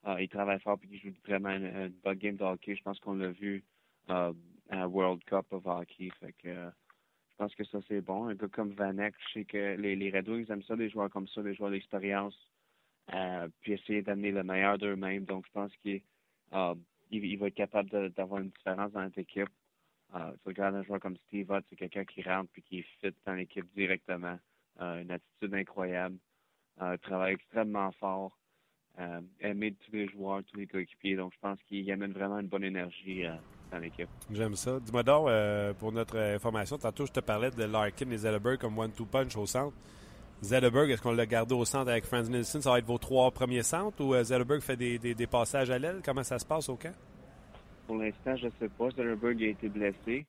euh, 0.06 0.20
il 0.20 0.28
travaille 0.28 0.60
fort 0.60 0.78
et 0.82 0.86
qui 0.86 0.98
joue 0.98 1.12
vraiment 1.26 1.50
une, 1.50 1.88
bonne 2.04 2.18
game 2.18 2.36
de 2.36 2.44
hockey. 2.44 2.76
Je 2.76 2.82
pense 2.82 3.00
qu'on 3.00 3.14
l'a 3.14 3.30
vu 3.30 3.64
à 4.08 4.32
World 4.88 5.22
Cup 5.24 5.46
of 5.52 5.66
hockey. 5.66 6.10
Je 6.22 6.70
pense 7.36 7.54
que 7.54 7.64
ça, 7.64 7.78
c'est 7.88 8.00
bon. 8.00 8.28
Un 8.28 8.34
gars 8.34 8.48
comme 8.48 8.72
Vanek, 8.72 9.14
je 9.28 9.32
sais 9.32 9.44
que 9.44 9.76
les, 9.76 9.96
les 9.96 10.10
Red 10.10 10.28
Wings 10.28 10.50
aiment 10.50 10.62
ça, 10.62 10.76
des 10.76 10.88
joueurs 10.88 11.10
comme 11.10 11.28
ça, 11.28 11.42
des 11.42 11.54
joueurs 11.54 11.70
d'expérience, 11.70 12.36
puis 13.60 13.72
essayer 13.72 14.02
d'amener 14.02 14.30
le 14.32 14.42
meilleur 14.42 14.78
d'eux-mêmes. 14.78 15.24
Donc, 15.24 15.46
je 15.46 15.52
pense 15.52 15.76
qu'il 15.78 16.02
il, 17.10 17.24
il, 17.24 17.38
va 17.38 17.48
être 17.48 17.54
capable 17.54 18.10
d'avoir 18.10 18.40
une 18.40 18.50
différence 18.50 18.92
dans 18.92 19.02
notre 19.02 19.18
équipe. 19.18 19.48
Euh, 20.14 20.32
tu 20.42 20.48
regardes 20.48 20.74
un 20.74 20.82
joueur 20.82 21.00
comme 21.00 21.16
Steve 21.26 21.50
Hutt, 21.50 21.64
c'est 21.68 21.76
quelqu'un 21.76 22.04
qui 22.04 22.22
rentre 22.22 22.50
puis 22.52 22.62
qui 22.62 22.82
fit 22.82 23.14
dans 23.26 23.34
l'équipe 23.34 23.66
directement. 23.74 24.38
Euh, 24.80 25.02
une 25.02 25.11
attitude 25.11 25.54
incroyable. 25.54 26.16
Euh, 26.80 26.96
travaille 26.98 27.34
extrêmement 27.34 27.90
fort. 27.92 28.38
Euh, 29.00 29.20
aimé 29.40 29.72
de 29.72 29.76
tous 29.84 29.92
les 29.92 30.09
joueurs, 30.09 30.42
tous 30.44 30.56
les 30.56 30.66
coéquipiers. 30.66 31.16
Donc, 31.16 31.32
je 31.32 31.38
pense 31.40 31.59
qu'il 31.64 31.90
amène 31.92 32.12
vraiment 32.12 32.38
une 32.38 32.48
bonne 32.48 32.64
énergie 32.64 33.24
dans 33.70 33.78
l'équipe. 33.78 34.09
J'aime 34.30 34.56
ça. 34.56 34.80
Dis-moi 34.80 35.02
donc, 35.04 35.28
pour 35.78 35.92
notre 35.92 36.18
information, 36.18 36.78
tantôt, 36.78 37.06
je 37.06 37.12
te 37.12 37.20
parlais 37.20 37.50
de 37.50 37.62
Larkin 37.64 38.11
et 38.11 38.16
Zelleberg 38.16 38.59
comme 38.59 38.76
one-two 38.76 39.06
punch 39.06 39.36
au 39.36 39.46
centre. 39.46 39.76
Zelleberg, 40.40 40.90
est-ce 40.90 41.02
qu'on 41.02 41.12
l'a 41.12 41.26
gardé 41.26 41.54
au 41.54 41.64
centre 41.64 41.90
avec 41.90 42.06
Franz 42.06 42.28
Nielsen? 42.28 42.61
Ça 42.61 42.70
va 42.70 42.78
être 42.78 42.86
vos 42.86 42.98
trois 42.98 43.30
premiers 43.30 43.62
centres 43.62 44.02
ou 44.02 44.20
Zelleberg 44.22 44.61
fait 44.62 44.76
des, 44.76 44.98
des 44.98 45.26
passages 45.26 45.70
à 45.70 45.78
l'aile? 45.78 46.00
Comment 46.04 46.24
ça 46.24 46.38
se 46.38 46.46
passe 46.46 46.68
au 46.68 46.76
camp? 46.76 46.94
Pour 47.89 47.97
l'instant, 47.97 48.36
je 48.36 48.47
ne 48.47 48.53
sais 48.61 48.68
pas. 48.68 48.91
Zelleberg 48.91 49.43
a 49.43 49.47
été 49.47 49.70
blessé. 49.70 50.26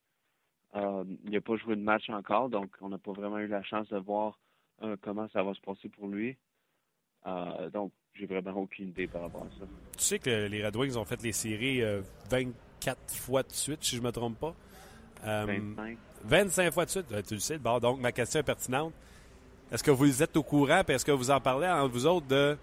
Euh, 0.75 1.03
il 1.25 1.31
n'a 1.31 1.41
pas 1.41 1.57
joué 1.57 1.75
de 1.75 1.81
match 1.81 2.09
encore, 2.09 2.49
donc 2.49 2.69
on 2.79 2.87
n'a 2.87 2.97
pas 2.97 3.11
vraiment 3.11 3.37
eu 3.39 3.47
la 3.47 3.61
chance 3.63 3.89
de 3.89 3.97
voir 3.97 4.39
euh, 4.81 4.95
comment 5.01 5.27
ça 5.33 5.43
va 5.43 5.53
se 5.53 5.59
passer 5.59 5.89
pour 5.89 6.07
lui. 6.07 6.37
Euh, 7.27 7.69
donc, 7.69 7.91
j'ai 8.13 8.27
vraiment 8.27 8.61
aucune 8.61 8.87
idée 8.87 9.07
par 9.07 9.23
rapport 9.23 9.41
à 9.41 9.59
ça. 9.59 9.65
Tu 9.97 10.03
sais 10.03 10.19
que 10.19 10.47
les 10.47 10.65
Red 10.65 10.73
Wings 10.77 10.95
ont 10.95 11.03
fait 11.03 11.21
les 11.21 11.33
séries 11.33 11.81
24 12.29 12.97
fois 13.13 13.43
de 13.43 13.51
suite, 13.51 13.83
si 13.83 13.97
je 13.97 14.01
ne 14.01 14.07
me 14.07 14.11
trompe 14.13 14.39
pas. 14.39 14.55
25. 15.25 15.97
25 16.23 16.71
fois 16.71 16.85
de 16.85 16.91
suite, 16.91 17.07
tu 17.27 17.33
le 17.33 17.39
sais. 17.41 17.57
Bon, 17.57 17.77
donc, 17.79 17.99
ma 17.99 18.13
question 18.13 18.39
est 18.39 18.43
pertinente. 18.43 18.93
Est-ce 19.69 19.83
que 19.83 19.91
vous 19.91 20.23
êtes 20.23 20.37
au 20.37 20.43
courant, 20.43 20.81
et 20.87 20.91
est-ce 20.93 21.03
que 21.03 21.11
vous 21.11 21.29
en 21.29 21.41
parlez 21.41 21.67
entre 21.67 21.91
vous 21.91 22.05
autres 22.05 22.27
de 22.27 22.57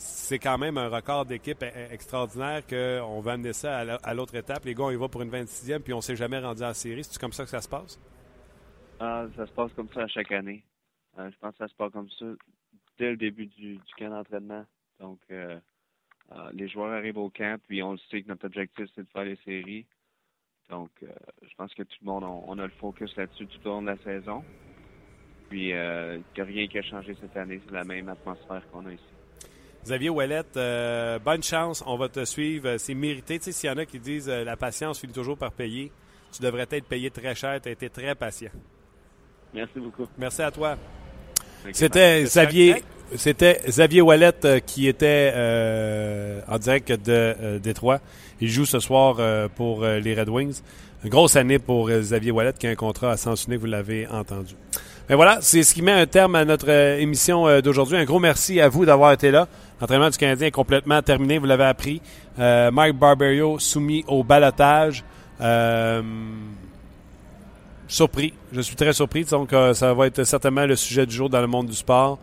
c'est 0.00 0.38
quand 0.38 0.56
même 0.56 0.78
un 0.78 0.88
record 0.88 1.26
d'équipe 1.26 1.62
extraordinaire 1.90 2.66
qu'on 2.66 3.20
va 3.20 3.32
amener 3.32 3.52
ça 3.52 3.80
à 4.02 4.14
l'autre 4.14 4.34
étape. 4.34 4.64
Les 4.64 4.74
gars, 4.74 4.84
on 4.84 4.90
y 4.90 4.96
va 4.96 5.08
pour 5.08 5.20
une 5.20 5.30
26e, 5.30 5.80
puis 5.80 5.92
on 5.92 5.98
ne 5.98 6.02
s'est 6.02 6.16
jamais 6.16 6.38
rendu 6.38 6.62
en 6.62 6.72
série. 6.72 7.04
C'est 7.04 7.20
comme 7.20 7.32
ça 7.32 7.44
que 7.44 7.50
ça 7.50 7.60
se 7.60 7.68
passe? 7.68 8.00
Ah, 8.98 9.26
ça 9.36 9.46
se 9.46 9.52
passe 9.52 9.72
comme 9.74 9.90
ça 9.90 10.02
à 10.02 10.08
chaque 10.08 10.32
année. 10.32 10.64
Euh, 11.18 11.30
je 11.30 11.36
pense 11.38 11.52
que 11.52 11.58
ça 11.58 11.68
se 11.68 11.74
passe 11.74 11.92
comme 11.92 12.08
ça 12.18 12.26
dès 12.98 13.10
le 13.10 13.16
début 13.18 13.46
du, 13.46 13.78
camp 13.98 14.08
d'entraînement. 14.08 14.64
Donc, 15.00 15.18
euh, 15.30 15.58
euh, 16.32 16.50
les 16.54 16.68
joueurs 16.68 16.92
arrivent 16.92 17.18
au 17.18 17.28
camp, 17.28 17.60
puis 17.68 17.82
on 17.82 17.92
le 17.92 17.98
sait 18.10 18.22
que 18.22 18.28
notre 18.28 18.46
objectif, 18.46 18.86
c'est 18.94 19.02
de 19.02 19.08
faire 19.10 19.24
les 19.24 19.38
séries. 19.44 19.84
Donc, 20.70 20.90
je 21.02 21.54
pense 21.56 21.74
que 21.74 21.82
tout 21.82 21.96
le 22.00 22.06
monde, 22.06 22.24
on, 22.24 22.44
on 22.46 22.58
a 22.58 22.64
le 22.64 22.72
focus 22.78 23.14
là-dessus 23.16 23.46
tout 23.48 23.66
au 23.66 23.70
long 23.70 23.82
de 23.82 23.88
la 23.88 23.98
saison. 23.98 24.44
Puis, 25.50 25.70
il 25.70 25.74
n'y 25.74 26.40
a 26.40 26.44
rien 26.44 26.68
qui 26.68 26.78
a 26.78 26.82
changé 26.82 27.14
cette 27.20 27.36
année. 27.36 27.60
C'est 27.66 27.74
la 27.74 27.84
même 27.84 28.08
atmosphère 28.08 28.62
qu'on 28.70 28.86
a 28.86 28.92
ici. 28.92 29.19
Xavier 29.84 30.10
Ouellette, 30.10 30.56
euh, 30.56 31.18
bonne 31.18 31.42
chance, 31.42 31.82
on 31.86 31.96
va 31.96 32.08
te 32.08 32.24
suivre. 32.24 32.76
C'est 32.78 32.94
mérité. 32.94 33.38
Tu 33.38 33.46
sais, 33.46 33.52
s'il 33.52 33.70
y 33.70 33.72
en 33.72 33.78
a 33.78 33.86
qui 33.86 33.98
disent 33.98 34.28
euh, 34.28 34.44
la 34.44 34.56
patience 34.56 34.98
finit 34.98 35.12
toujours 35.12 35.38
par 35.38 35.52
payer, 35.52 35.90
tu 36.32 36.42
devrais 36.42 36.66
être 36.70 36.84
payé 36.84 37.10
très 37.10 37.34
cher. 37.34 37.60
Tu 37.62 37.68
as 37.68 37.72
été 37.72 37.88
très 37.88 38.14
patient. 38.14 38.50
Merci 39.54 39.80
beaucoup. 39.80 40.06
Merci 40.18 40.42
à 40.42 40.50
toi. 40.50 40.76
C'était 41.72 42.22
Xavier, 42.24 42.82
c'était 43.16 43.60
Xavier 43.66 44.02
euh, 44.02 44.60
qui 44.60 44.88
était 44.88 45.32
euh, 45.34 46.40
en 46.48 46.58
direct 46.58 46.92
de 46.92 47.12
euh, 47.12 47.58
Détroit. 47.58 48.00
Il 48.40 48.48
joue 48.48 48.64
ce 48.64 48.80
soir 48.80 49.16
euh, 49.18 49.48
pour 49.48 49.84
les 49.84 50.14
Red 50.14 50.28
Wings. 50.28 50.60
Une 51.04 51.10
grosse 51.10 51.36
année 51.36 51.58
pour 51.58 51.90
Xavier 51.90 52.30
Ouellette 52.30 52.58
qui 52.58 52.66
a 52.66 52.70
un 52.70 52.74
contrat 52.74 53.12
à 53.12 53.16
sens 53.16 53.46
unique, 53.46 53.60
vous 53.60 53.66
l'avez 53.66 54.06
entendu. 54.06 54.54
Mais 55.10 55.16
voilà, 55.16 55.38
c'est 55.42 55.62
ce 55.62 55.74
qui 55.74 55.82
met 55.82 55.92
un 55.92 56.06
terme 56.06 56.36
à 56.36 56.46
notre 56.46 56.70
émission 56.70 57.60
d'aujourd'hui. 57.60 57.98
Un 57.98 58.04
gros 58.04 58.18
merci 58.18 58.60
à 58.60 58.68
vous 58.68 58.86
d'avoir 58.86 59.12
été 59.12 59.30
là. 59.30 59.48
L'entraînement 59.80 60.08
du 60.08 60.16
Canadien 60.16 60.46
est 60.46 60.52
complètement 60.52 61.02
terminé, 61.02 61.38
vous 61.38 61.46
l'avez 61.46 61.64
appris. 61.64 62.00
Mike 62.38 62.96
Barberio 62.96 63.58
soumis 63.58 64.04
au 64.06 64.22
balotage. 64.22 65.04
surpris, 67.88 68.32
je 68.52 68.60
suis 68.60 68.76
très 68.76 68.92
surpris. 68.92 69.24
Donc, 69.24 69.50
ça 69.74 69.92
va 69.92 70.06
être 70.06 70.22
certainement 70.24 70.64
le 70.64 70.76
sujet 70.76 71.04
du 71.04 71.14
jour 71.14 71.28
dans 71.28 71.40
le 71.40 71.48
monde 71.48 71.66
du 71.66 71.74
sport 71.74 72.18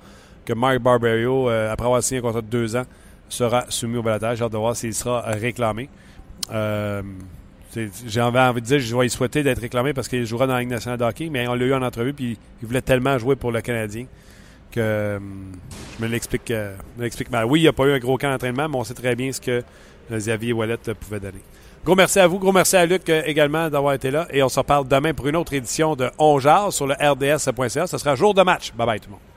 que 0.48 0.54
Mark 0.54 0.80
Barberio, 0.80 1.50
euh, 1.50 1.72
après 1.72 1.86
avoir 1.86 2.02
signé 2.02 2.20
un 2.20 2.22
contrat 2.22 2.42
de 2.42 2.48
deux 2.48 2.76
ans, 2.78 2.86
sera 3.28 3.66
soumis 3.68 3.98
au 3.98 4.02
balotage. 4.02 4.38
J'ai 4.38 4.46
hâte 4.46 4.54
de 4.54 4.58
voir 4.58 4.76
s'il 4.78 4.94
sera 4.94 5.22
réclamé. 5.22 5.90
Euh, 6.52 7.02
j'ai 8.06 8.22
envie 8.22 8.62
de 8.62 8.66
dire, 8.66 8.80
je 8.80 8.96
vais 8.96 9.06
y 9.06 9.10
souhaiter 9.10 9.44
d'être 9.44 9.60
réclamé 9.60 9.94
parce 9.94 10.08
qu'il 10.08 10.26
jouera 10.26 10.48
dans 10.48 10.54
la 10.54 10.62
Ligue 10.62 10.70
nationale 10.70 11.02
hockey, 11.02 11.30
mais 11.30 11.48
on 11.48 11.54
l'a 11.54 11.66
eu 11.66 11.74
en 11.74 11.82
entrevue, 11.82 12.14
puis 12.14 12.38
il 12.62 12.68
voulait 12.68 12.82
tellement 12.82 13.18
jouer 13.18 13.36
pour 13.36 13.52
le 13.52 13.62
Canadien 13.62 14.06
que 14.72 14.80
euh, 14.80 15.20
je 15.98 16.04
me 16.04 16.10
l'explique 16.10 16.52
euh, 16.52 16.76
mal. 17.32 17.46
Oui, 17.46 17.60
il 17.60 17.64
n'y 17.64 17.68
a 17.68 17.74
pas 17.74 17.86
eu 17.86 17.94
un 17.94 18.00
gros 18.00 18.18
camp 18.18 18.30
d'entraînement, 18.30 18.68
mais 18.70 18.78
on 18.78 18.84
sait 18.84 18.94
très 18.94 19.16
bien 19.16 19.32
ce 19.32 19.42
que 19.42 19.64
Xavier 20.12 20.54
Wallet 20.54 20.78
pouvait 21.00 21.20
donner. 21.20 21.42
Gros 21.86 21.96
merci 21.96 22.20
à 22.20 22.28
vous, 22.28 22.40
gros 22.40 22.52
merci 22.52 22.76
à 22.76 22.86
Luc 22.86 23.08
également 23.10 23.70
d'avoir 23.70 23.94
été 23.94 24.12
là, 24.12 24.28
et 24.32 24.44
on 24.44 24.50
se 24.50 24.60
reparle 24.60 24.88
demain 24.88 25.14
pour 25.14 25.28
une 25.28 25.36
autre 25.36 25.54
édition 25.54 25.96
de 25.96 26.10
On 26.18 26.40
sur 26.72 26.88
le 26.88 26.96
RDS.ca. 26.96 27.88
Ce 27.88 27.98
sera 27.98 28.16
jour 28.16 28.34
de 28.34 28.42
match. 28.42 28.74
Bye 28.74 28.86
bye 28.88 29.00
tout 29.00 29.08
le 29.08 29.12
monde. 29.14 29.37